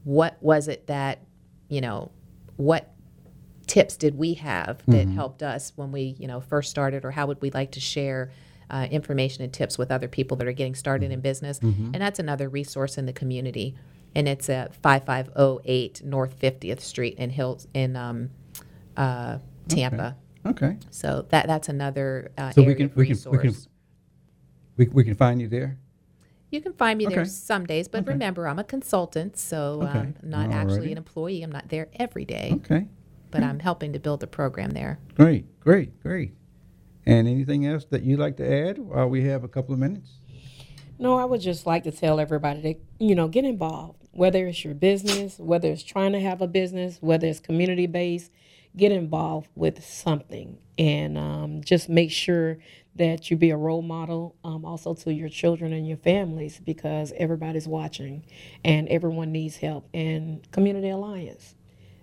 what 0.04 0.36
was 0.40 0.68
it 0.68 0.86
that 0.86 1.20
you 1.68 1.80
know, 1.80 2.12
what 2.56 2.90
tips 3.66 3.96
did 3.96 4.16
we 4.16 4.34
have 4.34 4.82
that 4.86 5.08
helped 5.08 5.42
us 5.42 5.72
when 5.74 5.90
we 5.90 6.14
you 6.18 6.28
know 6.28 6.40
first 6.40 6.70
started, 6.70 7.04
or 7.04 7.10
how 7.10 7.26
would 7.26 7.40
we 7.42 7.50
like 7.50 7.72
to 7.72 7.80
share? 7.80 8.30
Uh, 8.70 8.88
information 8.90 9.44
and 9.44 9.52
tips 9.52 9.76
with 9.76 9.90
other 9.90 10.08
people 10.08 10.36
that 10.38 10.46
are 10.46 10.52
getting 10.52 10.74
started 10.74 11.12
in 11.12 11.20
business, 11.20 11.58
and 11.60 11.94
that's 11.94 12.18
another 12.18 12.48
resource 12.48 12.96
in 12.96 13.04
the 13.06 13.12
community. 13.12 13.74
And 14.14 14.26
it's 14.28 14.48
at 14.48 14.74
5508 14.76 16.02
North 16.04 16.38
50th 16.40 16.80
Street 16.80 17.16
in 17.18 17.30
Hills 17.30 17.66
in 17.74 17.94
um, 17.96 18.30
uh, 18.96 19.38
Tampa. 19.68 20.16
okay. 20.46 20.78
So 20.90 21.26
that 21.30 21.46
that's 21.46 21.68
another 21.68 22.30
uh, 22.38 22.50
So 22.52 22.62
we 22.62 22.74
can 22.74 22.90
we 22.94 23.06
can 23.06 23.18
we 23.30 23.38
can 23.38 23.54
we, 24.76 24.86
we 24.88 25.04
can 25.04 25.14
find 25.14 25.40
you 25.40 25.48
there. 25.48 25.78
You 26.50 26.60
can 26.60 26.72
find 26.72 26.96
me 26.98 27.06
there 27.06 27.24
some 27.24 27.66
days, 27.66 27.88
but 27.88 28.06
remember, 28.06 28.46
I'm 28.46 28.58
a 28.60 28.64
consultant, 28.64 29.36
so 29.36 29.82
Okay. 29.82 29.98
um, 29.98 30.14
I'm 30.22 30.30
not 30.30 30.50
actually 30.52 30.92
an 30.92 30.98
employee. 30.98 31.42
I'm 31.42 31.50
not 31.52 31.68
there 31.68 31.88
every 31.96 32.24
day, 32.24 32.52
Okay. 32.54 32.86
but 33.32 33.42
I'm 33.42 33.58
helping 33.58 33.92
to 33.92 33.98
build 33.98 34.22
a 34.22 34.28
program 34.28 34.70
there. 34.70 35.00
Great, 35.16 35.44
great, 35.60 36.00
great. 36.00 36.32
And 37.06 37.28
anything 37.28 37.66
else 37.66 37.84
that 37.86 38.02
you'd 38.02 38.18
like 38.18 38.36
to 38.38 38.50
add 38.50 38.78
while 38.78 39.08
we 39.08 39.24
have 39.24 39.44
a 39.44 39.48
couple 39.48 39.74
of 39.74 39.80
minutes? 39.80 40.12
No, 40.98 41.18
I 41.18 41.24
would 41.24 41.40
just 41.40 41.66
like 41.66 41.84
to 41.84 41.92
tell 41.92 42.20
everybody 42.20 42.62
to, 42.62 43.04
you 43.04 43.14
know, 43.14 43.28
get 43.28 43.44
involved. 43.44 43.98
Whether 44.12 44.46
it's 44.46 44.64
your 44.64 44.74
business, 44.74 45.38
whether 45.38 45.68
it's 45.68 45.82
trying 45.82 46.12
to 46.12 46.20
have 46.20 46.40
a 46.40 46.46
business, 46.46 46.98
whether 47.00 47.26
it's 47.26 47.40
community 47.40 47.86
based, 47.86 48.30
get 48.76 48.92
involved 48.92 49.48
with 49.56 49.84
something. 49.84 50.58
And 50.78 51.18
um, 51.18 51.64
just 51.64 51.88
make 51.88 52.12
sure 52.12 52.58
that 52.96 53.30
you 53.30 53.36
be 53.36 53.50
a 53.50 53.56
role 53.56 53.82
model 53.82 54.36
um, 54.44 54.64
also 54.64 54.94
to 54.94 55.12
your 55.12 55.28
children 55.28 55.72
and 55.72 55.86
your 55.86 55.96
families 55.96 56.60
because 56.64 57.12
everybody's 57.16 57.66
watching 57.66 58.24
and 58.64 58.88
everyone 58.88 59.32
needs 59.32 59.56
help. 59.56 59.88
And 59.92 60.48
Community 60.52 60.90
Alliance, 60.90 61.56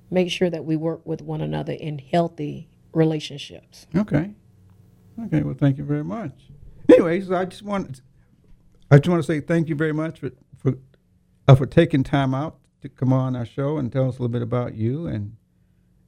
make 0.10 0.30
sure 0.30 0.50
that 0.50 0.66
we 0.66 0.76
work 0.76 1.06
with 1.06 1.22
one 1.22 1.42
another 1.42 1.74
in 1.74 1.98
healthy 2.00 2.68
relationships. 2.94 3.88
Okay. 3.96 4.32
Okay. 5.26 5.42
Well, 5.42 5.56
thank 5.58 5.78
you 5.78 5.84
very 5.84 6.04
much. 6.04 6.50
Anyways, 6.90 7.32
I 7.32 7.46
just 7.46 7.64
want 7.64 8.02
I 8.90 8.98
just 8.98 9.10
want 9.10 9.24
to 9.24 9.28
say 9.28 9.40
thank 9.40 9.70
you 9.70 9.76
very 9.76 9.94
much 9.94 10.20
for 10.20 10.32
for 10.58 10.74
uh, 11.48 11.56
for 11.56 11.66
taking 11.66 12.04
time 12.04 12.34
out 12.34 12.58
to 12.82 12.90
come 12.90 13.14
on 13.14 13.36
our 13.36 13.46
show 13.46 13.78
and 13.78 13.92
tell 13.92 14.10
us 14.10 14.18
a 14.18 14.22
little 14.22 14.30
bit 14.30 14.42
about 14.42 14.76
you 14.76 15.08
and 15.08 15.36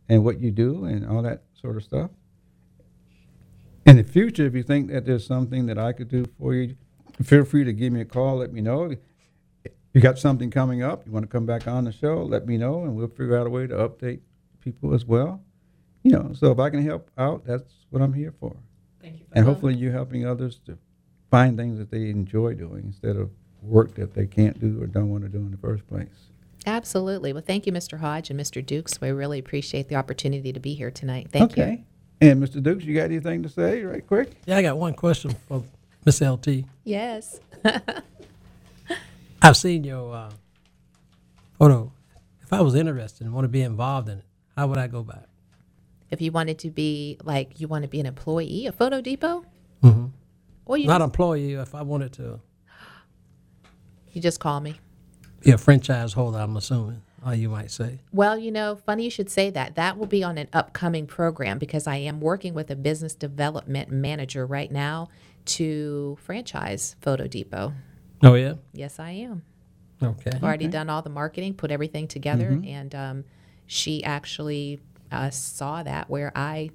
and 0.10 0.24
what 0.24 0.40
you 0.40 0.52
do 0.52 0.86
and 0.86 1.08
all 1.08 1.22
that 1.22 1.44
sort 1.54 1.78
of 1.78 1.84
stuff. 1.84 2.12
In 3.86 3.98
the 3.98 4.04
future, 4.04 4.46
if 4.46 4.54
you 4.54 4.64
think 4.64 4.90
that 4.92 5.06
there's 5.06 5.26
something 5.26 5.66
that 5.68 5.78
I 5.78 5.94
could 5.94 6.10
do 6.10 6.26
for 6.38 6.54
you, 6.54 6.76
feel 7.22 7.46
free 7.46 7.64
to 7.64 7.74
give 7.74 7.94
me 7.94 8.02
a 8.02 8.06
call. 8.06 8.38
Let 8.38 8.54
me 8.54 8.62
know. 8.62 8.92
If 9.64 9.72
you 9.94 10.02
got 10.02 10.18
something 10.18 10.50
coming 10.50 10.82
up, 10.82 11.06
you 11.06 11.12
want 11.12 11.24
to 11.24 11.28
come 11.28 11.46
back 11.46 11.68
on 11.68 11.84
the 11.84 11.92
show, 11.92 12.24
let 12.24 12.48
me 12.48 12.58
know, 12.58 12.84
and 12.84 12.96
we'll 12.96 13.08
figure 13.08 13.38
out 13.38 13.46
a 13.46 13.50
way 13.50 13.68
to 13.68 13.76
update 13.76 14.22
people 14.60 14.94
as 14.94 15.06
well. 15.06 15.42
You 16.04 16.12
know, 16.12 16.32
so 16.34 16.52
if 16.52 16.60
I 16.60 16.70
can 16.70 16.84
help 16.84 17.12
out, 17.18 17.46
that's 17.46 17.86
what 17.90 18.02
I'm 18.02 18.14
here 18.14 18.34
for. 18.40 18.56
Thank 19.04 19.20
you. 19.20 19.26
And 19.34 19.46
hopefully 19.46 19.76
you're 19.76 19.92
helping 19.92 20.26
others 20.26 20.60
to 20.66 20.78
find 21.30 21.58
things 21.58 21.78
that 21.78 21.92
they 21.92 22.10
enjoy 22.10 22.54
doing 22.54 22.86
instead 22.86 23.18
of 23.18 23.30
work 23.62 23.96
that 23.96 24.14
they 24.14 24.26
can't 24.26 24.60
do 24.60 24.82
or 24.82 24.88
don't 24.88 25.10
want 25.10 25.24
to 25.24 25.30
do 25.30 25.40
in 25.40 25.52
the 25.52 25.58
first 25.58 25.88
place. 25.88 26.08
Absolutely. 26.66 27.34
Well, 27.34 27.44
thank 27.46 27.66
you, 27.66 27.74
Mr. 27.74 28.00
Hodge 28.00 28.30
and 28.30 28.40
Mr. 28.40 28.66
Dukes. 28.66 29.02
We 29.02 29.12
really 29.12 29.40
appreciate 29.40 29.90
the 29.90 29.96
opportunity 29.96 30.54
to 30.54 30.60
be 30.60 30.74
here 30.74 30.90
tonight. 30.90 31.28
Thank 31.32 31.58
you. 31.58 31.64
okay. 31.64 31.84
And 32.22 32.42
Mr. 32.42 32.64
Dukes, 32.64 32.86
you 32.86 32.96
got 32.96 33.06
anything 33.06 33.44
to 33.44 33.50
say 33.50 33.84
right 33.84 34.06
quick? 34.08 34.32
Yeah, 34.46 34.58
I 34.58 34.62
got 34.62 34.78
one 34.78 34.94
question 34.94 35.36
for 35.50 35.64
Miss 36.06 36.22
LT. 36.22 36.64
Yes. 36.86 37.42
I've 39.42 39.58
seen 39.58 39.84
your 39.84 40.16
uh, 40.16 40.32
photo. 41.60 41.92
If 42.42 42.54
I 42.54 42.62
was 42.62 42.76
interested 42.76 43.26
and 43.26 43.34
want 43.34 43.44
to 43.44 43.50
be 43.50 43.62
involved 43.62 44.08
in 44.08 44.20
it, 44.20 44.26
how 44.56 44.68
would 44.68 44.78
I 44.78 44.88
go 44.88 45.00
about 45.00 45.24
it? 45.24 45.30
If 46.14 46.22
you 46.22 46.32
wanted 46.32 46.60
to 46.60 46.70
be 46.70 47.18
like 47.24 47.60
you 47.60 47.68
want 47.68 47.82
to 47.84 47.88
be 47.90 48.00
an 48.00 48.06
employee 48.06 48.68
of 48.68 48.76
Photo 48.76 49.02
Depot, 49.02 49.46
Mm-hmm. 49.84 50.06
or 50.66 50.78
you 50.78 50.88
Not 50.88 51.00
just, 51.00 51.06
employee. 51.06 51.54
If 51.54 51.74
I 51.76 51.82
wanted 51.82 52.14
to 52.14 52.40
you 54.14 54.22
just 54.22 54.40
call 54.40 54.60
me. 54.62 54.80
be 55.42 55.52
a 55.52 55.58
franchise 55.58 56.14
holder, 56.14 56.38
I'm 56.38 56.56
assuming, 56.56 57.02
or 57.26 57.34
you 57.34 57.50
might 57.50 57.72
say. 57.72 58.00
Well, 58.12 58.38
you 58.38 58.52
know, 58.52 58.76
funny 58.86 59.06
you 59.06 59.10
should 59.10 59.30
say 59.30 59.50
that. 59.50 59.76
That 59.76 59.98
will 59.98 60.06
be 60.06 60.24
on 60.24 60.38
an 60.38 60.48
upcoming 60.54 61.08
program 61.08 61.58
because 61.58 61.88
I 61.88 61.96
am 61.96 62.22
working 62.22 62.54
with 62.54 62.70
a 62.70 62.76
business 62.76 63.16
development 63.16 63.90
manager 63.92 64.46
right 64.46 64.72
now 64.72 65.10
to 65.46 66.18
franchise 66.22 66.96
Photo 67.02 67.28
Depot. 67.28 67.74
Oh 68.22 68.36
yeah. 68.36 68.54
Yes, 68.72 69.00
I 69.00 69.12
am. 69.12 69.44
Okay. 70.02 70.32
I've 70.34 70.44
already 70.44 70.68
done 70.68 70.90
all 70.90 71.02
the 71.02 71.10
marketing, 71.10 71.56
put 71.56 71.72
everything 71.72 72.08
together, 72.08 72.62
and 72.66 72.94
um, 72.94 73.24
she 73.66 74.04
actually 74.04 74.80
uh, 75.14 75.30
saw 75.30 75.84
that 75.84 76.10
where 76.10 76.32
I 76.36 76.72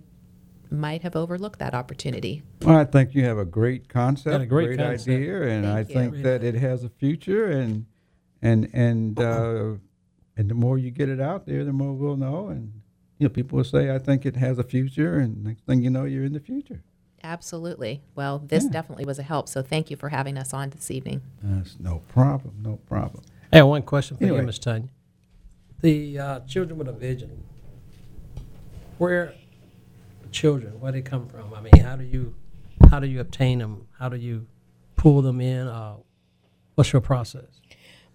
might 0.70 1.02
have 1.02 1.16
overlooked 1.16 1.58
that 1.58 1.74
opportunity. 1.74 2.42
Well, 2.62 2.76
I 2.76 2.84
think 2.84 3.14
you 3.14 3.24
have 3.24 3.38
a 3.38 3.44
great 3.44 3.88
concept, 3.88 4.32
Got 4.32 4.40
a 4.42 4.46
great 4.46 4.78
concept. 4.78 5.08
idea, 5.08 5.42
and 5.42 5.66
I 5.66 5.80
you. 5.80 5.84
think 5.84 6.22
that 6.22 6.44
it 6.44 6.54
has 6.56 6.84
a 6.84 6.88
future. 6.88 7.46
And 7.46 7.86
and 8.42 8.68
and 8.72 9.18
uh, 9.20 9.72
and 10.36 10.48
the 10.48 10.54
more 10.54 10.78
you 10.78 10.90
get 10.90 11.08
it 11.08 11.20
out 11.20 11.46
there, 11.46 11.64
the 11.64 11.72
more 11.72 11.92
we'll 11.94 12.16
know. 12.16 12.48
And 12.48 12.72
you 13.18 13.26
know, 13.26 13.30
people 13.32 13.56
will 13.56 13.64
say, 13.64 13.92
"I 13.94 13.98
think 13.98 14.24
it 14.26 14.36
has 14.36 14.58
a 14.58 14.64
future," 14.64 15.18
and 15.18 15.42
next 15.42 15.64
thing 15.66 15.82
you 15.82 15.90
know, 15.90 16.04
you're 16.04 16.24
in 16.24 16.32
the 16.34 16.40
future. 16.40 16.82
Absolutely. 17.24 18.00
Well, 18.14 18.38
this 18.38 18.64
Yeah. 18.64 18.70
definitely 18.70 19.04
was 19.04 19.18
a 19.18 19.24
help. 19.24 19.48
So 19.48 19.60
thank 19.60 19.90
you 19.90 19.96
for 19.96 20.10
having 20.10 20.38
us 20.38 20.54
on 20.54 20.70
this 20.70 20.88
evening. 20.90 21.22
That's 21.42 21.76
no 21.80 22.02
problem. 22.08 22.54
No 22.62 22.76
problem. 22.86 23.24
I 23.52 23.56
have 23.56 23.66
one 23.66 23.82
question 23.82 24.16
for 24.16 24.22
Anyway. 24.24 24.40
you, 24.40 24.46
Miss 24.46 24.58
Tanya. 24.60 24.88
The 25.80 26.18
uh, 26.18 26.40
children 26.40 26.78
with 26.78 26.86
a 26.88 26.92
vision, 26.92 27.42
where 28.98 29.34
children, 30.30 30.78
where 30.80 30.92
they 30.92 31.02
come 31.02 31.28
from? 31.28 31.54
I 31.54 31.60
mean, 31.60 31.82
how 31.82 31.96
do 31.96 32.04
you 32.04 32.34
how 32.90 33.00
do 33.00 33.06
you 33.06 33.20
obtain 33.20 33.58
them? 33.58 33.86
How 33.98 34.08
do 34.08 34.16
you 34.16 34.46
pull 34.96 35.22
them 35.22 35.40
in? 35.40 35.66
Uh, 35.66 35.96
what's 36.74 36.92
your 36.92 37.02
process? 37.02 37.60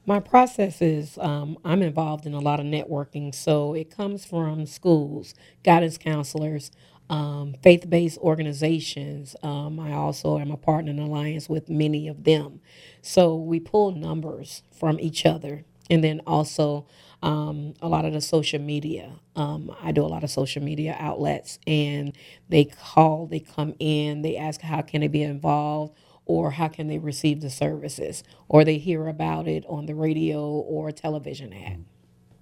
My 0.06 0.20
process 0.20 0.82
is 0.82 1.18
um, 1.20 1.58
I'm 1.64 1.82
involved 1.82 2.26
in 2.26 2.34
a 2.34 2.40
lot 2.40 2.60
of 2.60 2.66
networking, 2.66 3.34
so 3.34 3.74
it 3.74 3.90
comes 3.90 4.26
from 4.26 4.66
schools, 4.66 5.34
guidance 5.64 5.98
counselors, 5.98 6.72
um, 7.10 7.56
faith 7.62 7.90
based 7.90 8.18
organizations. 8.18 9.36
Um, 9.44 9.80
I 9.80 9.94
also 9.94 10.40
am 10.40 10.52
a 10.52 10.58
partner 10.58 10.92
in 10.92 11.00
alliance 11.00 11.48
with 11.48 11.70
many 11.70 12.08
of 12.08 12.24
them. 12.24 12.60
So 13.02 13.36
we 13.36 13.60
pull 13.60 13.92
numbers 13.92 14.64
from 14.72 15.00
each 15.00 15.26
other 15.26 15.64
and 15.90 16.04
then 16.04 16.22
also 16.26 16.86
um, 17.24 17.74
a 17.82 17.88
lot 17.88 18.04
of 18.04 18.12
the 18.12 18.20
social 18.20 18.60
media. 18.60 19.14
Um, 19.38 19.74
I 19.82 19.94
do 19.94 20.04
a 20.04 20.08
lot 20.08 20.26
of 20.26 20.30
social 20.30 20.62
media 20.62 20.96
outlets, 21.00 21.58
and 21.66 22.16
they 22.50 22.66
call, 22.66 23.28
they 23.28 23.40
come 23.40 23.74
in, 23.80 24.22
they 24.24 24.36
ask 24.36 24.60
how 24.60 24.82
can 24.82 25.00
they 25.00 25.08
be 25.08 25.24
involved, 25.24 25.98
or 26.26 26.52
how 26.52 26.68
can 26.68 26.88
they 26.88 27.00
receive 27.00 27.40
the 27.40 27.50
services, 27.50 28.24
or 28.50 28.66
they 28.66 28.78
hear 28.78 29.08
about 29.08 29.48
it 29.48 29.64
on 29.70 29.86
the 29.86 29.96
radio 29.96 30.42
or 30.42 30.92
television 30.92 31.54
ad. 31.54 31.86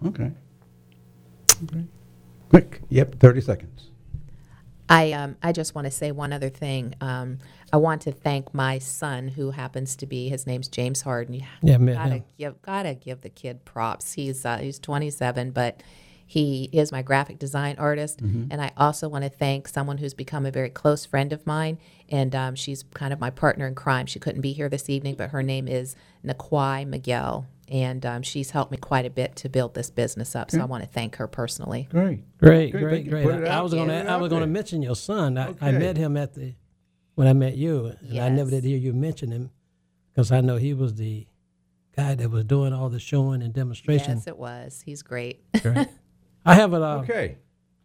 Okay. 0.04 0.32
Okay. 1.64 1.86
Quick. 2.50 2.82
Yep. 2.90 3.20
Thirty 3.20 3.42
seconds. 3.42 3.91
I 4.92 5.12
um, 5.14 5.38
I 5.42 5.52
just 5.52 5.74
want 5.74 5.86
to 5.86 5.92
say 5.92 6.12
one 6.12 6.34
other 6.34 6.50
thing. 6.50 6.96
Um, 7.02 7.39
I 7.72 7.78
want 7.78 8.02
to 8.04 8.12
thank 8.12 8.54
my 8.54 8.78
son, 8.80 9.30
who 9.30 9.52
happens 9.52 9.96
to 9.98 10.06
be 10.06 10.28
his 10.28 10.46
name's 10.46 10.68
James 10.68 11.02
Harden. 11.02 11.42
Yeah, 11.62 11.76
I 11.76 11.78
met 11.78 11.96
gotta 11.96 12.10
him. 12.16 12.24
give 12.38 12.62
gotta 12.62 12.94
give 12.94 13.22
the 13.22 13.30
kid 13.30 13.64
props. 13.64 14.14
He's 14.14 14.46
uh, 14.46 14.58
he's 14.58 14.80
27, 14.80 15.52
but 15.52 15.82
he 16.26 16.70
is 16.72 16.92
my 16.92 17.02
graphic 17.02 17.39
design 17.39 17.76
artist. 17.78 18.22
And 18.22 18.62
I 18.62 18.72
also 18.78 19.10
want 19.10 19.24
to 19.24 19.30
thank 19.30 19.68
someone 19.68 19.98
who's 19.98 20.14
become 20.14 20.46
a 20.46 20.52
very 20.52 20.70
close 20.70 21.06
friend 21.06 21.32
of 21.34 21.46
mine, 21.48 21.78
and 22.10 22.36
um, 22.36 22.56
she's 22.56 22.84
kind 22.94 23.14
of 23.14 23.20
my 23.20 23.30
partner 23.30 23.68
in 23.68 23.76
crime. 23.76 24.06
She 24.06 24.20
couldn't 24.20 24.42
be 24.42 24.54
here 24.54 24.70
this 24.70 24.89
evening, 24.89 25.16
but 25.16 25.30
her 25.32 25.44
name 25.44 25.68
is 25.68 25.96
Naquai 26.26 26.86
Miguel, 26.88 27.48
and 27.72 28.05
um, 28.05 28.22
she's 28.22 28.51
helped 28.51 28.69
me 28.72 28.78
quite 28.78 29.05
a 29.05 29.09
bit 29.09 29.36
to 29.38 29.49
build 29.49 29.74
this 29.74 29.89
business 29.89 30.36
up. 30.36 30.51
So 30.51 30.59
I 30.59 30.65
want 30.65 30.84
to 30.84 30.89
thank 30.89 31.15
her 31.15 31.26
personally. 31.28 31.88
Great. 31.89 32.38
Great, 32.38 32.72
Good, 32.74 32.82
great, 32.82 33.09
great. 33.09 33.47
I, 33.47 33.59
I 33.59 33.61
was 33.61 33.74
gonna 33.74 34.05
I 34.07 34.17
was 34.17 34.30
gonna 34.30 34.45
mention 34.47 34.82
your 34.82 34.95
son. 34.95 35.38
I, 35.38 35.55
I 35.61 35.72
met 35.72 35.95
him 35.97 36.17
at 36.17 36.34
the 36.34 36.53
when 37.15 37.28
I 37.28 37.34
met 37.34 37.55
you, 37.55 37.93
and 38.01 38.19
I 38.19 38.30
never 38.30 38.49
did 38.49 38.63
hear 38.65 38.78
you 38.78 38.93
mention 38.93 39.32
him 39.32 39.51
because 40.11 40.32
I 40.32 40.41
know 40.41 40.57
he 40.57 40.74
was 40.74 40.95
the 40.95 41.26
guy 41.95 42.13
that 42.15 42.30
was 42.30 42.43
doing 42.43 42.74
all 42.74 42.89
the 42.89 42.99
showing 42.99 43.41
and 43.41 43.53
demonstration. 43.53 44.17
Yes, 44.17 44.28
it 44.28 44.38
was. 44.38 44.82
He's 44.86 45.01
great. 45.01 45.41
Great. 45.61 45.88
I 46.45 46.55
have 46.55 46.74
it. 46.74 46.82
Uh, 46.82 46.97
Okay. 46.99 47.38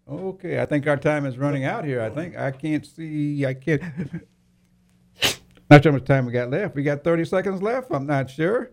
Okay. 0.09 0.61
I 0.61 0.66
think 0.66 0.87
our 0.87 0.97
time 0.97 1.26
is 1.26 1.37
running 1.39 1.64
out 1.64 1.84
here. 1.84 2.01
I 2.01 2.11
think 2.11 2.37
I 2.37 2.51
can't 2.51 2.84
see. 2.87 3.45
I 3.47 3.55
can't. 3.55 3.82
Not 5.70 5.82
sure 5.82 5.91
how 5.93 5.99
much 5.99 6.07
time 6.07 6.26
we 6.26 6.32
got 6.32 6.51
left. 6.51 6.74
We 6.76 6.82
got 6.84 7.03
30 7.03 7.24
seconds 7.24 7.61
left. 7.62 7.89
I'm 7.91 8.07
not 8.07 8.30
sure. 8.30 8.70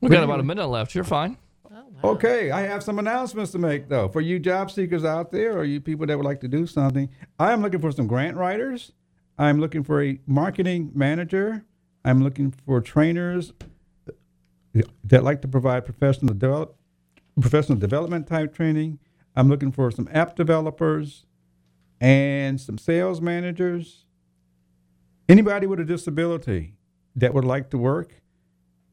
We've 0.00 0.10
got 0.10 0.24
about 0.24 0.40
a 0.40 0.44
minute 0.44 0.66
left. 0.66 0.94
You're 0.94 1.04
fine. 1.04 1.36
Oh, 2.02 2.10
okay, 2.10 2.50
I 2.50 2.62
have 2.62 2.82
some 2.82 2.98
announcements 2.98 3.50
to 3.52 3.58
make 3.58 3.88
though. 3.88 4.08
For 4.08 4.20
you 4.20 4.38
job 4.38 4.70
seekers 4.70 5.04
out 5.04 5.32
there 5.32 5.58
or 5.58 5.64
you 5.64 5.80
people 5.80 6.06
that 6.06 6.16
would 6.16 6.24
like 6.24 6.40
to 6.40 6.48
do 6.48 6.66
something, 6.66 7.08
I 7.38 7.52
am 7.52 7.60
looking 7.60 7.80
for 7.80 7.90
some 7.90 8.06
grant 8.06 8.36
writers. 8.36 8.92
I'm 9.36 9.60
looking 9.60 9.82
for 9.82 10.02
a 10.02 10.18
marketing 10.26 10.92
manager. 10.94 11.64
I'm 12.04 12.22
looking 12.22 12.54
for 12.64 12.80
trainers 12.80 13.52
that 15.04 15.24
like 15.24 15.42
to 15.42 15.48
provide 15.48 15.84
professional 15.84 16.34
develop 16.34 16.76
professional 17.40 17.78
development 17.78 18.26
type 18.26 18.54
training. 18.54 18.98
I'm 19.36 19.48
looking 19.48 19.72
for 19.72 19.90
some 19.90 20.08
app 20.12 20.36
developers 20.36 21.24
and 22.00 22.60
some 22.60 22.78
sales 22.78 23.20
managers. 23.20 24.06
Anybody 25.28 25.66
with 25.66 25.80
a 25.80 25.84
disability 25.84 26.74
that 27.14 27.34
would 27.34 27.44
like 27.44 27.70
to 27.70 27.78
work 27.78 28.22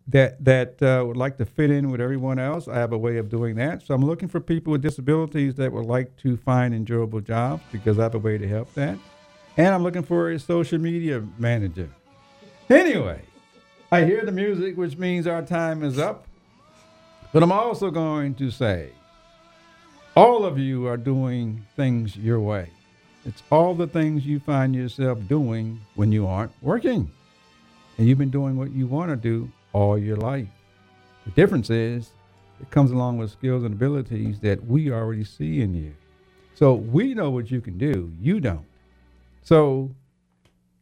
that 0.08 0.44
that 0.44 0.82
uh, 0.82 1.04
would 1.06 1.18
like 1.18 1.38
to 1.38 1.46
fit 1.46 1.72
in 1.72 1.90
with 1.90 2.00
everyone 2.00 2.38
else. 2.38 2.68
I 2.68 2.76
have 2.76 2.94
a 2.94 2.98
way 2.98 3.18
of 3.18 3.30
doing 3.30 3.56
that. 3.56 3.82
So 3.82 3.94
I'm 3.94 4.06
looking 4.06 4.28
for 4.28 4.40
people 4.40 4.72
with 4.72 4.82
disabilities 4.82 5.56
that 5.56 5.72
would 5.72 5.86
like 5.86 6.16
to 6.18 6.38
find 6.38 6.74
enjoyable 6.74 7.22
jobs 7.22 7.64
because 7.72 7.98
I 7.98 8.04
have 8.04 8.16
a 8.16 8.20
way 8.20 8.38
to 8.38 8.48
help 8.48 8.74
that. 8.76 8.98
And 9.58 9.68
I'm 9.68 9.84
looking 9.84 10.04
for 10.04 10.32
a 10.32 10.40
social 10.40 10.78
media 10.78 11.24
manager. 11.40 11.90
Anyway, 12.70 13.22
I 13.92 14.04
hear 14.04 14.26
the 14.26 14.32
music, 14.32 14.78
which 14.78 14.98
means 14.98 15.28
our 15.28 15.42
time 15.42 15.84
is 15.84 15.98
up. 15.98 16.28
But 17.32 17.44
I'm 17.44 17.52
also 17.52 17.90
going 17.90 18.36
to 18.36 18.52
say, 18.52 18.90
all 20.16 20.46
of 20.46 20.58
you 20.58 20.88
are 20.88 20.98
doing 20.98 21.66
things 21.76 22.16
your 22.16 22.40
way. 22.40 22.70
It's 23.26 23.42
all 23.52 23.74
the 23.74 23.88
things 23.88 24.26
you 24.26 24.40
find 24.40 24.76
yourself 24.76 25.20
doing 25.28 25.82
when 25.96 26.12
you 26.12 26.28
aren't 26.28 26.52
working 26.62 27.12
and 27.98 28.08
you've 28.08 28.18
been 28.18 28.30
doing 28.30 28.56
what 28.56 28.72
you 28.72 28.88
want 28.88 29.10
to 29.10 29.16
do 29.16 29.50
all 29.76 29.98
your 29.98 30.16
life. 30.16 30.48
The 31.26 31.32
difference 31.32 31.70
is 31.70 32.12
it 32.62 32.72
comes 32.72 32.92
along 32.92 33.18
with 33.18 33.30
skills 33.30 33.66
and 33.66 33.74
abilities 33.74 34.40
that 34.40 34.66
we 34.66 34.90
already 34.90 35.26
see 35.26 35.62
in 35.62 35.76
you. 35.76 35.94
So 36.54 36.76
we 36.76 37.14
know 37.14 37.30
what 37.30 37.52
you 37.52 37.60
can 37.60 37.78
do, 37.78 38.14
you 38.22 38.40
don't. 38.40 38.66
So 39.42 39.94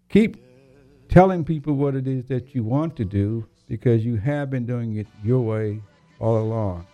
keep 0.09 0.37
telling 1.09 1.43
people 1.43 1.73
what 1.73 1.95
it 1.95 2.07
is 2.07 2.25
that 2.25 2.53
you 2.53 2.63
want 2.63 2.95
to 2.97 3.05
do 3.05 3.47
because 3.67 4.05
you 4.05 4.17
have 4.17 4.51
been 4.51 4.67
doing 4.67 4.97
it 4.97 5.07
your 5.23 5.41
way 5.41 5.81
all 6.19 6.37
along. 6.37 6.85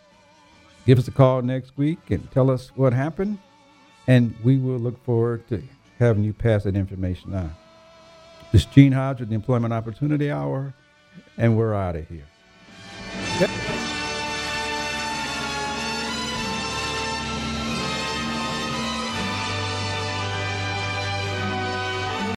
Give 0.85 0.97
us 0.97 1.09
a 1.09 1.11
call 1.11 1.41
next 1.41 1.77
week 1.77 1.99
and 2.11 2.31
tell 2.31 2.49
us 2.49 2.71
what 2.75 2.93
happened, 2.93 3.39
and 4.07 4.33
we 4.41 4.57
will 4.57 4.79
look 4.79 5.03
forward 5.03 5.45
to 5.49 5.61
having 5.99 6.23
you 6.23 6.31
pass 6.31 6.63
that 6.63 6.77
information 6.77 7.35
on. 7.35 7.53
This 8.53 8.61
is 8.61 8.67
Gene 8.67 8.93
Hodge 8.93 9.19
with 9.19 9.27
the 9.27 9.35
Employment 9.35 9.73
Opportunity 9.73 10.31
Hour, 10.31 10.73
and 11.39 11.57
we're 11.57 11.73
out 11.73 11.95
of 11.95 12.07
here. 12.07 12.25